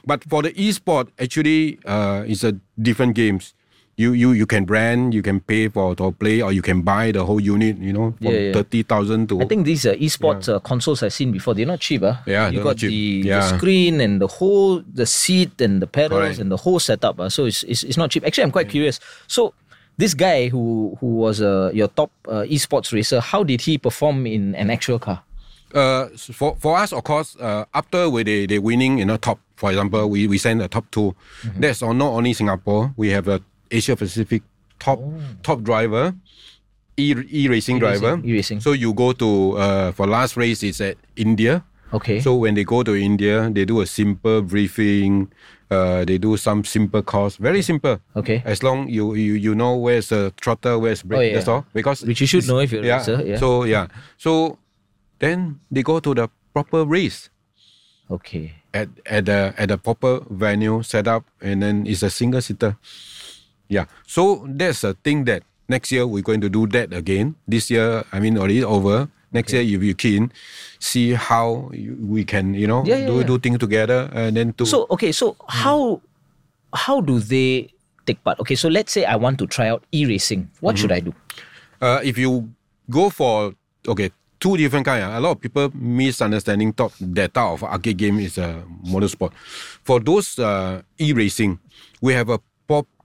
but 0.05 0.23
for 0.29 0.41
the 0.43 0.53
e-sport 0.55 1.09
actually 1.19 1.79
uh, 1.85 2.23
it's 2.27 2.43
a 2.43 2.53
different 2.79 3.15
games. 3.15 3.53
You 4.01 4.13
you 4.13 4.29
you 4.41 4.47
can 4.49 4.65
brand, 4.65 5.13
you 5.13 5.21
can 5.21 5.39
pay 5.39 5.69
for 5.69 5.93
to 5.95 6.11
play, 6.11 6.41
or 6.41 6.51
you 6.51 6.63
can 6.69 6.81
buy 6.81 7.11
the 7.13 7.21
whole 7.27 7.39
unit. 7.39 7.77
You 7.77 7.93
know, 7.93 8.07
from 8.17 8.33
Yeah, 8.33 8.39
yeah. 8.49 8.53
thirty 8.57 8.81
thousand 8.81 9.29
to 9.29 9.41
I 9.41 9.45
think 9.45 9.65
these 9.69 9.85
uh, 9.85 9.93
esports 9.93 10.49
uh, 10.49 10.57
consoles 10.59 11.03
I've 11.05 11.13
seen 11.13 11.31
before. 11.31 11.53
They're 11.53 11.69
not 11.69 11.79
cheap, 11.85 12.01
ah. 12.01 12.17
Yeah, 12.25 12.49
you 12.49 12.65
got 12.65 12.75
not 12.75 12.77
cheap. 12.81 12.89
the, 12.89 13.29
the 13.29 13.41
screen 13.57 14.01
and 14.01 14.17
the 14.17 14.27
whole 14.27 14.81
the 14.81 15.05
seat 15.05 15.61
and 15.61 15.81
the 15.83 15.87
pedals 15.87 16.19
Correct. 16.33 16.39
and 16.41 16.49
the 16.49 16.57
whole 16.57 16.79
setup. 16.81 17.19
ah. 17.21 17.29
so 17.29 17.45
it's, 17.45 17.61
it's 17.69 17.83
it's 17.83 17.97
not 18.01 18.09
cheap. 18.09 18.25
Actually, 18.25 18.45
I'm 18.49 18.55
quite 18.57 18.69
curious. 18.73 18.97
So 19.27 19.53
this 20.01 20.13
guy 20.17 20.49
who 20.49 20.97
who 20.99 21.07
was 21.21 21.37
uh, 21.41 21.69
your 21.73 21.87
top 21.93 22.09
uh, 22.27 22.43
esports 22.49 22.89
racer, 22.91 23.21
how 23.21 23.43
did 23.45 23.61
he 23.61 23.77
perform 23.77 24.25
in 24.25 24.55
an 24.55 24.69
actual 24.73 24.97
car? 24.97 25.21
Uh, 25.73 26.07
for 26.33 26.55
for 26.59 26.75
us, 26.77 26.91
of 26.91 27.03
course, 27.03 27.37
uh, 27.39 27.65
after 27.73 28.09
we 28.09 28.23
they 28.23 28.45
they 28.45 28.59
winning 28.59 28.99
in 28.99 29.07
the 29.07 29.17
top, 29.17 29.39
for 29.55 29.69
example, 29.69 30.09
we 30.09 30.27
we 30.27 30.37
send 30.37 30.59
the 30.59 30.67
top 30.67 30.89
2 30.91 31.15
That's 31.59 31.81
all, 31.81 31.93
not 31.93 32.11
only 32.11 32.33
Singapore. 32.33 32.91
We 32.97 33.09
have 33.15 33.27
a 33.29 33.39
Asia 33.71 33.95
Pacific 33.95 34.43
top 34.79 34.99
top 35.43 35.63
driver, 35.63 36.13
e 36.97 37.15
e 37.31 37.47
racing 37.47 37.79
driver. 37.79 38.19
E-racing. 38.23 38.59
So 38.59 38.73
you 38.73 38.93
go 38.93 39.13
to 39.13 39.57
uh 39.57 39.91
for 39.91 40.05
last 40.05 40.35
race 40.37 40.63
is 40.63 40.81
at 40.81 40.97
India. 41.15 41.63
Okay. 41.93 42.19
So 42.21 42.35
when 42.35 42.55
they 42.55 42.63
go 42.63 42.83
to 42.83 42.95
India, 42.95 43.49
they 43.51 43.65
do 43.65 43.81
a 43.81 43.85
simple 43.85 44.41
briefing. 44.41 45.31
Uh, 45.71 46.03
they 46.03 46.17
do 46.19 46.35
some 46.35 46.67
simple 46.67 47.01
course, 47.01 47.37
very 47.39 47.61
simple. 47.61 47.95
Okay. 48.15 48.43
As 48.43 48.59
long 48.59 48.91
you 48.91 49.15
you 49.15 49.39
you 49.39 49.55
know 49.55 49.79
where's 49.79 50.11
the 50.11 50.35
throttle, 50.35 50.83
where's 50.83 50.99
brake. 50.99 51.19
Oh, 51.19 51.23
yeah. 51.23 51.33
That's 51.39 51.47
all. 51.47 51.63
Because 51.71 52.03
Which 52.03 52.19
you 52.19 52.27
should 52.27 52.43
know 52.43 52.59
if 52.59 52.75
you're 52.75 52.83
a 52.83 52.91
yeah. 52.91 52.99
racer, 52.99 53.23
yeah. 53.23 53.39
So 53.39 53.63
yeah. 53.63 53.87
So 54.19 54.59
then 55.23 55.63
they 55.71 55.79
go 55.79 56.03
to 56.03 56.11
the 56.11 56.27
proper 56.51 56.83
race 56.83 57.31
okay. 58.11 58.51
at 58.75 58.91
at 59.07 59.31
the 59.31 59.55
at 59.55 59.71
the 59.71 59.79
proper 59.79 60.19
venue 60.27 60.83
set 60.83 61.07
up, 61.07 61.23
and 61.39 61.63
then 61.63 61.87
it's 61.87 62.03
a 62.03 62.11
single 62.11 62.43
seater. 62.43 62.75
Yeah. 63.71 63.87
So 64.03 64.43
that's 64.51 64.83
a 64.83 64.93
thing 64.99 65.23
that 65.31 65.47
next 65.71 65.95
year 65.95 66.03
we're 66.03 66.27
going 66.27 66.43
to 66.43 66.51
do 66.51 66.67
that 66.75 66.91
again. 66.91 67.39
This 67.47 67.71
year, 67.71 68.03
I 68.11 68.19
mean, 68.19 68.35
already 68.35 68.63
over. 68.67 69.07
Next 69.31 69.55
year, 69.55 69.63
if 69.63 69.79
you 69.79 69.95
keen, 69.95 70.27
see 70.83 71.15
how 71.15 71.71
we 72.03 72.27
can, 72.27 72.51
you 72.51 72.67
know, 72.67 72.83
Yeah, 72.83 72.99
yeah, 72.99 73.07
do 73.07 73.23
yeah. 73.23 73.31
do 73.31 73.39
things 73.39 73.63
together, 73.63 74.11
and 74.11 74.35
then 74.35 74.51
to 74.59 74.67
So 74.67 74.91
okay, 74.91 75.15
so 75.15 75.39
how 75.47 76.03
how 76.75 76.99
do 76.99 77.15
they 77.23 77.71
take 78.03 78.19
part? 78.27 78.43
Okay, 78.43 78.59
so 78.59 78.67
let's 78.67 78.91
say 78.91 79.07
I 79.07 79.15
want 79.15 79.39
to 79.39 79.47
try 79.47 79.71
out 79.71 79.87
e-racing. 79.95 80.51
What 80.59 80.75
should 80.75 80.91
I 80.91 80.99
do? 80.99 81.15
uh, 81.79 82.03
if 82.03 82.17
you 82.19 82.51
go 82.91 83.07
for 83.09 83.55
okay 83.87 84.11
two 84.41 84.57
different 84.57 84.83
kind 84.85 84.99
ah, 85.05 85.15
a 85.17 85.21
lot 85.23 85.31
of 85.31 85.39
people 85.39 85.71
misunderstanding 85.73 86.73
thought 86.75 86.91
that 86.99 87.31
type 87.33 87.55
of 87.55 87.63
arcade 87.63 87.97
game 87.97 88.19
is 88.19 88.37
a 88.37 88.61
motorsport 88.85 89.31
for 89.81 89.99
those 90.03 90.37
uh, 90.37 90.81
e-racing 90.99 91.57
we 92.01 92.11
have 92.13 92.29
a 92.29 92.37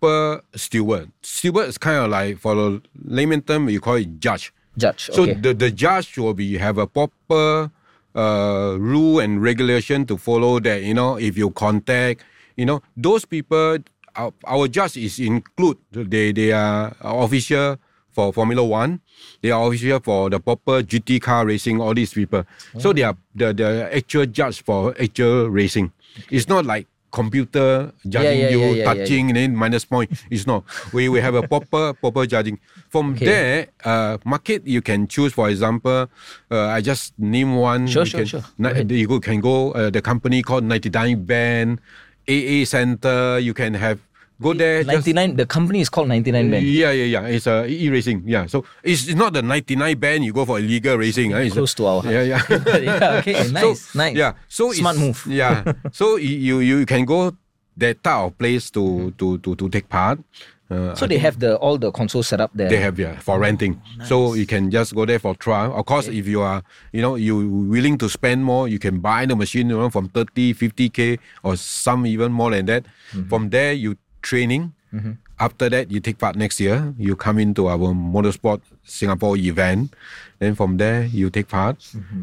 proper 0.00 0.42
steward 0.54 1.10
steward 1.22 1.68
is 1.68 1.78
kind 1.78 1.96
of 2.04 2.10
like 2.10 2.38
for 2.38 2.54
the 2.54 2.82
layman 3.04 3.42
term 3.42 3.68
you 3.68 3.80
call 3.80 3.94
it 3.96 4.18
judge 4.20 4.52
Judge. 4.76 5.08
so 5.12 5.22
Okay. 5.22 5.34
the, 5.34 5.54
the 5.54 5.70
judge 5.70 6.18
will 6.18 6.34
be 6.34 6.58
have 6.58 6.78
a 6.78 6.86
proper 6.86 7.70
uh, 8.14 8.76
rule 8.78 9.20
and 9.20 9.42
regulation 9.42 10.04
to 10.06 10.16
follow 10.16 10.60
that 10.60 10.82
you 10.82 10.94
know 10.94 11.16
if 11.18 11.36
you 11.36 11.50
contact 11.50 12.22
you 12.56 12.64
know 12.66 12.82
those 12.96 13.24
people 13.24 13.78
our, 14.14 14.32
our 14.46 14.68
judge 14.68 14.96
is 14.96 15.18
include 15.18 15.78
they 15.92 16.32
they 16.32 16.52
are 16.52 16.94
official 17.00 17.76
for 18.12 18.32
Formula 18.32 18.64
One. 18.64 19.00
They 19.42 19.50
are 19.50 19.68
official 19.68 20.00
for 20.00 20.30
the 20.30 20.40
proper 20.40 20.80
GT 20.82 21.20
car 21.20 21.44
racing. 21.44 21.82
All 21.82 21.92
these 21.92 22.14
people, 22.14 22.44
so 22.78 22.94
they 22.94 23.02
are 23.02 23.14
the 23.34 23.52
the 23.52 23.90
actual 23.92 24.24
judge 24.24 24.62
for 24.64 24.94
actual 24.98 25.50
racing. 25.50 25.92
It's 26.30 26.48
not 26.48 26.64
like 26.64 26.86
computer 27.16 27.90
judging 28.04 28.40
yeah, 28.44 28.52
you, 28.52 28.60
yeah, 28.60 28.66
yeah, 28.66 28.76
yeah, 28.76 28.86
touching 28.92 29.24
and 29.32 29.36
then 29.40 29.50
minus 29.56 29.88
point. 29.88 30.12
It's 30.28 30.44
not. 30.44 30.68
We 30.92 31.08
we 31.08 31.24
have 31.24 31.32
a 31.32 31.48
proper 31.48 31.96
proper 32.02 32.28
judging. 32.28 32.60
From 32.92 33.16
Okay. 33.16 33.26
there, 33.26 33.56
uh, 33.88 34.20
market 34.24 34.68
you 34.68 34.84
can 34.84 35.08
choose. 35.08 35.32
For 35.32 35.48
example, 35.48 36.06
uh, 36.52 36.76
I 36.76 36.84
just 36.84 37.16
name 37.18 37.56
one. 37.56 37.88
Sure, 37.88 38.04
You 38.04 38.12
sure, 38.12 38.20
can, 38.20 38.28
sure. 38.28 38.44
Go. 38.60 38.94
You 38.94 39.20
can 39.20 39.40
go 39.40 39.72
uh, 39.72 39.88
the 39.90 40.04
company 40.04 40.44
called 40.44 40.64
99 40.68 41.24
Band, 41.24 41.80
AA 42.28 42.62
Center. 42.68 43.40
You 43.40 43.54
can 43.54 43.74
have 43.74 43.98
go 44.40 44.52
there. 44.54 44.82
just- 44.84 45.06
99, 45.06 45.36
the 45.36 45.46
company 45.46 45.80
is 45.80 45.88
called 45.88 46.08
99 46.08 46.50
Band. 46.50 46.66
yeah, 46.66 46.90
yeah, 46.90 47.04
yeah. 47.20 47.26
It's 47.26 47.46
uh, 47.46 47.66
e-racing. 47.68 48.22
Yeah. 48.26 48.46
So 48.46 48.64
it's, 48.82 49.06
it's 49.08 49.16
not 49.16 49.32
the 49.32 49.42
99 49.42 49.98
band 49.98 50.24
you 50.24 50.32
go 50.32 50.44
for 50.44 50.58
illegal 50.58 50.96
racing. 50.98 51.32
uh, 51.34 51.48
Close 51.50 51.74
to 51.74 51.86
our. 51.86 52.02
Yeah, 52.10 52.22
yeah. 52.22 52.42
yeah, 52.78 53.18
okay, 53.20 53.48
nice, 53.50 53.94
nice. 53.94 54.14
Yeah. 54.16 54.32
So 54.48 54.72
Smart 54.72 54.96
move. 54.98 55.24
Yeah. 55.30 55.64
So 55.92 56.16
you, 56.16 56.60
you 56.60 56.86
can 56.86 57.04
go 57.04 57.32
that 57.76 58.02
type 58.02 58.24
of 58.24 58.38
place 58.38 58.70
to 58.70 59.12
to 59.18 59.38
to, 59.38 59.54
to 59.56 59.68
take 59.68 59.88
part. 59.88 60.18
Uh, 60.68 60.94
So 60.96 61.06
they 61.06 61.18
have 61.18 61.38
the 61.38 61.54
all 61.62 61.78
the 61.78 61.92
consoles 61.92 62.26
set 62.26 62.40
up 62.40 62.50
there. 62.54 62.68
they 62.68 62.80
have 62.82 62.98
yeah 62.98 63.20
for 63.20 63.38
renting. 63.38 63.78
So 64.04 64.34
you 64.34 64.46
can 64.46 64.70
just 64.72 64.94
go 64.96 65.04
there 65.06 65.20
for 65.20 65.34
trial. 65.36 65.70
Of 65.76 65.86
course, 65.86 66.08
if 66.08 66.26
you 66.26 66.40
are 66.42 66.62
you 66.92 67.02
know 67.02 67.14
you 67.14 67.36
willing 67.70 67.98
to 67.98 68.08
spend 68.08 68.42
more, 68.42 68.66
you 68.66 68.80
can 68.80 68.98
buy 68.98 69.26
the 69.26 69.36
machine 69.36 69.70
you 69.70 69.78
know 69.78 69.90
from 69.90 70.08
30, 70.08 70.54
50k 70.54 71.18
or 71.44 71.54
some 71.56 72.04
even 72.06 72.32
more 72.32 72.50
than 72.50 72.66
that. 72.66 72.82
From 73.28 73.50
there 73.50 73.72
you 73.74 73.94
training. 74.26 74.74
After 75.38 75.68
that, 75.68 75.92
you 75.92 76.00
take 76.00 76.16
part 76.16 76.36
next 76.40 76.56
year. 76.64 76.94
You 76.96 77.12
come 77.14 77.36
into 77.38 77.68
our 77.68 77.92
motorsport 77.92 78.64
Singapore 78.88 79.36
event. 79.36 79.92
Then 80.40 80.54
from 80.56 80.80
there, 80.80 81.04
you 81.04 81.28
take 81.28 81.48
part, 81.52 81.76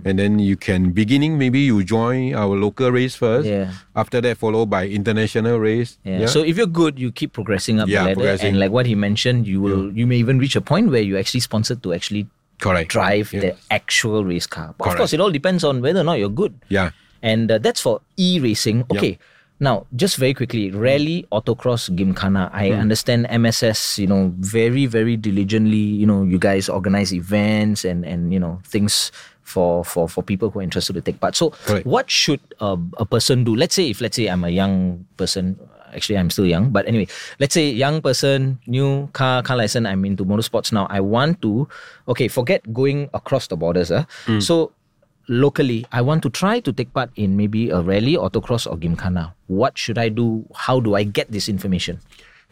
and 0.06 0.18
then 0.18 0.42
you 0.42 0.58
can 0.58 0.90
beginning 0.90 1.38
maybe 1.38 1.62
you 1.62 1.84
join 1.86 2.34
our 2.34 2.58
local 2.58 2.90
race 2.90 3.14
first. 3.14 3.46
Yeah. 3.46 3.70
After 3.94 4.18
that, 4.26 4.42
followed 4.42 4.70
by 4.74 4.90
international 4.90 5.62
race. 5.62 5.98
Yeah. 6.02 6.26
So 6.26 6.42
if 6.42 6.58
you're 6.58 6.66
good, 6.70 6.98
you 6.98 7.12
keep 7.14 7.34
progressing 7.38 7.78
up 7.80 7.86
Yeah, 7.86 8.02
the 8.02 8.06
ladder, 8.06 8.16
progressing. 8.26 8.48
and 8.50 8.60
like 8.60 8.74
what 8.74 8.90
he 8.90 8.98
mentioned, 8.98 9.46
you 9.46 9.62
will 9.62 9.94
you 9.94 10.10
may 10.10 10.18
even 10.18 10.42
reach 10.42 10.56
a 10.58 10.62
point 10.66 10.90
where 10.90 11.02
you 11.06 11.14
actually 11.18 11.42
sponsored 11.46 11.82
to 11.86 11.94
actually 11.94 12.26
correct. 12.58 12.90
drive 12.90 13.30
Yeah. 13.34 13.40
the 13.42 13.52
actual 13.70 14.26
race 14.26 14.50
car. 14.50 14.74
But 14.78 14.90
of 14.90 14.98
course, 14.98 15.14
it 15.14 15.22
all 15.22 15.30
depends 15.34 15.62
on 15.62 15.82
whether 15.86 16.02
or 16.02 16.08
not 16.10 16.18
you're 16.18 16.34
good. 16.34 16.58
Yeah. 16.70 16.90
And 17.22 17.50
uh, 17.54 17.62
that's 17.62 17.82
for 17.82 18.02
e-racing. 18.18 18.86
Okay. 18.90 19.18
Now, 19.60 19.86
just 19.96 20.18
very 20.18 20.34
quickly, 20.34 20.72
rally, 20.72 21.26
autocross, 21.32 21.88
gymkhana. 21.96 22.50
I 22.52 22.70
Hmm. 22.72 22.80
understand 22.82 23.28
MSS. 23.30 24.00
You 24.00 24.08
know, 24.08 24.34
very, 24.40 24.86
very 24.86 25.16
diligently. 25.16 25.78
You 25.78 26.06
know, 26.06 26.24
you 26.24 26.38
guys 26.40 26.68
organize 26.68 27.14
events 27.14 27.86
and 27.86 28.04
and 28.04 28.34
you 28.34 28.40
know 28.40 28.60
things 28.68 29.12
for 29.44 29.86
for 29.86 30.10
for 30.10 30.24
people 30.24 30.50
who 30.50 30.60
are 30.60 30.64
interested 30.64 30.94
to 30.94 31.02
take 31.02 31.20
part. 31.22 31.36
So, 31.36 31.52
Correct. 31.66 31.86
what 31.86 32.10
should 32.12 32.42
a, 32.60 32.76
a 32.98 33.06
person 33.06 33.44
do? 33.44 33.56
Let's 33.56 33.76
say 33.76 33.90
if 33.90 34.02
let's 34.02 34.16
say 34.16 34.28
I'm 34.28 34.44
a 34.44 34.50
young 34.52 35.06
person. 35.18 35.56
Actually, 35.94 36.18
I'm 36.18 36.32
still 36.34 36.50
young, 36.50 36.72
but 36.74 36.88
anyway, 36.90 37.06
let's 37.38 37.54
say 37.54 37.70
young 37.70 38.02
person, 38.02 38.58
new 38.66 39.06
car 39.14 39.44
car 39.46 39.56
license. 39.56 39.86
I'm 39.86 40.02
into 40.10 40.26
motorsports 40.26 40.74
now. 40.74 40.88
I 40.90 40.98
want 41.06 41.40
to, 41.46 41.70
okay, 42.10 42.26
forget 42.28 42.66
going 42.74 43.14
across 43.14 43.46
the 43.46 43.54
borders. 43.56 43.92
Uh. 43.94 44.10
So 44.42 44.74
locally, 45.28 45.86
I 45.92 46.02
want 46.02 46.24
to 46.24 46.30
try 46.30 46.60
to 46.60 46.72
take 46.72 46.94
part 46.94 47.12
in 47.16 47.38
maybe 47.38 47.70
a 47.70 47.82
rally, 47.82 48.16
autocross, 48.16 48.70
or 48.70 48.78
gymkhana. 48.78 49.34
What 49.48 49.78
should 49.78 49.98
I 49.98 50.10
do? 50.10 50.46
How 50.56 50.80
do 50.80 50.96
I 50.96 51.04
get 51.04 51.32
this 51.32 51.48
information? 51.50 52.00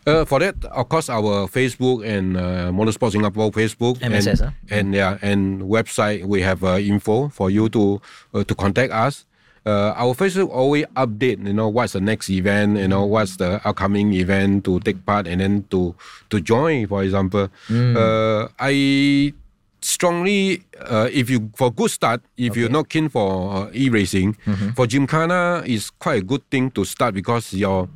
Uh, 0.08 0.26
for 0.26 0.40
that, 0.40 0.58
of 0.66 0.90
course, 0.90 1.10
our 1.10 1.46
Facebook 1.46 2.02
and 2.02 2.36
uh, 2.36 2.74
Motorsport 2.74 3.12
Singapore 3.12 3.52
Facebook 3.52 4.02
MSS, 4.02 4.42
and, 4.42 4.50
huh? 4.50 4.52
and 4.72 4.94
yeah 4.96 5.18
and 5.22 5.62
website 5.62 6.26
we 6.26 6.42
have 6.42 6.64
uh, 6.64 6.82
info 6.82 7.30
for 7.30 7.52
you 7.52 7.70
to 7.70 8.02
uh, 8.34 8.44
to 8.44 8.56
contact 8.56 8.92
us. 8.92 9.26
Uh, 9.64 9.94
our 9.94 10.16
Facebook 10.16 10.50
always 10.50 10.86
update, 10.98 11.46
you 11.46 11.54
know, 11.54 11.70
what's 11.70 11.94
the 11.94 12.02
next 12.02 12.32
event, 12.32 12.80
you 12.80 12.88
know, 12.88 13.06
what's 13.06 13.38
the 13.38 13.62
upcoming 13.64 14.12
event 14.14 14.66
to 14.66 14.80
take 14.80 15.06
part 15.06 15.28
and 15.28 15.40
then 15.40 15.62
to 15.70 15.94
to 16.32 16.42
join, 16.42 16.88
for 16.88 17.04
example. 17.04 17.48
Hmm. 17.68 17.96
Uh, 17.96 18.48
I 18.58 19.34
strongly, 19.82 20.64
uh, 20.80 21.10
if 21.12 21.30
you 21.30 21.50
for 21.56 21.72
good 21.72 21.92
start, 21.92 22.22
if 22.38 22.56
you're 22.56 22.70
not 22.70 22.90
keen 22.90 23.10
for 23.10 23.52
uh, 23.68 23.70
e-racing, 23.74 24.36
Mm-hmm. 24.46 24.70
for 24.78 24.86
Gymkhana 24.88 25.64
is 25.66 25.90
quite 25.90 26.22
a 26.22 26.26
good 26.26 26.42
thing 26.50 26.72
to 26.72 26.86
start 26.86 27.14
because 27.14 27.54
you're 27.54 27.90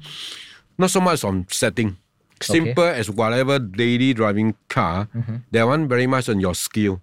not 0.78 0.90
so 0.92 1.00
much 1.02 1.24
on 1.24 1.46
setting. 1.50 1.98
Simple 2.42 2.84
as 2.84 3.10
whatever 3.10 3.60
daily 3.60 4.14
driving 4.14 4.56
car, 4.68 5.08
Mm-hmm. 5.16 5.36
that 5.52 5.64
one 5.66 5.88
very 5.88 6.06
much 6.08 6.28
on 6.30 6.40
your 6.40 6.54
skill. 6.56 7.02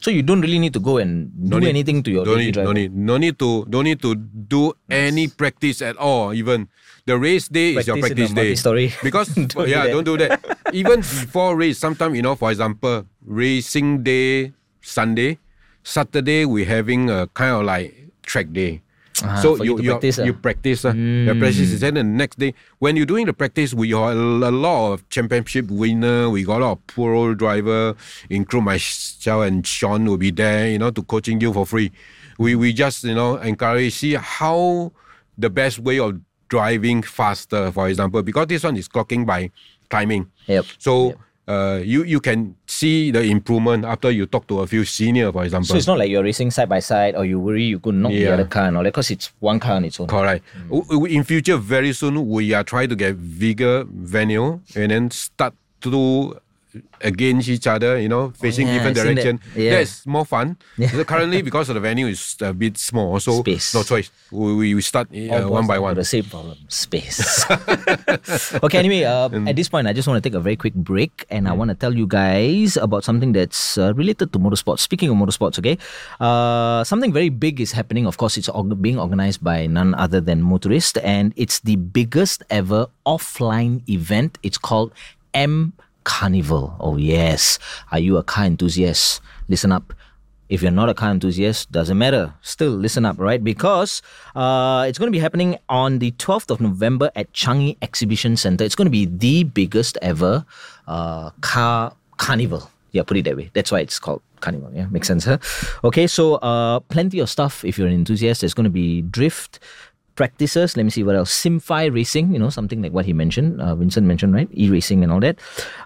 So 0.00 0.10
you 0.10 0.22
don't 0.22 0.40
really 0.42 0.58
need 0.58 0.72
to 0.74 0.80
go 0.80 0.98
and 0.98 1.30
do 1.48 1.60
need- 1.60 1.68
anything 1.68 2.02
to 2.02 2.10
your 2.10 2.24
don't 2.24 2.34
daily 2.36 2.46
need, 2.46 2.54
driver. 2.54 2.66
don't 2.66 2.74
need, 2.74 2.92
no 2.94 3.16
need 3.16 3.38
to, 3.38 3.64
don't 3.70 3.84
need 3.84 4.02
to 4.02 4.14
do 4.14 4.72
any 4.90 5.28
practice 5.28 5.80
at 5.80 5.96
all. 5.96 6.34
Even 6.34 6.68
the 7.06 7.16
race 7.16 7.48
day 7.48 7.76
is 7.76 7.86
your 7.86 7.98
Practice 8.00 8.28
day. 8.30 8.34
multi-story. 8.34 8.92
Because 9.02 9.28
Don't 9.34 9.68
yeah, 9.68 9.84
that. 9.86 9.92
don't 9.92 10.04
do 10.04 10.16
that. 10.18 10.53
Even 10.74 11.00
before 11.00 11.56
race, 11.56 11.78
sometimes 11.78 12.16
you 12.16 12.22
know, 12.22 12.34
for 12.34 12.50
example, 12.50 13.06
racing 13.24 14.02
day 14.02 14.52
Sunday, 14.82 15.38
Saturday 15.84 16.44
we're 16.44 16.66
having 16.66 17.08
a 17.10 17.28
kind 17.28 17.54
of 17.54 17.62
like 17.64 17.94
track 18.22 18.50
day. 18.50 18.82
Ah, 19.22 19.38
so 19.38 19.62
you 19.62 19.78
you 19.78 19.78
to 19.78 19.82
you 19.84 19.90
practice, 19.94 20.18
ah. 20.18 20.24
you 20.26 20.34
practice 20.34 20.84
uh, 20.84 20.90
the 20.90 21.36
practice 21.38 21.70
is 21.70 21.78
then 21.78 21.94
the 21.94 22.02
next 22.02 22.42
day. 22.42 22.54
When 22.80 22.96
you're 22.96 23.06
doing 23.06 23.26
the 23.26 23.32
practice 23.32 23.72
we 23.72 23.94
are 23.94 24.10
a 24.10 24.50
lot 24.50 24.92
of 24.92 25.08
championship 25.08 25.70
winner. 25.70 26.28
We 26.28 26.42
got 26.42 26.58
a 26.60 26.66
lot 26.66 26.72
of 26.72 26.86
pro 26.88 27.22
old 27.22 27.38
driver 27.38 27.94
include 28.28 28.64
myself 28.64 29.46
and 29.46 29.64
Shaun 29.64 30.04
will 30.06 30.18
be 30.18 30.32
there 30.32 30.66
you 30.68 30.78
know 30.82 30.90
to 30.90 31.02
coaching 31.06 31.40
you 31.40 31.52
for 31.52 31.64
free. 31.64 31.92
We 32.36 32.56
we 32.56 32.72
just 32.72 33.04
you 33.04 33.14
know 33.14 33.36
encourage 33.36 33.94
see 33.94 34.18
how 34.18 34.90
the 35.38 35.50
best 35.50 35.78
way 35.78 36.00
of 36.00 36.18
driving 36.48 37.02
faster 37.02 37.72
for 37.72 37.88
example 37.88 38.22
because 38.22 38.46
this 38.46 38.62
one 38.64 38.76
is 38.76 38.88
clocking 38.88 39.24
by 39.24 39.50
timing 39.96 40.24
Yep. 40.46 40.64
so 40.86 40.92
uh, 41.54 41.78
you 41.92 42.00
you 42.12 42.20
can 42.28 42.38
see 42.66 43.10
the 43.16 43.20
improvement 43.36 43.84
after 43.94 44.10
you 44.18 44.24
talk 44.34 44.44
to 44.52 44.60
a 44.64 44.66
few 44.72 44.82
senior 44.98 45.28
for 45.36 45.42
example 45.44 45.68
So 45.72 45.76
it's 45.80 45.86
not 45.92 45.98
like 46.00 46.10
you're 46.12 46.24
racing 46.30 46.50
side 46.56 46.68
by 46.74 46.80
side 46.80 47.12
or 47.18 47.24
you 47.30 47.38
worry 47.48 47.64
you 47.74 47.80
could 47.84 47.96
knock 48.02 48.12
the 48.16 48.24
Yeah. 48.26 48.34
other 48.36 48.48
car 48.54 48.64
and 48.68 48.76
all 48.78 48.84
that 48.86 48.92
because 48.96 49.10
it's 49.14 49.28
one 49.50 49.60
car 49.60 49.76
on 49.76 49.84
its 49.84 50.00
own. 50.00 50.08
Correct. 50.08 50.40
W- 50.70 51.04
In 51.16 51.22
future, 51.32 51.58
very 51.76 51.92
soon, 52.00 52.14
we 52.36 52.44
are 52.56 52.64
trying 52.72 52.88
to 52.88 52.96
get 53.04 53.12
bigger 53.44 53.84
venue 54.16 54.46
and 54.74 54.88
then 54.90 55.10
start 55.10 55.52
to 55.84 56.40
against 57.00 57.48
each 57.48 57.66
other, 57.66 57.98
you 57.98 58.08
know, 58.08 58.30
facing 58.30 58.66
yeah, 58.66 58.74
different 58.74 58.98
I've 58.98 59.04
that. 59.06 59.14
direction. 59.14 59.40
Yeah. 59.54 59.70
That's 59.78 60.06
more 60.06 60.24
fun. 60.24 60.56
So 60.90 61.04
currently, 61.04 61.42
because 61.42 61.68
of 61.68 61.74
the 61.74 61.80
venue 61.80 62.06
is 62.06 62.36
a 62.40 62.52
bit 62.52 62.78
small, 62.78 63.20
so 63.20 63.40
Space. 63.40 63.74
no 63.74 63.82
choice. 63.82 64.10
We, 64.30 64.74
we, 64.74 64.82
start 64.82 65.08
uh, 65.14 65.48
one 65.48 65.66
by 65.66 65.78
one. 65.78 65.94
The 65.94 66.04
same 66.04 66.24
problem, 66.24 66.58
space. 66.68 67.44
okay, 68.62 68.78
anyway, 68.78 69.04
uh, 69.04 69.28
at 69.46 69.56
this 69.56 69.68
point, 69.68 69.86
I 69.86 69.92
just 69.92 70.08
want 70.08 70.22
to 70.22 70.28
take 70.28 70.36
a 70.36 70.40
very 70.40 70.56
quick 70.56 70.74
break 70.74 71.24
and 71.30 71.48
I 71.48 71.52
want 71.52 71.68
to 71.70 71.74
tell 71.74 71.94
you 71.94 72.06
guys 72.06 72.76
about 72.76 73.04
something 73.04 73.32
that's 73.32 73.78
uh, 73.78 73.94
related 73.94 74.32
to 74.32 74.38
motorsports. 74.38 74.80
Speaking 74.80 75.10
of 75.10 75.16
motorsports, 75.16 75.58
okay, 75.58 75.78
uh, 76.20 76.84
something 76.84 77.12
very 77.12 77.28
big 77.28 77.60
is 77.60 77.72
happening. 77.72 78.06
Of 78.06 78.16
course, 78.16 78.36
it's 78.36 78.48
org- 78.48 78.80
being 78.82 78.98
organized 78.98 79.42
by 79.42 79.66
none 79.66 79.94
other 79.94 80.20
than 80.20 80.42
Motorist, 80.42 80.98
and 80.98 81.32
it's 81.36 81.60
the 81.60 81.76
biggest 81.76 82.42
ever 82.50 82.86
offline 83.06 83.86
event. 83.88 84.38
It's 84.42 84.58
called 84.58 84.92
M 85.32 85.72
Carnival. 86.04 86.76
Oh, 86.80 86.96
yes. 86.96 87.58
Are 87.90 87.98
you 87.98 88.16
a 88.16 88.22
car 88.22 88.44
enthusiast? 88.44 89.20
Listen 89.48 89.72
up. 89.72 89.92
If 90.48 90.62
you're 90.62 90.70
not 90.70 90.88
a 90.90 90.94
car 90.94 91.10
enthusiast, 91.10 91.72
doesn't 91.72 91.96
matter. 91.96 92.34
Still 92.42 92.70
listen 92.70 93.04
up, 93.04 93.18
right? 93.18 93.42
Because 93.42 94.02
uh, 94.36 94.84
it's 94.86 94.98
going 94.98 95.08
to 95.08 95.16
be 95.16 95.18
happening 95.18 95.58
on 95.68 95.98
the 95.98 96.12
12th 96.12 96.50
of 96.50 96.60
November 96.60 97.10
at 97.16 97.32
Changi 97.32 97.78
Exhibition 97.80 98.36
Center. 98.36 98.62
It's 98.62 98.74
going 98.74 98.86
to 98.86 98.90
be 98.90 99.06
the 99.06 99.44
biggest 99.44 99.96
ever 100.02 100.44
uh, 100.86 101.30
car 101.40 101.96
carnival. 102.18 102.70
Yeah, 102.92 103.02
put 103.02 103.16
it 103.16 103.24
that 103.24 103.36
way. 103.36 103.50
That's 103.54 103.72
why 103.72 103.80
it's 103.80 103.98
called 103.98 104.22
carnival. 104.40 104.70
Yeah, 104.72 104.86
makes 104.86 105.08
sense, 105.08 105.24
huh? 105.24 105.38
Okay, 105.82 106.06
so 106.06 106.34
uh, 106.36 106.80
plenty 106.80 107.18
of 107.18 107.30
stuff. 107.30 107.64
If 107.64 107.78
you're 107.78 107.88
an 107.88 107.94
enthusiast, 107.94 108.42
there's 108.42 108.54
going 108.54 108.64
to 108.64 108.70
be 108.70 109.02
drift 109.02 109.58
practices. 110.14 110.76
Let 110.76 110.84
me 110.84 110.90
see 110.90 111.02
what 111.02 111.16
else. 111.16 111.32
Simfi 111.32 111.92
racing, 111.92 112.32
you 112.32 112.38
know, 112.38 112.50
something 112.50 112.82
like 112.82 112.92
what 112.92 113.04
he 113.04 113.12
mentioned, 113.12 113.60
uh, 113.60 113.74
Vincent 113.74 114.06
mentioned, 114.06 114.34
right? 114.34 114.48
E 114.52 114.68
racing 114.68 115.02
and 115.02 115.12
all 115.12 115.20
that. 115.20 115.38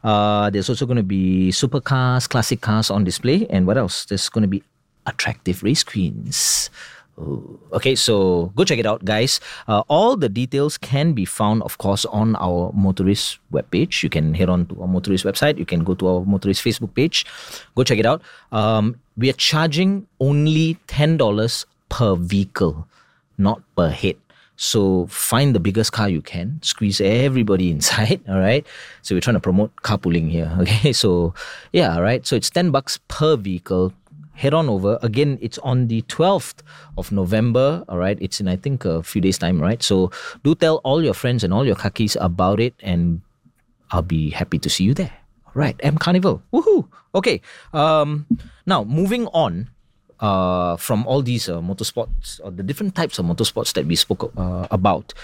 Uh, 0.05 0.51
there's 0.51 0.69
also 0.69 0.87
going 0.87 0.97
to 0.97 1.03
be 1.03 1.51
supercars, 1.51 2.29
classic 2.29 2.61
cars 2.61 2.91
on 2.91 3.05
display. 3.05 3.47
And 3.51 3.67
what 3.67 3.77
else? 3.77 4.05
There's 4.05 4.29
going 4.29 4.43
to 4.43 4.49
be 4.49 4.63
attractive 5.07 5.63
race 5.63 5.83
queens. 5.83 6.71
Okay, 7.73 7.97
so 7.97 8.53
go 8.55 8.63
check 8.63 8.79
it 8.79 8.87
out, 8.87 9.05
guys. 9.05 9.41
Uh, 9.67 9.83
all 9.89 10.17
the 10.17 10.29
details 10.29 10.79
can 10.79 11.15
be 11.15 11.25
found, 11.25 11.65
of 11.65 11.77
course, 11.79 12.05
on 12.05 12.37
our 12.37 12.71
motorist 12.73 13.41
webpage. 13.53 14.05
You 14.05 14.09
can 14.09 14.35
head 14.35 14.49
on 14.49 14.67
to 14.67 14.81
our 14.83 14.87
motorist 14.87 15.25
website. 15.25 15.59
You 15.59 15.67
can 15.67 15.83
go 15.83 15.97
to 15.97 16.07
our 16.07 16.25
motorist 16.25 16.63
Facebook 16.63 16.95
page. 16.95 17.27
Go 17.75 17.83
check 17.83 17.99
it 17.99 18.07
out. 18.07 18.23
Um, 18.53 19.01
we 19.17 19.29
are 19.31 19.35
charging 19.35 20.07
only 20.21 20.79
ten 20.87 21.17
dollars 21.17 21.67
per 21.89 22.15
vehicle 22.15 22.87
not 23.39 23.63
per 23.77 23.89
head. 23.89 24.17
So 24.59 25.07
find 25.07 25.55
the 25.55 25.61
biggest 25.61 25.93
car 25.93 26.09
you 26.09 26.21
can, 26.21 26.59
squeeze 26.63 27.01
everybody 27.01 27.71
inside. 27.77 28.21
All 28.29 28.41
right. 28.41 28.67
So 29.03 29.15
we're 29.15 29.21
trying 29.21 29.39
to 29.39 29.41
promote 29.41 29.75
carpooling 29.83 30.29
here. 30.31 30.53
Okay. 30.61 30.93
So 30.93 31.33
yeah, 31.73 31.95
all 31.95 32.03
right. 32.03 32.27
So 32.27 32.35
it's 32.37 32.51
10 32.51 32.71
bucks 32.71 32.99
per 33.09 33.37
vehicle. 33.37 33.95
Head 34.35 34.55
on 34.55 34.69
over. 34.69 34.99
Again, 35.03 35.39
it's 35.41 35.59
on 35.59 35.89
the 35.89 36.03
12th 36.03 36.63
of 36.97 37.11
November. 37.11 37.85
All 37.89 37.99
right. 37.99 38.19
It's 38.21 38.41
in, 38.41 38.47
I 38.47 38.55
think, 38.57 38.85
a 38.85 39.03
few 39.03 39.21
days' 39.21 39.39
time, 39.39 39.61
right? 39.61 39.83
So 39.83 40.13
do 40.45 40.55
tell 40.55 40.77
all 40.85 41.03
your 41.03 41.15
friends 41.15 41.43
and 41.43 41.53
all 41.53 41.67
your 41.67 41.75
kakis 41.75 42.17
about 42.21 42.61
it, 42.61 42.75
and 42.83 43.21
I'll 43.91 44.03
be 44.03 44.31
happy 44.31 44.59
to 44.61 44.71
see 44.71 44.85
you 44.85 44.95
there. 44.95 45.11
All 45.47 45.55
right. 45.55 45.75
M 45.83 45.99
Carnival. 45.99 46.43
Woohoo. 46.53 46.87
Okay. 47.17 47.41
Um, 47.73 48.27
now, 48.67 48.85
moving 48.85 49.27
on 49.29 49.71
uh, 50.21 50.77
from 50.77 51.07
all 51.07 51.23
these 51.23 51.49
uh, 51.49 51.61
motorsports 51.61 52.41
or 52.43 52.51
the 52.51 52.63
different 52.63 52.95
types 52.95 53.19
of 53.19 53.27
motorsports 53.27 53.73
that 53.75 53.87
we 53.87 53.97
spoke 53.97 54.33
uh, 54.37 54.67
about, 54.71 55.15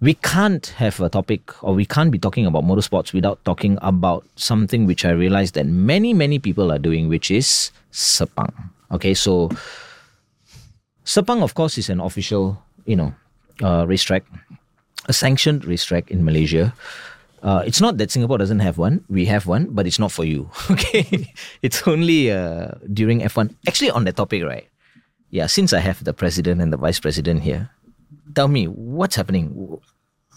we 0.00 0.14
can't 0.14 0.68
have 0.78 1.00
a 1.00 1.08
topic 1.08 1.52
or 1.62 1.74
we 1.74 1.84
can't 1.84 2.10
be 2.10 2.18
talking 2.18 2.46
about 2.46 2.62
motorsports 2.62 3.12
without 3.12 3.42
talking 3.44 3.78
about 3.82 4.24
something 4.36 4.86
which 4.86 5.04
I 5.04 5.10
realized 5.10 5.54
that 5.54 5.66
many, 5.66 6.14
many 6.14 6.38
people 6.38 6.70
are 6.70 6.78
doing, 6.78 7.08
which 7.08 7.30
is 7.30 7.72
Sepang. 7.92 8.52
Okay, 8.92 9.14
so 9.14 9.50
Sepang, 11.04 11.42
of 11.42 11.54
course, 11.54 11.78
is 11.78 11.88
an 11.90 12.00
official, 12.00 12.62
you 12.84 12.94
know, 12.94 13.14
uh, 13.62 13.86
racetrack, 13.88 14.24
a 15.06 15.12
sanctioned 15.12 15.64
racetrack 15.64 16.10
in 16.10 16.24
Malaysia. 16.24 16.72
Uh, 17.42 17.62
it's 17.64 17.80
not 17.80 17.98
that 17.98 18.10
Singapore 18.10 18.38
doesn't 18.38 18.58
have 18.58 18.78
one. 18.78 19.04
We 19.08 19.26
have 19.26 19.46
one, 19.46 19.68
but 19.70 19.86
it's 19.86 19.98
not 19.98 20.12
for 20.12 20.24
you. 20.24 20.50
Okay, 20.70 21.32
it's 21.62 21.86
only 21.86 22.30
uh, 22.30 22.72
during 22.92 23.20
F1. 23.20 23.54
Actually, 23.66 23.90
on 23.90 24.04
that 24.04 24.16
topic, 24.16 24.42
right? 24.44 24.68
Yeah, 25.30 25.46
since 25.46 25.72
I 25.72 25.80
have 25.80 26.02
the 26.04 26.12
president 26.12 26.60
and 26.60 26.72
the 26.72 26.76
vice 26.76 26.98
president 27.00 27.42
here, 27.42 27.70
tell 28.34 28.48
me 28.48 28.66
what's 28.66 29.16
happening. 29.16 29.78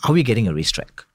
Are 0.04 0.14
we 0.14 0.24
getting 0.24 0.48
a 0.48 0.54
racetrack? 0.54 1.06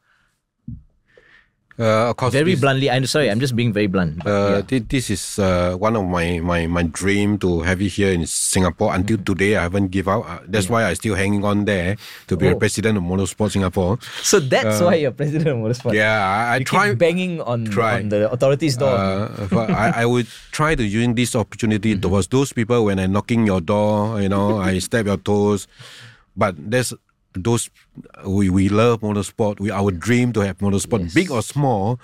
Uh, 1.79 2.09
of 2.09 2.17
course, 2.17 2.33
Very 2.33 2.53
this, 2.53 2.61
bluntly, 2.61 2.91
I'm 2.91 3.05
sorry. 3.05 3.31
I'm 3.31 3.39
just 3.39 3.55
being 3.55 3.71
very 3.73 3.87
blunt. 3.87 4.25
Uh, 4.27 4.31
yeah. 4.31 4.63
thi- 4.63 4.79
this 4.89 5.11
is 5.11 5.39
uh, 5.39 5.77
one 5.77 5.95
of 5.95 6.07
my, 6.07 6.41
my, 6.41 6.67
my 6.67 6.83
dream 6.85 7.37
to 7.45 7.61
have 7.63 7.83
it 7.83 7.89
here 7.93 8.13
in 8.13 8.25
Singapore. 8.27 8.95
Until 8.95 9.17
Mm-hmm. 9.19 9.25
today, 9.25 9.57
I 9.57 9.63
haven't 9.69 9.89
give 9.89 10.09
up. 10.09 10.25
Uh, 10.29 10.39
that's 10.49 10.71
why 10.71 10.85
I 10.87 10.95
still 10.95 11.15
hanging 11.15 11.45
on 11.45 11.67
there 11.67 11.97
to 12.29 12.37
be 12.37 12.47
Oh. 12.49 12.51
the 12.51 12.57
president 12.57 12.97
of 12.97 13.05
Motorsport 13.05 13.53
Singapore. 13.53 13.99
So 14.23 14.41
that's 14.41 14.81
why 14.81 14.95
you're 14.97 15.11
president 15.13 15.49
of 15.49 15.57
motorsport. 15.59 15.91
uh, 15.93 16.01
Yeah, 16.01 16.17
I, 16.25 16.55
I 16.55 16.57
you 16.59 16.65
try. 16.65 16.89
keep 16.91 16.99
banging 16.99 17.41
on, 17.43 17.67
try. 17.67 17.99
on 18.01 18.09
the 18.09 18.31
authorities' 18.31 18.77
door. 18.79 18.97
Uh, 18.97 19.47
but 19.51 19.71
I, 19.71 20.03
I 20.03 20.07
would 20.07 20.27
try 20.53 20.75
to 20.75 20.83
using 20.83 21.15
this 21.15 21.37
opportunity 21.37 21.93
Mm-hmm. 21.93 22.01
towards 22.01 22.29
those 22.29 22.53
people 22.55 22.87
when 22.87 22.99
I 22.99 23.07
knocking 23.07 23.45
your 23.47 23.61
door, 23.61 24.21
you 24.23 24.29
know, 24.31 24.59
I 24.59 24.79
step 24.79 25.05
your 25.07 25.19
toes. 25.19 25.69
But 26.37 26.55
there's 26.59 26.93
those 27.37 27.71
we, 28.25 28.49
we 28.51 28.69
love 28.69 29.01
motorsport. 29.01 29.61
We 29.61 29.71
our 29.71 29.91
dream 29.91 30.33
to 30.35 30.41
have 30.41 30.59
motorsport, 30.59 31.05
Yes. 31.11 31.15
big 31.15 31.31
or 31.31 31.43
small. 31.43 32.01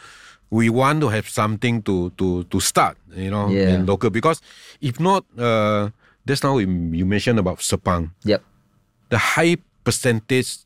We 0.53 0.69
want 0.69 1.01
to 1.01 1.09
have 1.09 1.29
something 1.29 1.81
to 1.89 2.11
to 2.21 2.45
to 2.53 2.61
start, 2.61 2.97
you 3.17 3.31
know, 3.33 3.49
Yeah. 3.49 3.73
in 3.81 3.87
local 3.89 4.11
because 4.13 4.41
if 4.85 5.01
not, 5.01 5.25
uh, 5.41 5.89
just 6.29 6.45
now 6.45 6.59
you 6.61 6.69
you 6.93 7.07
mentioned 7.09 7.41
about 7.41 7.59
Sepang. 7.65 8.13
yep. 8.25 8.45
The 9.09 9.19
high 9.37 9.57
percentage 9.85 10.65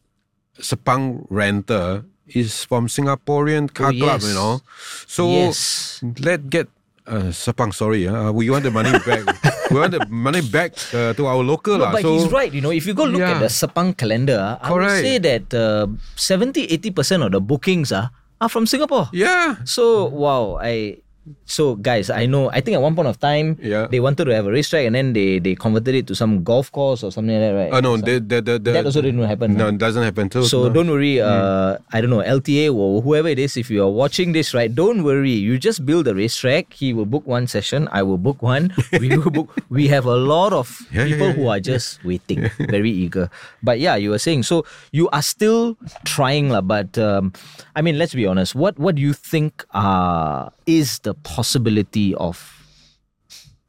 Sepang 0.59 1.27
renter 1.31 2.05
is 2.27 2.65
from 2.65 2.89
Singaporean 2.89 3.71
car 3.71 3.95
Oh, 3.95 3.99
club, 3.99 4.21
yes. 4.21 4.27
you 4.27 4.35
know. 4.35 4.59
So 5.07 5.31
Yes. 5.31 6.03
let 6.19 6.51
get 6.51 6.67
uh, 7.07 7.31
Sepang. 7.31 7.73
Sorry, 7.73 8.07
uh, 8.07 8.31
we 8.31 8.51
want 8.51 8.67
the 8.67 8.75
money 8.75 8.93
back. 9.07 9.23
we 9.71 9.79
want 9.79 9.95
the 9.95 10.05
money 10.11 10.43
back 10.43 10.75
uh, 10.93 11.15
to 11.15 11.27
our 11.27 11.43
local. 11.43 11.79
No, 11.79 11.89
lah. 11.89 11.93
but 11.95 12.03
so 12.03 12.19
he's 12.19 12.31
right. 12.31 12.53
You 12.53 12.61
know, 12.61 12.75
if 12.75 12.87
you 12.87 12.95
go 12.95 13.05
look 13.07 13.23
at 13.23 13.41
the 13.41 13.51
Sepang 13.51 13.97
calendar, 13.97 14.59
I 14.61 14.69
would 14.71 14.91
say 15.03 15.19
that 15.19 15.55
uh, 15.55 15.87
70 16.19 16.67
80% 16.67 17.27
of 17.27 17.33
the 17.33 17.41
bookings 17.41 17.93
uh, 17.93 18.09
are 18.41 18.51
from 18.51 18.67
Singapore. 18.67 19.09
Yeah. 19.13 19.63
So, 19.65 20.07
wow, 20.07 20.59
I. 20.61 21.03
So, 21.45 21.75
guys, 21.75 22.11
I 22.11 22.27
know, 22.27 22.51
I 22.51 22.61
think 22.61 22.75
at 22.77 22.83
one 22.83 22.95
point 22.95 23.09
of 23.09 23.19
time, 23.19 23.59
Yeah. 23.63 23.87
they 23.91 23.99
wanted 23.99 24.27
to 24.27 24.35
have 24.35 24.47
a 24.47 24.51
racetrack 24.51 24.87
and 24.87 24.95
then 24.95 25.13
they, 25.13 25.39
they 25.39 25.55
converted 25.55 25.95
it 25.95 26.07
to 26.07 26.15
some 26.15 26.43
golf 26.45 26.71
course 26.71 27.03
or 27.03 27.11
something 27.11 27.35
like 27.35 27.43
that, 27.51 27.55
right? 27.59 27.73
Uh, 27.73 27.81
no, 27.81 27.97
So- 27.97 28.03
the, 28.07 28.15
the, 28.21 28.39
the, 28.43 28.55
the, 28.63 28.71
that 28.79 28.87
also 28.87 29.03
didn't 29.03 29.23
happen. 29.27 29.55
No, 29.59 29.65
right? 29.67 29.75
it 29.75 29.79
doesn't 29.79 30.03
happen. 30.03 30.31
So, 30.31 30.43
So 30.47 30.59
no. 30.65 30.71
don't 30.71 30.91
worry, 30.91 31.21
uh, 31.21 31.79
I 31.93 32.01
don't 32.01 32.11
know, 32.11 32.23
LTA 32.23 32.71
or 32.71 33.03
whoever 33.03 33.27
it 33.27 33.39
is, 33.39 33.57
if 33.57 33.71
you 33.71 33.83
are 33.83 33.91
watching 33.91 34.33
this, 34.39 34.55
right, 34.55 34.71
don't 34.73 35.03
worry. 35.03 35.33
You 35.35 35.59
just 35.59 35.83
build 35.85 36.07
a 36.07 36.15
racetrack. 36.15 36.73
He 36.73 36.95
will 36.95 37.07
book 37.11 37.27
one 37.27 37.47
session. 37.51 37.89
I 37.91 38.03
will 38.07 38.19
book 38.23 38.39
one. 38.43 38.71
We 39.03 39.17
will 39.19 39.31
book. 39.35 39.51
We 39.69 39.89
have 39.91 40.07
a 40.07 40.15
lot 40.15 40.53
of 40.55 40.71
Yeah, 40.95 41.11
people 41.11 41.29
yeah, 41.29 41.33
who 41.35 41.49
are 41.51 41.59
just 41.59 42.05
waiting, 42.07 42.51
very 42.71 42.91
eager. 42.95 43.31
But 43.67 43.81
yeah, 43.83 43.97
you 43.99 44.11
were 44.15 44.23
saying, 44.23 44.45
so 44.47 44.63
you 44.95 45.11
are 45.11 45.23
still 45.27 45.75
trying, 46.07 46.51
lah. 46.55 46.63
But 46.63 46.95
um, 47.03 47.33
I 47.75 47.83
mean, 47.83 47.99
let's 47.99 48.15
be 48.15 48.27
honest. 48.31 48.55
What 48.55 48.79
what 48.79 48.95
do 48.95 49.03
you 49.03 49.13
think 49.13 49.67
uh, 49.75 50.55
is 50.71 51.01
the 51.03 51.16
possibility 51.23 52.15
of 52.15 52.53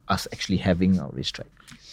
us 0.08 0.26
actually 0.32 0.58
having 0.58 0.98
a 0.98 1.08
racetrack? 1.08 1.46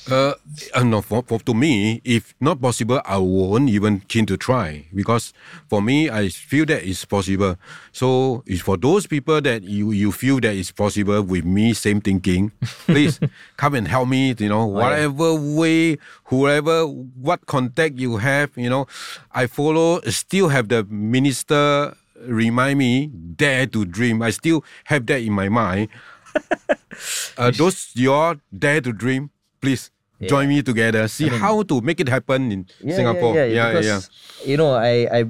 Uh, 0.10 0.36
uh, 0.76 0.84
no, 0.84 1.02
for, 1.02 1.24
for 1.24 1.40
to 1.40 1.54
me, 1.56 2.00
if 2.04 2.36
not 2.40 2.62
possible, 2.62 3.02
I 3.06 3.18
won't 3.18 3.70
even 3.70 4.02
keen 4.02 4.28
to 4.28 4.38
try 4.38 4.86
because 4.94 5.34
for 5.68 5.82
me, 5.82 6.12
I 6.12 6.30
feel 6.30 6.66
that 6.68 6.84
it's 6.84 7.06
possible. 7.06 7.58
So 7.92 8.44
it's 8.46 8.62
for 8.62 8.78
those 8.78 9.08
people 9.08 9.42
that 9.42 9.64
you 9.64 9.92
you 9.92 10.12
feel 10.12 10.40
that 10.42 10.54
it's 10.56 10.72
possible 10.72 11.24
with 11.24 11.44
me, 11.44 11.74
same 11.74 12.02
thinking. 12.02 12.52
Please 12.86 13.20
come 13.58 13.74
and 13.74 13.88
help 13.88 14.08
me. 14.08 14.36
You 14.38 14.50
know, 14.50 14.68
whatever 14.68 15.34
way, 15.34 15.98
whoever, 16.26 16.86
what 16.86 17.48
contact 17.48 17.98
you 17.98 18.18
have. 18.18 18.52
You 18.56 18.70
know, 18.70 18.86
I 19.34 19.48
follow. 19.48 20.02
Still 20.02 20.50
have 20.50 20.70
the 20.70 20.84
minister 20.84 21.98
remind 22.22 22.80
me 22.80 23.08
dare 23.08 23.68
to 23.68 23.86
dream. 23.86 24.22
I 24.22 24.32
still 24.32 24.64
have 24.86 25.06
that 25.08 25.22
in 25.22 25.34
my 25.34 25.50
mind. 25.50 25.90
uh, 27.38 27.52
those 27.52 27.92
your 27.96 28.38
dare 28.58 28.82
to 28.82 28.92
dream, 28.94 29.30
please 29.62 29.92
join 30.22 30.48
me 30.48 30.62
together. 30.62 31.08
See 31.08 31.28
how 31.28 31.64
to 31.64 31.82
make 31.82 32.00
it 32.00 32.10
happen 32.10 32.52
in 32.52 32.66
Singapore. 32.92 33.36
Yeah, 33.36 33.46
yeah, 33.46 33.68
because, 33.74 34.10
You 34.46 34.58
know, 34.58 34.74
I, 34.76 35.08
I, 35.12 35.26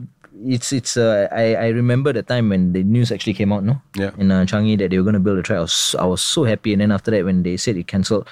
it's, 0.45 0.71
it's. 0.73 0.97
Uh, 0.97 1.27
I, 1.31 1.55
I 1.55 1.67
remember 1.69 2.13
the 2.13 2.23
time 2.23 2.49
when 2.49 2.73
the 2.73 2.83
news 2.83 3.11
actually 3.11 3.33
came 3.33 3.51
out, 3.53 3.63
no, 3.63 3.81
Yeah. 3.95 4.11
in 4.17 4.31
uh, 4.31 4.45
Changi 4.45 4.77
that 4.79 4.91
they 4.91 4.97
were 4.97 5.03
going 5.03 5.13
to 5.15 5.19
build 5.19 5.39
a 5.39 5.43
track. 5.43 5.57
I 5.57 5.61
was, 5.61 5.95
I 5.99 6.05
was 6.05 6.21
so 6.21 6.43
happy, 6.43 6.73
and 6.73 6.81
then 6.81 6.91
after 6.91 7.11
that, 7.11 7.25
when 7.25 7.43
they 7.43 7.57
said 7.57 7.77
it 7.77 7.87
cancelled, 7.87 8.27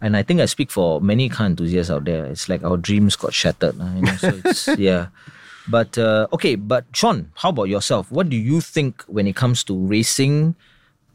and 0.00 0.16
I 0.16 0.22
think 0.22 0.40
I 0.40 0.46
speak 0.46 0.70
for 0.70 1.00
many 1.00 1.28
car 1.28 1.46
enthusiasts 1.46 1.90
out 1.90 2.04
there. 2.04 2.24
It's 2.26 2.48
like 2.48 2.62
our 2.64 2.76
dreams 2.76 3.16
got 3.16 3.34
shattered. 3.34 3.78
uh, 3.80 3.84
You 3.96 4.02
know, 4.02 4.16
so 4.16 4.40
it's 4.44 4.68
yeah. 4.78 5.08
But 5.68 5.98
uh, 5.98 6.26
okay, 6.32 6.54
but 6.56 6.84
Shaun, 6.92 7.30
how 7.36 7.50
about 7.50 7.68
yourself? 7.68 8.10
What 8.10 8.28
do 8.28 8.36
you 8.36 8.60
think 8.60 9.02
when 9.06 9.26
it 9.26 9.36
comes 9.36 9.62
to 9.64 9.76
racing, 9.76 10.54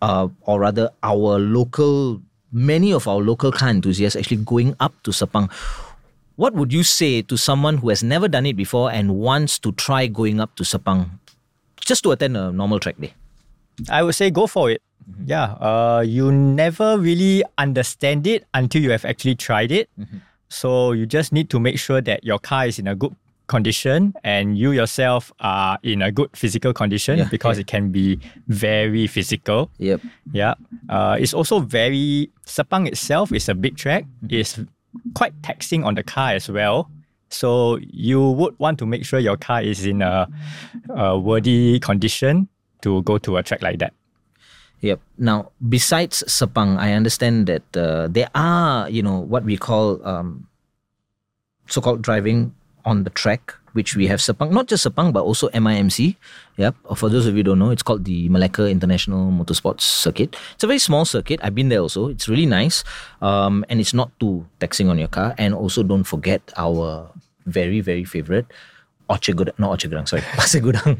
uh, 0.02 0.28
or 0.42 0.60
rather 0.60 0.92
our 1.04 1.40
local, 1.40 2.22
many 2.52 2.94
of 2.94 3.08
our 3.08 3.18
local 3.20 3.52
car 3.52 3.70
enthusiasts 3.70 4.16
actually 4.16 4.38
going 4.46 4.76
up 4.80 4.94
to 5.04 5.12
Sepang? 5.12 5.52
What 6.36 6.54
would 6.54 6.72
you 6.72 6.84
say 6.84 7.22
to 7.24 7.38
someone 7.38 7.78
who 7.78 7.90
has 7.90 8.04
never 8.04 8.28
done 8.28 8.46
it 8.46 8.56
before 8.56 8.92
and 8.92 9.16
wants 9.16 9.58
to 9.60 9.72
try 9.72 10.08
going 10.08 10.40
up 10.40 10.56
to 10.56 10.64
Sepang 10.64 11.10
just 11.80 12.04
to 12.04 12.12
attend 12.12 12.38
a 12.38 12.52
normal 12.52 12.80
track 12.80 13.00
day? 13.00 13.14
I 13.90 14.04
would 14.04 14.16
say 14.16 14.32
go 14.32 14.48
for 14.48 14.70
it. 14.70 14.82
Yeah, 15.26 15.54
uh, 15.60 16.04
you 16.06 16.32
never 16.32 16.98
really 16.98 17.44
understand 17.58 18.26
it 18.28 18.46
until 18.54 18.82
you 18.82 18.92
have 18.92 19.06
actually 19.06 19.36
tried 19.36 19.72
it. 19.72 19.90
So 20.50 20.94
you 20.94 21.06
just 21.06 21.32
need 21.32 21.50
to 21.52 21.60
make 21.60 21.78
sure 21.80 22.02
that 22.02 22.24
your 22.24 22.40
car 22.40 22.68
is 22.68 22.80
in 22.80 22.88
a 22.88 22.96
good 22.96 23.16
condition 23.48 24.14
and 24.24 24.58
you 24.58 24.72
yourself 24.72 25.32
are 25.40 25.78
in 25.84 26.02
a 26.02 26.12
good 26.12 26.30
physical 26.36 26.74
condition 26.74 27.18
Yeah, 27.20 27.28
because 27.30 27.58
yeah. 27.58 27.62
it 27.62 27.68
can 27.68 27.92
be 27.92 28.20
very 28.48 29.08
physical. 29.08 29.70
Yep. 29.78 30.02
Yeah. 30.34 30.56
Uh, 30.90 31.18
it's 31.20 31.34
also 31.34 31.60
very 31.60 32.32
Sepang 32.46 32.88
itself 32.88 33.32
is 33.32 33.50
a 33.50 33.56
big 33.56 33.78
track. 33.78 34.06
It's 34.30 34.60
quite 35.14 35.34
taxing 35.44 35.84
on 35.84 35.96
the 35.96 36.04
car 36.04 36.32
as 36.32 36.50
well. 36.50 36.90
So 37.30 37.78
you 37.82 38.32
would 38.32 38.58
want 38.60 38.80
to 38.80 38.86
make 38.86 39.04
sure 39.06 39.20
your 39.20 39.38
car 39.38 39.62
is 39.62 39.86
in 39.86 40.02
a, 40.02 40.30
a 40.90 41.18
worthy 41.18 41.80
condition 41.80 42.48
to 42.82 43.02
go 43.04 43.18
to 43.18 43.38
a 43.38 43.44
track 43.44 43.62
like 43.62 43.80
that. 43.80 43.94
Yep. 44.82 45.00
Now, 45.18 45.52
besides 45.68 46.24
Sepang, 46.28 46.78
I 46.78 46.94
understand 46.94 47.48
that 47.48 47.66
uh, 47.76 48.08
there 48.08 48.30
are, 48.36 48.90
you 48.90 49.02
know, 49.02 49.18
what 49.18 49.44
we 49.44 49.58
call 49.58 50.06
um, 50.06 50.48
so-called 51.68 52.04
driving 52.04 52.54
on 52.86 53.04
the 53.04 53.10
track, 53.10 53.54
which 53.74 53.96
we 53.96 54.08
have 54.08 54.20
Sepang, 54.20 54.52
not 54.52 54.68
just 54.68 54.86
Sepang, 54.86 55.12
but 55.12 55.24
also 55.24 55.50
MIMC. 55.50 56.16
Yep. 56.58 56.76
Uh, 56.90 56.96
For 56.96 57.10
those 57.10 57.26
of 57.28 57.34
you 57.34 57.40
who 57.40 57.44
don't 57.44 57.60
know, 57.60 57.72
it's 57.72 57.84
called 57.84 58.06
the 58.06 58.30
Malacca 58.30 58.68
International 58.70 59.32
Motorsports 59.32 59.82
Circuit. 59.82 60.36
It's 60.54 60.64
a 60.64 60.68
very 60.68 60.80
small 60.80 61.04
circuit. 61.04 61.40
I've 61.44 61.56
been 61.56 61.70
there 61.70 61.80
also. 61.82 62.08
It's 62.08 62.30
really 62.30 62.46
nice, 62.46 62.84
um, 63.22 63.66
and 63.68 63.80
it's 63.80 63.94
not 63.94 64.12
too 64.20 64.46
taxing 64.60 64.90
on 64.90 64.98
your 64.98 65.10
car. 65.10 65.36
And 65.38 65.54
also, 65.54 65.84
don't 65.84 66.06
forget 66.06 66.42
our 66.56 67.12
very 67.46 67.82
very 67.82 68.06
favorite. 68.06 68.46
Orchard 69.08 69.54
not 69.60 69.70
Orchard 69.70 69.94
sorry, 70.10 70.22
Pasir 70.34 70.62
Gudang. 70.62 70.98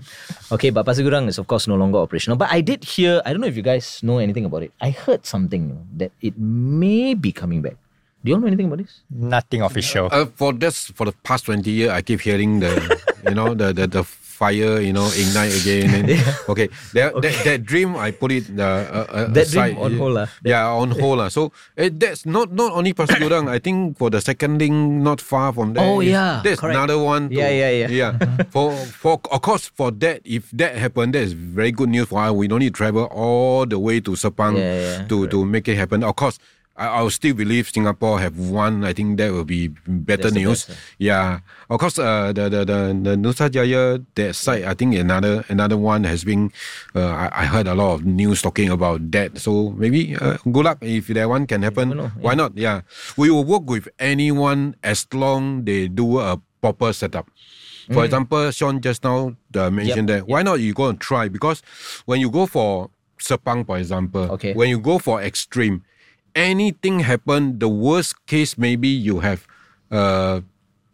Okay, 0.52 0.70
but 0.70 0.86
Pasir 0.86 1.02
Gudang 1.02 1.28
is 1.28 1.40
of 1.40 1.48
course 1.48 1.68
no 1.68 1.76
longer 1.76 1.98
operational. 1.98 2.38
But 2.38 2.52
I 2.52 2.62
did 2.62 2.84
hear, 2.84 3.22
I 3.26 3.32
don't 3.32 3.42
know 3.42 3.48
if 3.48 3.58
you 3.58 3.66
guys 3.66 4.02
know 4.04 4.20
anything 4.20 4.46
about 4.46 4.62
it. 4.62 4.72
I 4.80 4.92
heard 4.92 5.26
something 5.26 5.82
that 5.98 6.12
it 6.22 6.38
may 6.38 7.16
be 7.16 7.32
coming 7.32 7.62
back. 7.62 7.78
Do 8.26 8.34
you 8.34 8.42
know 8.42 8.48
anything 8.50 8.66
about 8.74 8.82
this? 8.82 9.06
Nothing 9.14 9.62
official. 9.62 10.10
Uh, 10.12 10.26
for 10.34 10.50
this, 10.52 10.90
for 10.98 11.06
the 11.06 11.14
past 11.22 11.46
twenty 11.46 11.70
years, 11.70 11.92
I 11.94 12.02
keep 12.02 12.22
hearing 12.26 12.58
the, 12.60 12.74
you 13.30 13.38
know, 13.38 13.54
the 13.54 13.70
the, 13.70 13.86
the 13.86 14.02
fire, 14.36 14.82
you 14.82 14.92
know, 14.92 15.06
ignite 15.14 15.54
again. 15.62 15.94
And, 15.94 16.06
okay, 16.50 16.68
that, 16.98 17.14
That, 17.22 17.36
that 17.46 17.60
dream, 17.64 17.96
I 17.96 18.10
put 18.12 18.34
it 18.34 18.50
uh, 18.52 18.64
uh, 18.66 19.06
uh, 19.14 19.26
That 19.30 19.46
aside. 19.46 19.78
dream 19.78 19.86
on 19.86 19.92
hold 20.02 20.14
lah. 20.18 20.28
Yeah, 20.44 20.66
on 20.74 20.90
hold 20.98 21.22
lah. 21.22 21.30
So 21.30 21.54
eh, 21.78 21.94
that's 21.94 22.26
not 22.26 22.50
not 22.50 22.74
only 22.74 22.98
Pasir 22.98 23.22
Gudang. 23.22 23.46
I 23.46 23.62
think 23.62 23.96
for 24.02 24.10
the 24.10 24.20
second 24.26 24.58
link, 24.58 24.74
not 24.74 25.22
far 25.22 25.54
from 25.54 25.78
there. 25.78 25.86
Oh, 25.86 26.02
yeah, 26.02 26.42
there's 26.42 26.58
correct. 26.60 26.76
another 26.82 26.98
one. 26.98 27.30
To, 27.30 27.36
Yeah, 27.38 27.54
yeah, 27.54 27.72
yeah. 27.86 27.90
yeah. 27.94 28.12
for 28.54 28.74
for 28.90 29.22
of 29.30 29.40
course 29.46 29.70
for 29.70 29.94
that, 30.04 30.26
if 30.26 30.50
that 30.58 30.76
happened, 30.82 31.14
that 31.14 31.22
is 31.24 31.38
very 31.38 31.70
good 31.70 31.94
news 31.94 32.10
for 32.10 32.20
us. 32.26 32.34
We 32.34 32.50
don't 32.50 32.60
need 32.66 32.74
to 32.74 32.80
travel 32.82 33.06
all 33.14 33.70
the 33.70 33.78
way 33.78 34.02
to 34.02 34.18
Sepang 34.18 34.58
Yeah, 34.58 35.06
yeah, 35.06 35.08
to 35.14 35.30
to 35.30 35.46
make 35.46 35.70
it 35.70 35.78
happen. 35.78 36.02
Of 36.02 36.18
course. 36.18 36.42
I, 36.78 37.00
I 37.00 37.02
will 37.02 37.10
still 37.10 37.34
believe 37.34 37.70
Singapore 37.70 38.20
have 38.20 38.38
won. 38.38 38.84
I 38.84 38.92
think 38.92 39.18
that 39.18 39.32
will 39.32 39.46
be 39.48 39.70
better 39.88 40.24
That's 40.30 40.36
news. 40.36 40.68
Yeah, 41.00 41.40
of 41.70 41.80
course. 41.80 41.98
Uh, 41.98 42.34
the 42.36 42.50
the 42.50 42.66
the 42.68 42.80
the 42.92 43.14
Nusa 43.16 43.50
Jaya 43.50 44.00
that 44.16 44.36
site. 44.36 44.66
I 44.68 44.74
think 44.76 44.96
another 44.96 45.46
another 45.48 45.78
one 45.78 46.04
has 46.04 46.24
been. 46.24 46.52
Uh, 46.94 47.08
I, 47.32 47.44
I 47.44 47.46
heard 47.46 47.68
a 47.68 47.76
lot 47.76 47.94
of 47.96 48.06
news 48.06 48.42
talking 48.42 48.70
about 48.70 49.12
that. 49.12 49.38
So 49.40 49.72
maybe 49.72 50.16
uh, 50.20 50.36
good 50.44 50.66
luck 50.66 50.80
if 50.82 51.08
that 51.08 51.30
one 51.30 51.48
can 51.48 51.64
happen. 51.64 51.96
know, 51.96 52.12
Why 52.20 52.36
not? 52.36 52.58
Yeah, 52.58 52.82
we 53.16 53.30
will 53.32 53.44
work 53.48 53.64
with 53.70 53.88
anyone 54.00 54.76
as 54.84 55.08
long 55.14 55.64
they 55.64 55.88
do 55.88 56.20
a 56.20 56.42
proper 56.62 56.92
setup. 56.92 57.30
For 57.94 58.04
example, 58.04 58.50
Shaun 58.50 58.82
just 58.82 59.04
now 59.04 59.38
uh, 59.54 59.70
mentioned 59.70 60.10
that. 60.10 60.28
Why 60.28 60.42
not 60.42 60.60
you 60.60 60.74
go 60.74 60.90
and 60.90 61.00
try? 61.00 61.30
Because 61.30 61.62
when 62.10 62.20
you 62.20 62.32
go 62.32 62.48
for 62.48 62.90
Sepang, 63.22 63.64
for 63.64 63.78
example, 63.78 64.24
Okay. 64.36 64.54
when 64.58 64.70
you 64.70 64.80
go 64.80 64.98
for 64.98 65.22
extreme, 65.22 65.86
anything 66.36 67.00
happen, 67.00 67.58
the 67.60 67.70
worst 67.70 68.26
case 68.28 68.58
maybe 68.58 68.88
you 68.88 69.20
have 69.20 69.48
uh 69.92 70.42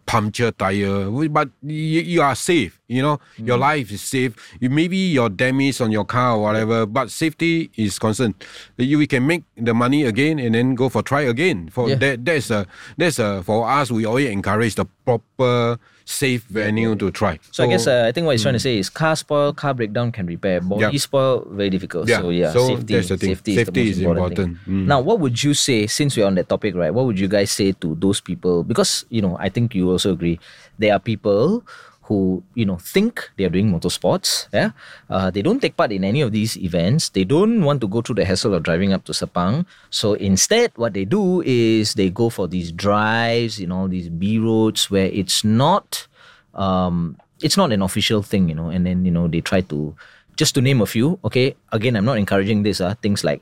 puncture 0.05 0.51
tire, 0.51 1.07
but 1.29 1.47
you, 1.63 2.01
you 2.01 2.21
are 2.21 2.35
safe. 2.35 2.81
You 2.89 3.01
know, 3.01 3.19
your 3.37 3.57
life 3.57 3.91
is 3.93 4.01
safe. 4.01 4.35
You, 4.59 4.69
maybe 4.69 4.97
your 4.97 5.29
damage 5.29 5.79
on 5.79 5.89
your 5.89 6.03
car 6.03 6.35
or 6.35 6.41
whatever, 6.41 6.85
but 6.85 7.09
safety 7.09 7.71
is 7.77 7.97
concerned. 7.97 8.35
You 8.75 8.97
we 8.97 9.07
can 9.07 9.25
make 9.25 9.43
the 9.55 9.73
money 9.73 10.03
again 10.03 10.37
and 10.39 10.53
then 10.53 10.75
go 10.75 10.89
for 10.89 11.01
try 11.01 11.21
again. 11.21 11.69
For 11.69 11.87
Yeah. 11.89 11.95
that, 11.95 12.25
that's 12.25 12.51
a 12.51 12.67
that's 12.97 13.19
a 13.19 13.41
for 13.43 13.69
us. 13.69 13.89
We 13.89 14.03
always 14.05 14.29
encourage 14.29 14.75
the 14.75 14.83
proper 15.05 15.79
safe 16.11 16.43
venue 16.51 16.95
to 16.95 17.09
try. 17.11 17.39
So, 17.51 17.63
I 17.63 17.67
guess 17.67 17.87
uh, 17.87 18.05
I 18.07 18.11
think 18.11 18.25
what 18.25 18.33
he's 18.33 18.41
trying 18.43 18.53
to 18.55 18.59
say 18.59 18.77
is 18.77 18.89
car 18.89 19.15
spoil, 19.15 19.53
car 19.53 19.73
breakdown 19.73 20.11
can 20.11 20.25
repair. 20.27 20.59
Body 20.61 20.85
Hmm. 20.85 20.91
Yeah. 20.91 20.99
spoil, 20.99 21.47
very 21.49 21.69
difficult. 21.69 22.07
Yeah. 22.09 22.19
So 22.19 22.29
yeah, 22.29 22.51
So 22.51 22.67
safety, 22.67 22.93
that's 22.95 23.07
the 23.07 23.17
thing. 23.17 23.29
safety, 23.29 23.55
Safety 23.55 23.81
is, 23.89 23.97
is 23.97 24.03
important. 24.03 24.37
important. 24.39 24.57
thing. 24.65 24.73
Mm. 24.83 24.85
Now, 24.87 24.99
what 25.01 25.19
would 25.19 25.41
you 25.43 25.53
say 25.53 25.87
since 25.87 26.17
we're 26.17 26.25
on 26.27 26.35
that 26.35 26.49
topic, 26.49 26.75
right? 26.75 26.93
What 26.93 27.05
would 27.05 27.19
you 27.19 27.27
guys 27.27 27.49
say 27.51 27.71
to 27.79 27.95
those 27.95 28.19
people? 28.21 28.63
Because 28.63 29.05
you 29.09 29.21
know, 29.21 29.37
I 29.39 29.49
think 29.49 29.73
you 29.73 29.89
also 29.89 30.11
agree 30.13 30.39
there 30.77 30.93
are 30.93 30.99
people 30.99 31.63
who 32.11 32.43
you 32.59 32.67
know 32.67 32.75
think 32.75 33.31
they 33.39 33.47
are 33.47 33.53
doing 33.55 33.71
motorsports. 33.71 34.51
Yeah, 34.51 34.75
uh, 35.07 35.31
they 35.31 35.39
don't 35.39 35.63
take 35.63 35.79
part 35.79 35.95
in 35.95 36.03
any 36.03 36.19
of 36.19 36.35
these 36.35 36.59
events. 36.59 37.15
They 37.15 37.23
don't 37.23 37.63
want 37.63 37.79
to 37.81 37.87
go 37.87 38.03
through 38.03 38.19
the 38.19 38.27
hassle 38.27 38.51
of 38.51 38.67
driving 38.67 38.91
up 38.91 39.07
to 39.07 39.15
Sepang. 39.15 39.63
So 39.89 40.19
instead, 40.19 40.75
what 40.75 40.91
they 40.91 41.05
do 41.07 41.39
is 41.47 41.95
they 41.95 42.11
go 42.11 42.27
for 42.27 42.51
these 42.51 42.75
drives, 42.75 43.63
in 43.63 43.71
all 43.71 43.87
these 43.87 44.09
B 44.11 44.37
roads 44.37 44.91
where 44.91 45.07
it's 45.07 45.47
not 45.47 46.11
um, 46.53 47.15
it's 47.41 47.57
not 47.57 47.71
an 47.71 47.81
official 47.81 48.21
thing, 48.21 48.49
you 48.49 48.55
know, 48.55 48.69
and 48.69 48.85
then, 48.85 49.05
you 49.05 49.11
know, 49.11 49.27
they 49.27 49.41
try 49.41 49.61
to, 49.61 49.95
just 50.35 50.55
to 50.55 50.61
name 50.61 50.81
a 50.81 50.85
few, 50.85 51.19
okay, 51.25 51.55
again, 51.71 51.95
I'm 51.95 52.05
not 52.05 52.17
encouraging 52.17 52.63
this, 52.63 52.81
uh, 52.81 52.95
things 53.01 53.23
like 53.23 53.41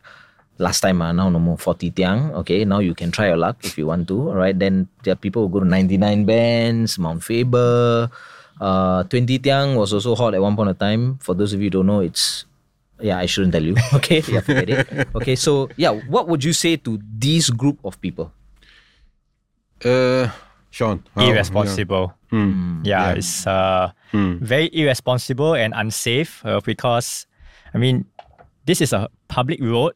last 0.57 0.81
time, 0.81 1.01
uh, 1.01 1.11
now 1.11 1.29
no 1.29 1.39
more 1.39 1.57
40 1.57 1.91
tiang, 1.91 2.31
okay, 2.43 2.65
now 2.65 2.79
you 2.79 2.95
can 2.95 3.11
try 3.11 3.27
your 3.27 3.37
luck 3.37 3.57
if 3.63 3.77
you 3.77 3.87
want 3.87 4.07
to, 4.07 4.29
all 4.29 4.35
right, 4.35 4.57
then 4.57 4.87
there 5.03 5.13
are 5.13 5.17
people 5.17 5.47
who 5.47 5.53
go 5.53 5.59
to 5.59 5.65
99 5.65 6.25
bands, 6.25 6.97
Mount 6.97 7.23
Faber, 7.23 8.09
uh, 8.59 9.03
20 9.03 9.39
tiang 9.39 9.75
was 9.75 9.93
also 9.93 10.15
hot 10.15 10.33
at 10.33 10.41
one 10.41 10.55
point 10.55 10.69
of 10.69 10.77
time. 10.77 11.17
For 11.21 11.33
those 11.35 11.53
of 11.53 11.59
you 11.59 11.65
who 11.67 11.81
don't 11.81 11.87
know, 11.87 11.99
it's 12.01 12.45
yeah, 13.01 13.17
I 13.17 13.25
shouldn't 13.25 13.53
tell 13.53 13.63
you. 13.63 13.75
Okay, 13.93 14.21
yeah, 14.27 14.41
forget 14.41 14.69
it. 14.69 15.07
Okay, 15.15 15.35
so 15.35 15.69
yeah, 15.77 15.91
what 16.11 16.27
would 16.27 16.43
you 16.43 16.51
say 16.53 16.75
to 16.77 16.99
this 17.17 17.49
group 17.49 17.79
of 17.83 17.99
people? 18.01 18.31
Uh, 19.83 20.29
Shaun, 20.71 21.03
how- 21.15 21.25
irresponsible. 21.29 22.13
Hmm. 22.29 22.81
Yeah, 22.83 23.09
Yeah. 23.09 23.17
it's 23.17 23.47
uh, 23.47 23.91
very 24.13 24.69
irresponsible 24.73 25.55
and 25.55 25.73
unsafe 25.75 26.45
uh, 26.45 26.59
because, 26.61 27.25
I 27.73 27.77
mean, 27.77 28.05
this 28.65 28.81
is 28.81 28.93
a 28.93 29.09
public 29.27 29.59
road. 29.61 29.93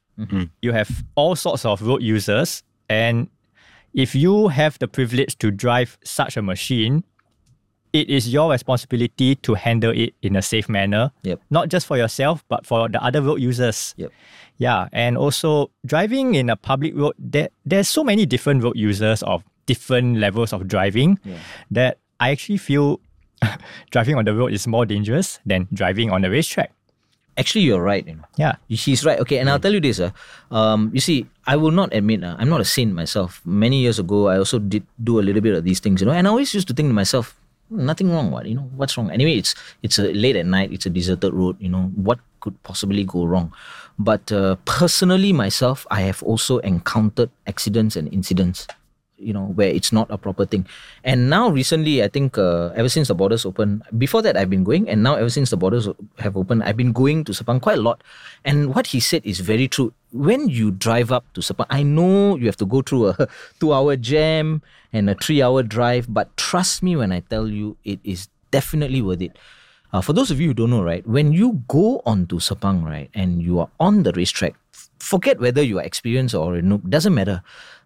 You 0.62 0.71
have 0.71 0.89
all 1.15 1.36
sorts 1.36 1.65
of 1.65 1.82
road 1.82 2.02
users, 2.02 2.63
and 2.88 3.28
if 3.93 4.13
you 4.15 4.47
have 4.49 4.78
the 4.80 4.88
privilege 4.88 5.38
to 5.39 5.49
drive 5.52 5.97
such 6.04 6.38
a 6.38 6.41
machine, 6.41 7.04
it 7.93 8.10
is 8.10 8.34
your 8.34 8.49
responsibility 8.51 9.36
to 9.36 9.53
handle 9.53 9.91
it 9.95 10.13
in 10.21 10.36
a 10.36 10.41
safe 10.41 10.67
manner. 10.67 11.12
Yep. 11.21 11.39
Not 11.49 11.69
just 11.69 11.86
for 11.86 11.95
yourself, 11.95 12.43
but 12.49 12.65
for 12.65 12.89
the 12.89 13.01
other 13.03 13.21
road 13.21 13.39
users. 13.39 13.93
Yep. 13.97 14.12
Yeah, 14.58 14.88
and 14.91 15.17
also 15.17 15.69
driving 15.86 16.36
in 16.36 16.49
a 16.49 16.56
public 16.56 16.95
road, 16.95 17.13
there, 17.17 17.49
there's 17.65 17.89
so 17.89 18.03
many 18.03 18.25
different 18.25 18.63
road 18.63 18.77
users 18.77 19.23
of 19.23 19.43
different 19.65 20.17
levels 20.17 20.53
of 20.53 20.67
driving 20.67 21.19
that 21.71 21.97
I 22.19 22.32
actually 22.32 22.58
feel 22.58 22.99
driving 23.91 24.15
on 24.15 24.25
the 24.25 24.34
road 24.34 24.53
is 24.53 24.67
more 24.67 24.86
dangerous 24.86 25.39
than 25.45 25.67
driving 25.73 26.12
on 26.12 26.23
a 26.25 26.29
racetrack. 26.29 26.71
Actually, 27.36 27.62
you're 27.65 27.82
right, 27.82 28.06
you 28.08 28.13
know. 28.13 28.23
Yeah. 28.38 28.56
He's 28.67 29.03
right. 29.03 29.19
Okay, 29.19 29.39
and 29.39 29.49
I'll 29.49 29.60
tell 29.60 29.73
you 29.73 29.82
this. 29.82 29.99
Uh, 29.99 30.12
um, 30.51 30.91
you 30.93 31.01
see, 31.01 31.25
I 31.47 31.56
will 31.56 31.71
not 31.71 31.91
admit, 31.91 32.23
uh, 32.23 32.36
I'm 32.38 32.47
not 32.49 32.62
a 32.62 32.65
saint 32.65 32.93
myself. 32.93 33.41
Many 33.43 33.82
years 33.82 33.97
ago, 33.97 34.27
I 34.27 34.38
also 34.38 34.60
did 34.60 34.86
do 35.03 35.19
a 35.19 35.23
little 35.25 35.41
bit 35.41 35.56
of 35.56 35.63
these 35.63 35.79
things, 35.79 35.99
you 36.01 36.06
know, 36.06 36.13
and 36.13 36.27
I 36.27 36.29
always 36.29 36.53
used 36.53 36.67
to 36.67 36.75
think 36.75 36.89
to 36.89 36.93
myself, 36.93 37.34
"Hmm, 37.34 37.42
nothing 37.73 38.12
wrong, 38.12 38.31
what, 38.31 38.45
you 38.45 38.55
know, 38.55 38.69
what's 38.75 38.97
wrong? 38.97 39.12
Anyway, 39.12 39.33
it's 39.36 39.55
it's 39.81 39.99
a 39.99 40.13
late 40.13 40.36
at 40.36 40.45
night, 40.45 40.71
it's 40.71 40.86
a 40.86 40.89
deserted 40.89 41.33
road, 41.33 41.57
you 41.59 41.69
know, 41.69 41.91
what 41.95 42.19
could 42.39 42.62
possibly 42.63 43.03
go 43.03 43.25
wrong? 43.25 43.53
But 43.97 44.31
uh, 44.31 44.55
personally, 44.65 45.33
myself, 45.33 45.86
I 45.91 46.01
have 46.01 46.23
also 46.23 46.57
encountered 46.59 47.29
accidents 47.47 47.95
and 47.95 48.12
incidents 48.13 48.67
you 49.17 49.34
know 49.34 49.45
where 49.56 49.67
it's 49.67 49.91
not 49.91 50.10
a 50.12 50.17
proper 50.17 50.45
thing. 50.45 50.65
And 51.04 51.30
now 51.30 51.49
recently 51.49 52.04
i 52.04 52.08
think 52.08 52.38
uh, 52.38 52.69
ever 52.76 52.89
since 52.89 53.08
the 53.08 53.15
borders 53.15 53.45
open 53.45 53.84
before 53.97 54.21
that 54.21 54.38
i've 54.38 54.49
been 54.49 54.63
going 54.63 54.89
and 54.89 55.04
now 55.04 55.15
ever 55.15 55.30
since 55.30 55.49
the 55.49 55.58
borders 55.58 55.88
have 56.19 56.36
opened 56.36 56.63
i've 56.63 56.78
been 56.78 56.91
going 56.91 57.23
to 57.26 57.32
sepang 57.32 57.62
quite 57.62 57.78
a 57.78 57.82
lot. 57.82 58.04
And 58.45 58.76
what 58.76 58.88
he 58.88 58.99
said 58.99 59.26
is 59.26 59.39
very 59.39 59.67
true. 59.67 59.93
When 60.12 60.49
you 60.49 60.71
drive 60.71 61.12
up 61.12 61.26
to 61.34 61.41
sepang 61.41 61.67
i 61.69 61.84
know 61.84 62.38
you 62.38 62.45
have 62.47 62.58
to 62.58 62.65
go 62.65 62.82
through 62.82 63.10
a 63.10 63.28
two 63.60 63.73
hour 63.73 63.95
jam 63.95 64.62
and 64.91 65.10
a 65.10 65.15
three 65.15 65.41
hour 65.41 65.63
drive 65.63 66.08
but 66.10 66.36
trust 66.38 66.84
me 66.84 66.95
when 66.95 67.12
i 67.12 67.21
tell 67.21 67.47
you 67.47 67.78
it 67.84 67.99
is 68.04 68.28
definitely 68.54 69.02
worth 69.02 69.21
it. 69.21 69.36
Uh, 69.91 70.02
for 70.02 70.13
those 70.13 70.32
of 70.32 70.39
you 70.39 70.49
who 70.49 70.54
don't 70.54 70.69
know, 70.69 70.82
right, 70.82 71.06
when 71.06 71.34
you 71.34 71.62
go 71.67 72.02
onto 72.06 72.39
Sepang, 72.39 72.86
right, 72.86 73.10
and 73.13 73.41
you 73.41 73.60
are 73.60 73.69
on 73.80 74.04
the 74.04 74.13
racetrack, 74.13 74.56
forget 74.97 75.39
whether 75.39 75.62
you 75.62 75.78
are 75.78 75.84
experienced 75.84 76.34
or 76.34 76.56
a 76.56 76.62
noob, 76.62 76.89
doesn't 76.89 77.13
matter. 77.13 77.41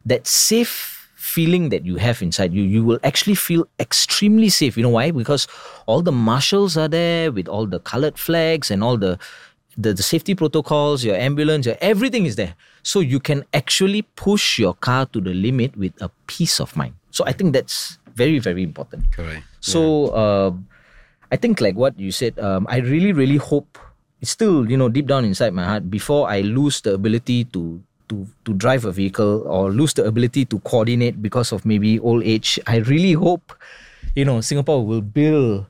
That 0.06 0.28
safe 0.28 0.97
feeling 1.38 1.70
that 1.70 1.86
you 1.86 1.98
have 2.02 2.26
inside 2.26 2.52
you, 2.58 2.64
you 2.76 2.82
will 2.84 3.00
actually 3.10 3.38
feel 3.48 3.64
extremely 3.78 4.50
safe. 4.50 4.78
You 4.78 4.84
know 4.90 4.96
why? 4.98 5.12
Because 5.14 5.46
all 5.86 6.02
the 6.02 6.16
marshals 6.30 6.78
are 6.84 6.90
there 6.90 7.32
with 7.32 7.48
all 7.48 7.70
the 7.70 7.80
colored 7.92 8.18
flags 8.18 8.72
and 8.74 8.82
all 8.82 8.98
the 8.98 9.20
the, 9.78 9.94
the 9.94 10.02
safety 10.02 10.34
protocols, 10.34 11.06
your 11.06 11.16
ambulance, 11.16 11.70
your 11.70 11.78
everything 11.94 12.26
is 12.26 12.36
there. 12.36 12.58
So 12.82 13.00
you 13.00 13.20
can 13.22 13.46
actually 13.54 14.02
push 14.18 14.58
your 14.58 14.74
car 14.74 15.06
to 15.14 15.22
the 15.22 15.38
limit 15.38 15.78
with 15.78 15.94
a 16.02 16.10
peace 16.26 16.58
of 16.60 16.74
mind. 16.74 16.98
So 17.14 17.22
I 17.30 17.34
think 17.38 17.54
that's 17.54 18.02
very, 18.18 18.40
very 18.40 18.64
important. 18.66 19.06
Correct. 19.14 19.46
So 19.62 20.10
uh, 20.18 20.52
I 21.30 21.38
think 21.38 21.62
like 21.62 21.78
what 21.78 21.94
you 22.00 22.10
said, 22.10 22.40
um, 22.42 22.66
I 22.74 22.82
really, 22.82 23.14
really 23.14 23.38
hope 23.38 23.78
it's 24.22 24.34
still, 24.34 24.66
you 24.66 24.78
know, 24.82 24.90
deep 24.90 25.06
down 25.06 25.26
inside 25.26 25.54
my 25.54 25.64
heart, 25.64 25.94
before 25.94 26.26
I 26.26 26.42
lose 26.42 26.82
the 26.82 26.98
ability 26.98 27.46
to 27.54 27.78
to 28.10 28.28
to 28.46 28.54
drive 28.54 28.86
a 28.86 28.92
vehicle 28.92 29.44
or 29.48 29.72
lose 29.72 29.94
the 29.94 30.06
ability 30.06 30.46
to 30.46 30.60
coordinate 30.60 31.22
because 31.22 31.52
of 31.52 31.66
maybe 31.66 32.00
old 32.00 32.24
age, 32.24 32.60
I 32.68 32.78
really 32.78 33.14
hope, 33.14 33.54
you 34.16 34.26
know, 34.26 34.42
Singapore 34.42 34.86
will 34.86 35.02
build 35.02 35.66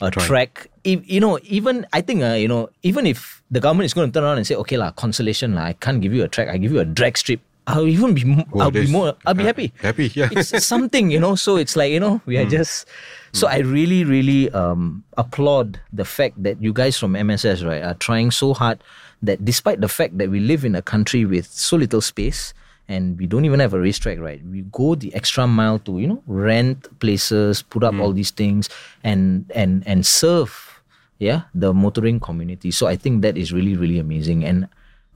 a 0.00 0.10
track. 0.10 0.68
If, 0.84 1.08
you 1.08 1.20
know, 1.20 1.38
even 1.42 1.86
I 1.92 2.00
think, 2.00 2.22
uh, 2.22 2.34
you 2.34 2.48
know, 2.48 2.70
even 2.82 3.06
if 3.06 3.42
the 3.50 3.60
government 3.60 3.86
is 3.86 3.94
going 3.94 4.10
to 4.10 4.12
turn 4.12 4.24
around 4.24 4.38
and 4.38 4.46
say, 4.46 4.54
okay 4.54 4.76
lah, 4.76 4.90
consolation 4.92 5.54
lah, 5.54 5.64
I 5.64 5.72
can't 5.72 6.00
give 6.00 6.12
you 6.12 6.22
a 6.22 6.28
track, 6.28 6.48
I 6.48 6.58
give 6.58 6.72
you 6.72 6.80
a 6.80 6.84
drag 6.84 7.16
strip. 7.16 7.40
I'll 7.66 7.88
even 7.88 8.14
be, 8.14 8.22
Oh, 8.52 8.60
I'll 8.60 8.70
be 8.70 8.86
more, 8.86 9.14
I'll 9.26 9.34
be 9.34 9.42
happy 9.42 9.72
happy, 9.82 10.12
yeah. 10.14 10.28
it's 10.30 10.64
something, 10.74 11.10
you 11.10 11.18
know. 11.18 11.34
So 11.34 11.56
it's 11.56 11.74
like 11.74 11.90
you 11.90 11.98
know, 11.98 12.20
we 12.24 12.38
are 12.38 12.46
just. 12.46 12.86
So 13.32 13.48
I 13.48 13.58
really, 13.58 14.04
really 14.04 14.48
um, 14.52 15.04
applaud 15.18 15.80
the 15.92 16.06
fact 16.06 16.40
that 16.42 16.62
you 16.62 16.72
guys 16.72 16.96
from 16.96 17.12
MSS 17.16 17.64
right 17.64 17.82
are 17.82 17.92
trying 17.92 18.30
so 18.30 18.54
hard 18.54 18.80
that 19.22 19.44
despite 19.44 19.80
the 19.80 19.88
fact 19.88 20.18
that 20.18 20.30
we 20.30 20.40
live 20.40 20.64
in 20.64 20.74
a 20.74 20.82
country 20.82 21.24
with 21.24 21.46
so 21.46 21.76
little 21.76 22.00
space 22.00 22.52
and 22.88 23.18
we 23.18 23.26
don't 23.26 23.44
even 23.44 23.60
have 23.60 23.74
a 23.74 23.80
racetrack, 23.80 24.18
right? 24.18 24.44
We 24.46 24.62
go 24.72 24.94
the 24.94 25.14
extra 25.14 25.46
mile 25.46 25.78
to 25.80 25.98
you 25.98 26.06
know 26.06 26.22
rent 26.26 26.86
places, 27.00 27.62
put 27.62 27.82
up 27.82 27.94
all 27.94 28.10
hmm. 28.10 28.16
these 28.16 28.30
things, 28.30 28.68
and 29.02 29.50
and 29.54 29.82
and 29.86 30.06
serve, 30.06 30.80
yeah, 31.18 31.42
the 31.54 31.74
motoring 31.74 32.20
community. 32.20 32.70
So 32.70 32.86
I 32.86 32.96
think 32.96 33.22
that 33.22 33.36
is 33.36 33.52
really, 33.52 33.76
really 33.76 33.98
amazing 33.98 34.44
and. 34.44 34.68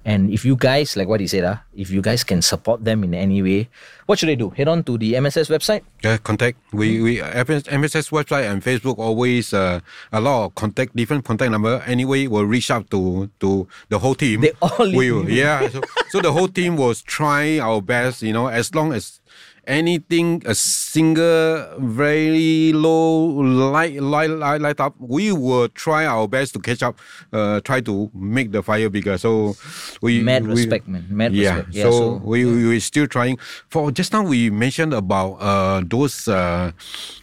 And 0.04 0.30
if 0.32 0.44
you 0.44 0.56
guys, 0.56 0.96
like 0.96 1.08
what 1.08 1.20
he 1.20 1.26
said, 1.26 1.44
uh, 1.44 1.56
if 1.76 1.90
you 1.90 2.00
guys 2.00 2.24
can 2.24 2.40
support 2.40 2.84
them 2.84 3.04
in 3.04 3.12
any 3.12 3.42
way, 3.42 3.68
what 4.06 4.18
should 4.18 4.30
they 4.30 4.36
do? 4.36 4.48
Head 4.50 4.66
on 4.66 4.82
to 4.84 4.96
the 4.96 5.14
MSS 5.20 5.48
website. 5.48 5.82
Yeah, 6.02 6.16
contact. 6.16 6.56
We 6.72 7.00
we 7.02 7.20
MSS 7.20 8.08
website 8.08 8.50
and 8.50 8.64
Facebook 8.64 8.98
always 8.98 9.52
uh, 9.52 9.80
a 10.12 10.20
lot 10.20 10.46
of 10.46 10.54
contact 10.54 10.96
different 10.96 11.24
contact 11.24 11.52
number. 11.52 11.84
Anyway, 11.86 12.26
we'll 12.26 12.48
reach 12.48 12.70
out 12.70 12.90
to 12.90 13.28
to 13.40 13.68
the 13.90 13.98
whole 13.98 14.14
team. 14.14 14.40
They 14.40 14.52
all 14.62 14.88
we 14.88 15.12
yeah. 15.28 15.68
So, 15.68 15.80
so 16.08 16.20
the 16.20 16.32
whole 16.32 16.48
team 16.48 16.76
was 16.76 17.02
trying 17.02 17.60
our 17.60 17.82
best. 17.82 18.22
You 18.22 18.32
know, 18.32 18.48
as 18.48 18.74
long 18.74 18.92
as 18.92 19.19
anything 19.70 20.42
a 20.44 20.54
single 20.54 21.62
very 21.78 22.74
low 22.74 23.38
light 23.70 24.02
light 24.02 24.28
light, 24.30 24.60
light 24.60 24.80
up, 24.82 24.98
we 24.98 25.30
will 25.30 25.68
try 25.70 26.04
our 26.04 26.26
best 26.26 26.52
to 26.54 26.58
catch 26.58 26.82
up. 26.82 26.98
Uh, 27.32 27.60
try 27.62 27.78
to 27.80 28.10
make 28.12 28.50
the 28.50 28.62
fire 28.66 28.90
bigger. 28.90 29.14
So 29.16 29.54
we 30.02 30.20
Mad 30.26 30.42
we- 30.50 30.58
respect, 30.58 30.88
man. 30.90 31.06
Mad 31.08 31.30
yeah, 31.32 31.62
respect. 31.62 31.74
Yeah, 31.74 31.84
so, 31.86 31.90
so- 31.90 32.10
we 32.26 32.42
we 32.44 32.66
we're 32.66 32.82
still 32.82 33.06
trying. 33.06 33.38
For 33.70 33.94
just 33.94 34.10
now 34.12 34.26
we 34.26 34.50
mentioned 34.50 34.90
about 34.92 35.38
uh 35.38 35.86
those 35.86 36.26
uh, 36.26 36.72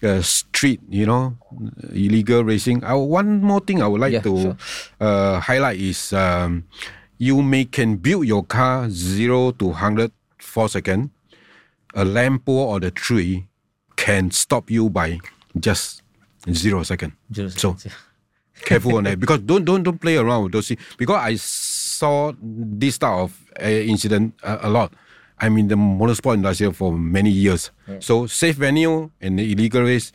uh 0.02 0.22
street, 0.24 0.80
you 0.88 1.06
know, 1.06 1.36
illegal 1.92 2.48
racing. 2.48 2.84
Uh, 2.84 2.96
one 2.98 3.44
more 3.44 3.60
thing 3.60 3.84
I 3.84 3.88
would 3.92 4.00
like 4.00 4.14
Yeah, 4.16 4.24
to 4.24 4.34
sure. 4.42 4.56
uh 5.04 5.40
highlight 5.44 5.78
is 5.84 6.14
um 6.16 6.64
you 7.20 7.42
may 7.44 7.66
can 7.66 7.98
build 7.98 8.24
your 8.30 8.46
car 8.48 8.88
zero 8.90 9.52
to 9.60 9.76
hundred 9.76 10.12
four 10.40 10.70
second. 10.72 11.12
A 11.98 12.06
lamp 12.06 12.46
pole 12.46 12.70
or 12.70 12.80
the 12.80 12.92
tree 12.92 13.48
can 13.98 14.30
stop 14.30 14.70
you 14.70 14.88
by 14.90 15.18
just 15.60 16.04
zero 16.54 16.84
second. 16.84 17.14
Zero 17.34 17.50
So 17.50 17.74
seconds, 17.74 17.86
yeah. 17.90 17.92
careful 18.70 18.98
on 18.98 19.04
that 19.06 19.20
because 19.20 19.40
don't 19.42 19.66
don't 19.66 19.82
don't 19.82 19.98
play 20.00 20.16
around 20.18 20.44
with 20.44 20.54
those 20.54 20.68
things. 20.70 20.80
Because 20.98 21.18
I 21.18 21.36
saw 21.42 22.34
this 22.40 23.00
type 23.02 23.18
of 23.26 23.34
uh, 23.60 23.66
incident 23.66 24.36
uh, 24.44 24.60
a 24.62 24.70
lot. 24.70 24.94
I'm 25.40 25.58
in 25.58 25.68
the 25.68 25.76
motorsport 25.76 26.36
industry 26.36 26.72
for 26.74 26.94
many 26.94 27.30
years. 27.30 27.72
So 28.00 28.26
safe 28.28 28.56
venue 28.58 29.10
and 29.22 29.38
the 29.38 29.52
illegal 29.52 29.82
race, 29.82 30.12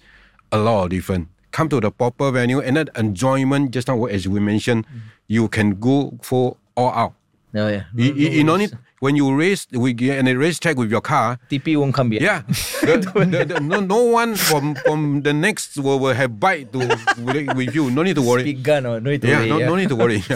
a 0.50 0.58
lot 0.58 0.84
of 0.84 0.90
different. 0.90 1.28
Come 1.50 1.68
to 1.68 1.80
the 1.80 1.90
proper 1.90 2.30
venue 2.30 2.60
and 2.60 2.76
that 2.76 2.90
enjoyment. 2.96 3.70
Just 3.72 3.86
now, 3.88 4.04
as 4.06 4.26
we 4.26 4.40
mentioned, 4.40 4.86
you 5.28 5.48
can 5.48 5.78
go 5.78 6.18
for 6.22 6.56
all 6.74 6.90
out. 6.90 7.14
Oh, 7.54 7.68
yeah. 7.68 7.84
You, 7.94 8.14
you, 8.14 8.28
you 8.30 8.44
don't 8.44 8.58
need 8.60 8.72
when 9.02 9.18
you 9.18 9.34
race 9.34 9.66
we 9.74 9.90
get 9.90 10.22
in 10.22 10.30
a 10.30 10.34
race 10.38 10.62
track 10.62 10.78
with 10.78 10.86
your 10.86 11.02
car. 11.02 11.34
TP 11.50 11.74
won't 11.74 11.90
come 11.90 12.14
yet. 12.14 12.22
Yeah, 12.22 12.38
the, 12.86 13.02
the, 13.02 13.44
the, 13.50 13.58
no, 13.58 13.82
no 13.82 14.06
one 14.06 14.38
from 14.38 14.78
from 14.86 15.26
the 15.26 15.34
next 15.34 15.74
will, 15.74 15.98
will 15.98 16.14
have 16.14 16.38
bite 16.38 16.70
to 16.70 16.86
with, 17.18 17.74
you. 17.74 17.90
No 17.90 18.06
need 18.06 18.14
to 18.14 18.22
worry. 18.22 18.46
Big 18.46 18.62
gun 18.62 18.86
or 18.86 19.02
no 19.02 19.10
need 19.10 19.22
to 19.22 19.28
Yeah, 19.28 19.42
worry, 19.42 19.48
no, 19.50 19.58
yeah. 19.58 19.66
no 19.66 19.74
need 19.74 19.90
to 19.90 19.98
worry. 19.98 20.22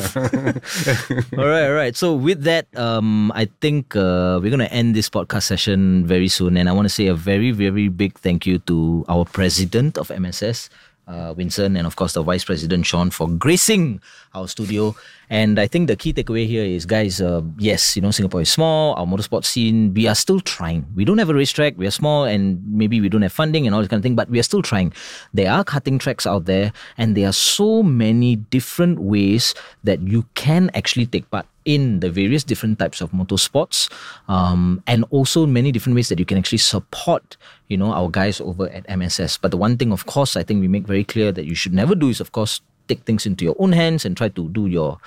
all 1.38 1.46
right, 1.46 1.66
all 1.70 1.78
right. 1.78 1.94
So 1.94 2.18
with 2.18 2.42
that, 2.42 2.66
um, 2.74 3.30
I 3.38 3.46
think 3.62 3.94
uh, 3.94 4.42
we're 4.42 4.50
gonna 4.50 4.74
end 4.74 4.98
this 4.98 5.06
podcast 5.06 5.46
session 5.46 6.02
very 6.02 6.26
soon, 6.26 6.58
and 6.58 6.66
I 6.68 6.74
want 6.74 6.90
to 6.90 6.94
say 6.94 7.06
a 7.06 7.14
very, 7.14 7.54
very 7.54 7.86
big 7.86 8.18
thank 8.18 8.50
you 8.50 8.58
to 8.66 9.06
our 9.06 9.22
president 9.30 9.94
of 9.94 10.10
MSS. 10.10 10.74
Uh, 11.06 11.32
Winson 11.34 11.78
and 11.78 11.86
of 11.86 11.94
course 11.94 12.14
the 12.14 12.22
vice 12.22 12.42
president 12.42 12.84
Shaun 12.84 13.10
for 13.10 13.28
gracing 13.28 14.00
our 14.34 14.48
studio. 14.48 14.96
And 15.30 15.58
I 15.58 15.68
think 15.68 15.86
the 15.86 15.94
key 15.94 16.12
takeaway 16.12 16.46
here 16.46 16.64
is, 16.64 16.84
guys, 16.84 17.20
uh, 17.20 17.42
yes, 17.58 17.94
you 17.94 18.02
know 18.02 18.10
Singapore 18.10 18.40
is 18.40 18.50
small. 18.50 18.94
Our 18.94 19.06
motorsport 19.06 19.44
scene, 19.44 19.94
we 19.94 20.06
are 20.08 20.14
still 20.14 20.40
trying. 20.40 20.86
We 20.94 21.04
don't 21.04 21.18
have 21.18 21.30
a 21.30 21.34
racetrack. 21.34 21.78
We 21.78 21.86
are 21.86 21.92
small, 21.92 22.24
and 22.24 22.62
maybe 22.66 23.00
we 23.00 23.08
don't 23.08 23.22
have 23.22 23.32
funding 23.32 23.66
and 23.66 23.74
all 23.74 23.80
this 23.82 23.88
kind 23.88 23.98
of 23.98 24.02
thing. 24.02 24.14
But 24.14 24.30
we 24.30 24.38
are 24.38 24.44
still 24.44 24.62
trying. 24.62 24.92
There 25.32 25.50
are 25.50 25.64
karting 25.64 25.98
tracks 25.98 26.26
out 26.26 26.46
there, 26.46 26.72
and 26.98 27.16
there 27.16 27.28
are 27.28 27.32
so 27.32 27.82
many 27.82 28.36
different 28.36 28.98
ways 28.98 29.54
that 29.84 30.00
you 30.02 30.26
can 30.34 30.70
actually 30.74 31.06
take 31.06 31.30
part 31.30 31.46
in 31.66 32.00
the 32.00 32.08
various 32.08 32.44
different 32.44 32.78
types 32.78 33.02
of 33.02 33.10
motorsports 33.10 33.92
um, 34.28 34.80
and 34.86 35.04
also 35.10 35.44
many 35.44 35.70
different 35.70 35.96
ways 35.96 36.08
that 36.08 36.18
you 36.18 36.24
can 36.24 36.38
actually 36.38 36.62
support 36.62 37.36
you 37.68 37.76
know 37.76 37.92
our 37.92 38.08
guys 38.08 38.40
over 38.40 38.70
at 38.70 38.86
mss 38.86 39.36
but 39.36 39.50
the 39.50 39.58
one 39.58 39.76
thing 39.76 39.92
of 39.92 40.06
course 40.06 40.36
i 40.36 40.42
think 40.42 40.62
we 40.62 40.68
make 40.68 40.86
very 40.86 41.04
clear 41.04 41.30
that 41.32 41.44
you 41.44 41.54
should 41.54 41.74
never 41.74 41.94
do 41.94 42.08
is 42.08 42.20
of 42.20 42.32
course 42.32 42.62
take 42.88 43.02
things 43.02 43.26
into 43.26 43.44
your 43.44 43.56
own 43.58 43.72
hands 43.72 44.04
and 44.06 44.16
try 44.16 44.28
to 44.30 44.48
do 44.50 44.66
your 44.66 44.98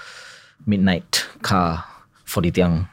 midnight 0.68 1.26
car 1.42 1.84
for 2.26 2.42
the 2.42 2.52
tiang 2.52 2.86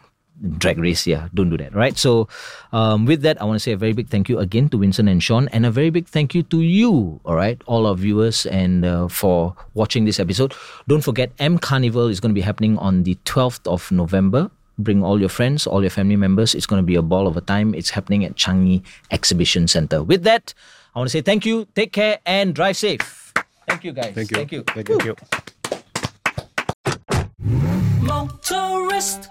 drag 0.59 0.79
race 0.79 1.07
yeah 1.07 1.29
don't 1.35 1.51
do 1.51 1.57
that 1.57 1.75
right? 1.75 1.97
So 1.97 2.29
um, 2.73 3.07
with 3.07 3.23
that 3.23 3.41
i 3.41 3.45
want 3.45 3.57
to 3.57 3.61
say 3.61 3.73
a 3.73 3.77
very 3.77 3.93
big 3.93 4.09
thank 4.09 4.29
you 4.29 4.39
again 4.39 4.69
to 4.69 4.79
Winson 4.79 5.11
and 5.11 5.23
Shaun 5.23 5.49
and 5.49 5.65
a 5.65 5.71
very 5.71 5.91
big 5.91 6.07
thank 6.07 6.35
you 6.35 6.43
to 6.45 6.61
you 6.61 7.21
all 7.25 7.35
right 7.35 7.61
all 7.67 7.87
our 7.87 7.95
viewers 7.95 8.47
and 8.47 8.85
uh, 8.85 9.09
for 9.09 9.55
watching 9.75 10.05
this 10.05 10.21
episode. 10.21 10.55
Don't 10.89 11.01
forget 11.03 11.31
m 11.39 11.59
carnival 11.59 12.09
is 12.09 12.21
going 12.21 12.31
to 12.31 12.35
be 12.35 12.43
happening 12.43 12.77
on 12.79 13.05
the 13.05 13.17
12th 13.25 13.67
of 13.67 13.91
november. 13.91 14.51
Bring 14.79 15.03
all 15.03 15.19
your 15.19 15.31
friends 15.31 15.67
all 15.67 15.81
your 15.81 15.91
family 15.91 16.17
members. 16.17 16.55
It's 16.55 16.67
going 16.67 16.83
to 16.83 16.87
be 16.87 16.97
a 16.97 17.03
ball 17.03 17.27
of 17.27 17.37
a 17.37 17.41
time. 17.41 17.75
It's 17.75 17.91
happening 17.91 18.25
at 18.25 18.35
changi 18.37 18.83
exhibition 19.11 19.69
center 19.69 20.03
with 20.03 20.25
that 20.25 20.53
i 20.95 20.99
want 20.99 21.09
to 21.09 21.13
say 21.13 21.21
thank 21.21 21.45
you 21.47 21.67
take 21.75 21.93
care 21.93 22.19
and 22.27 22.55
drive 22.55 22.77
safe. 22.77 23.33
Thank 23.67 23.85
you 23.85 23.93
guys. 23.93 24.15
Thank 24.15 24.31
you. 24.31 24.37
thank 24.37 24.53
you. 24.53 24.63
Thank 24.63 24.89
you. 24.89 24.97
Thank 24.97 25.05
you. 25.05 25.17
Motorist. 28.03 29.31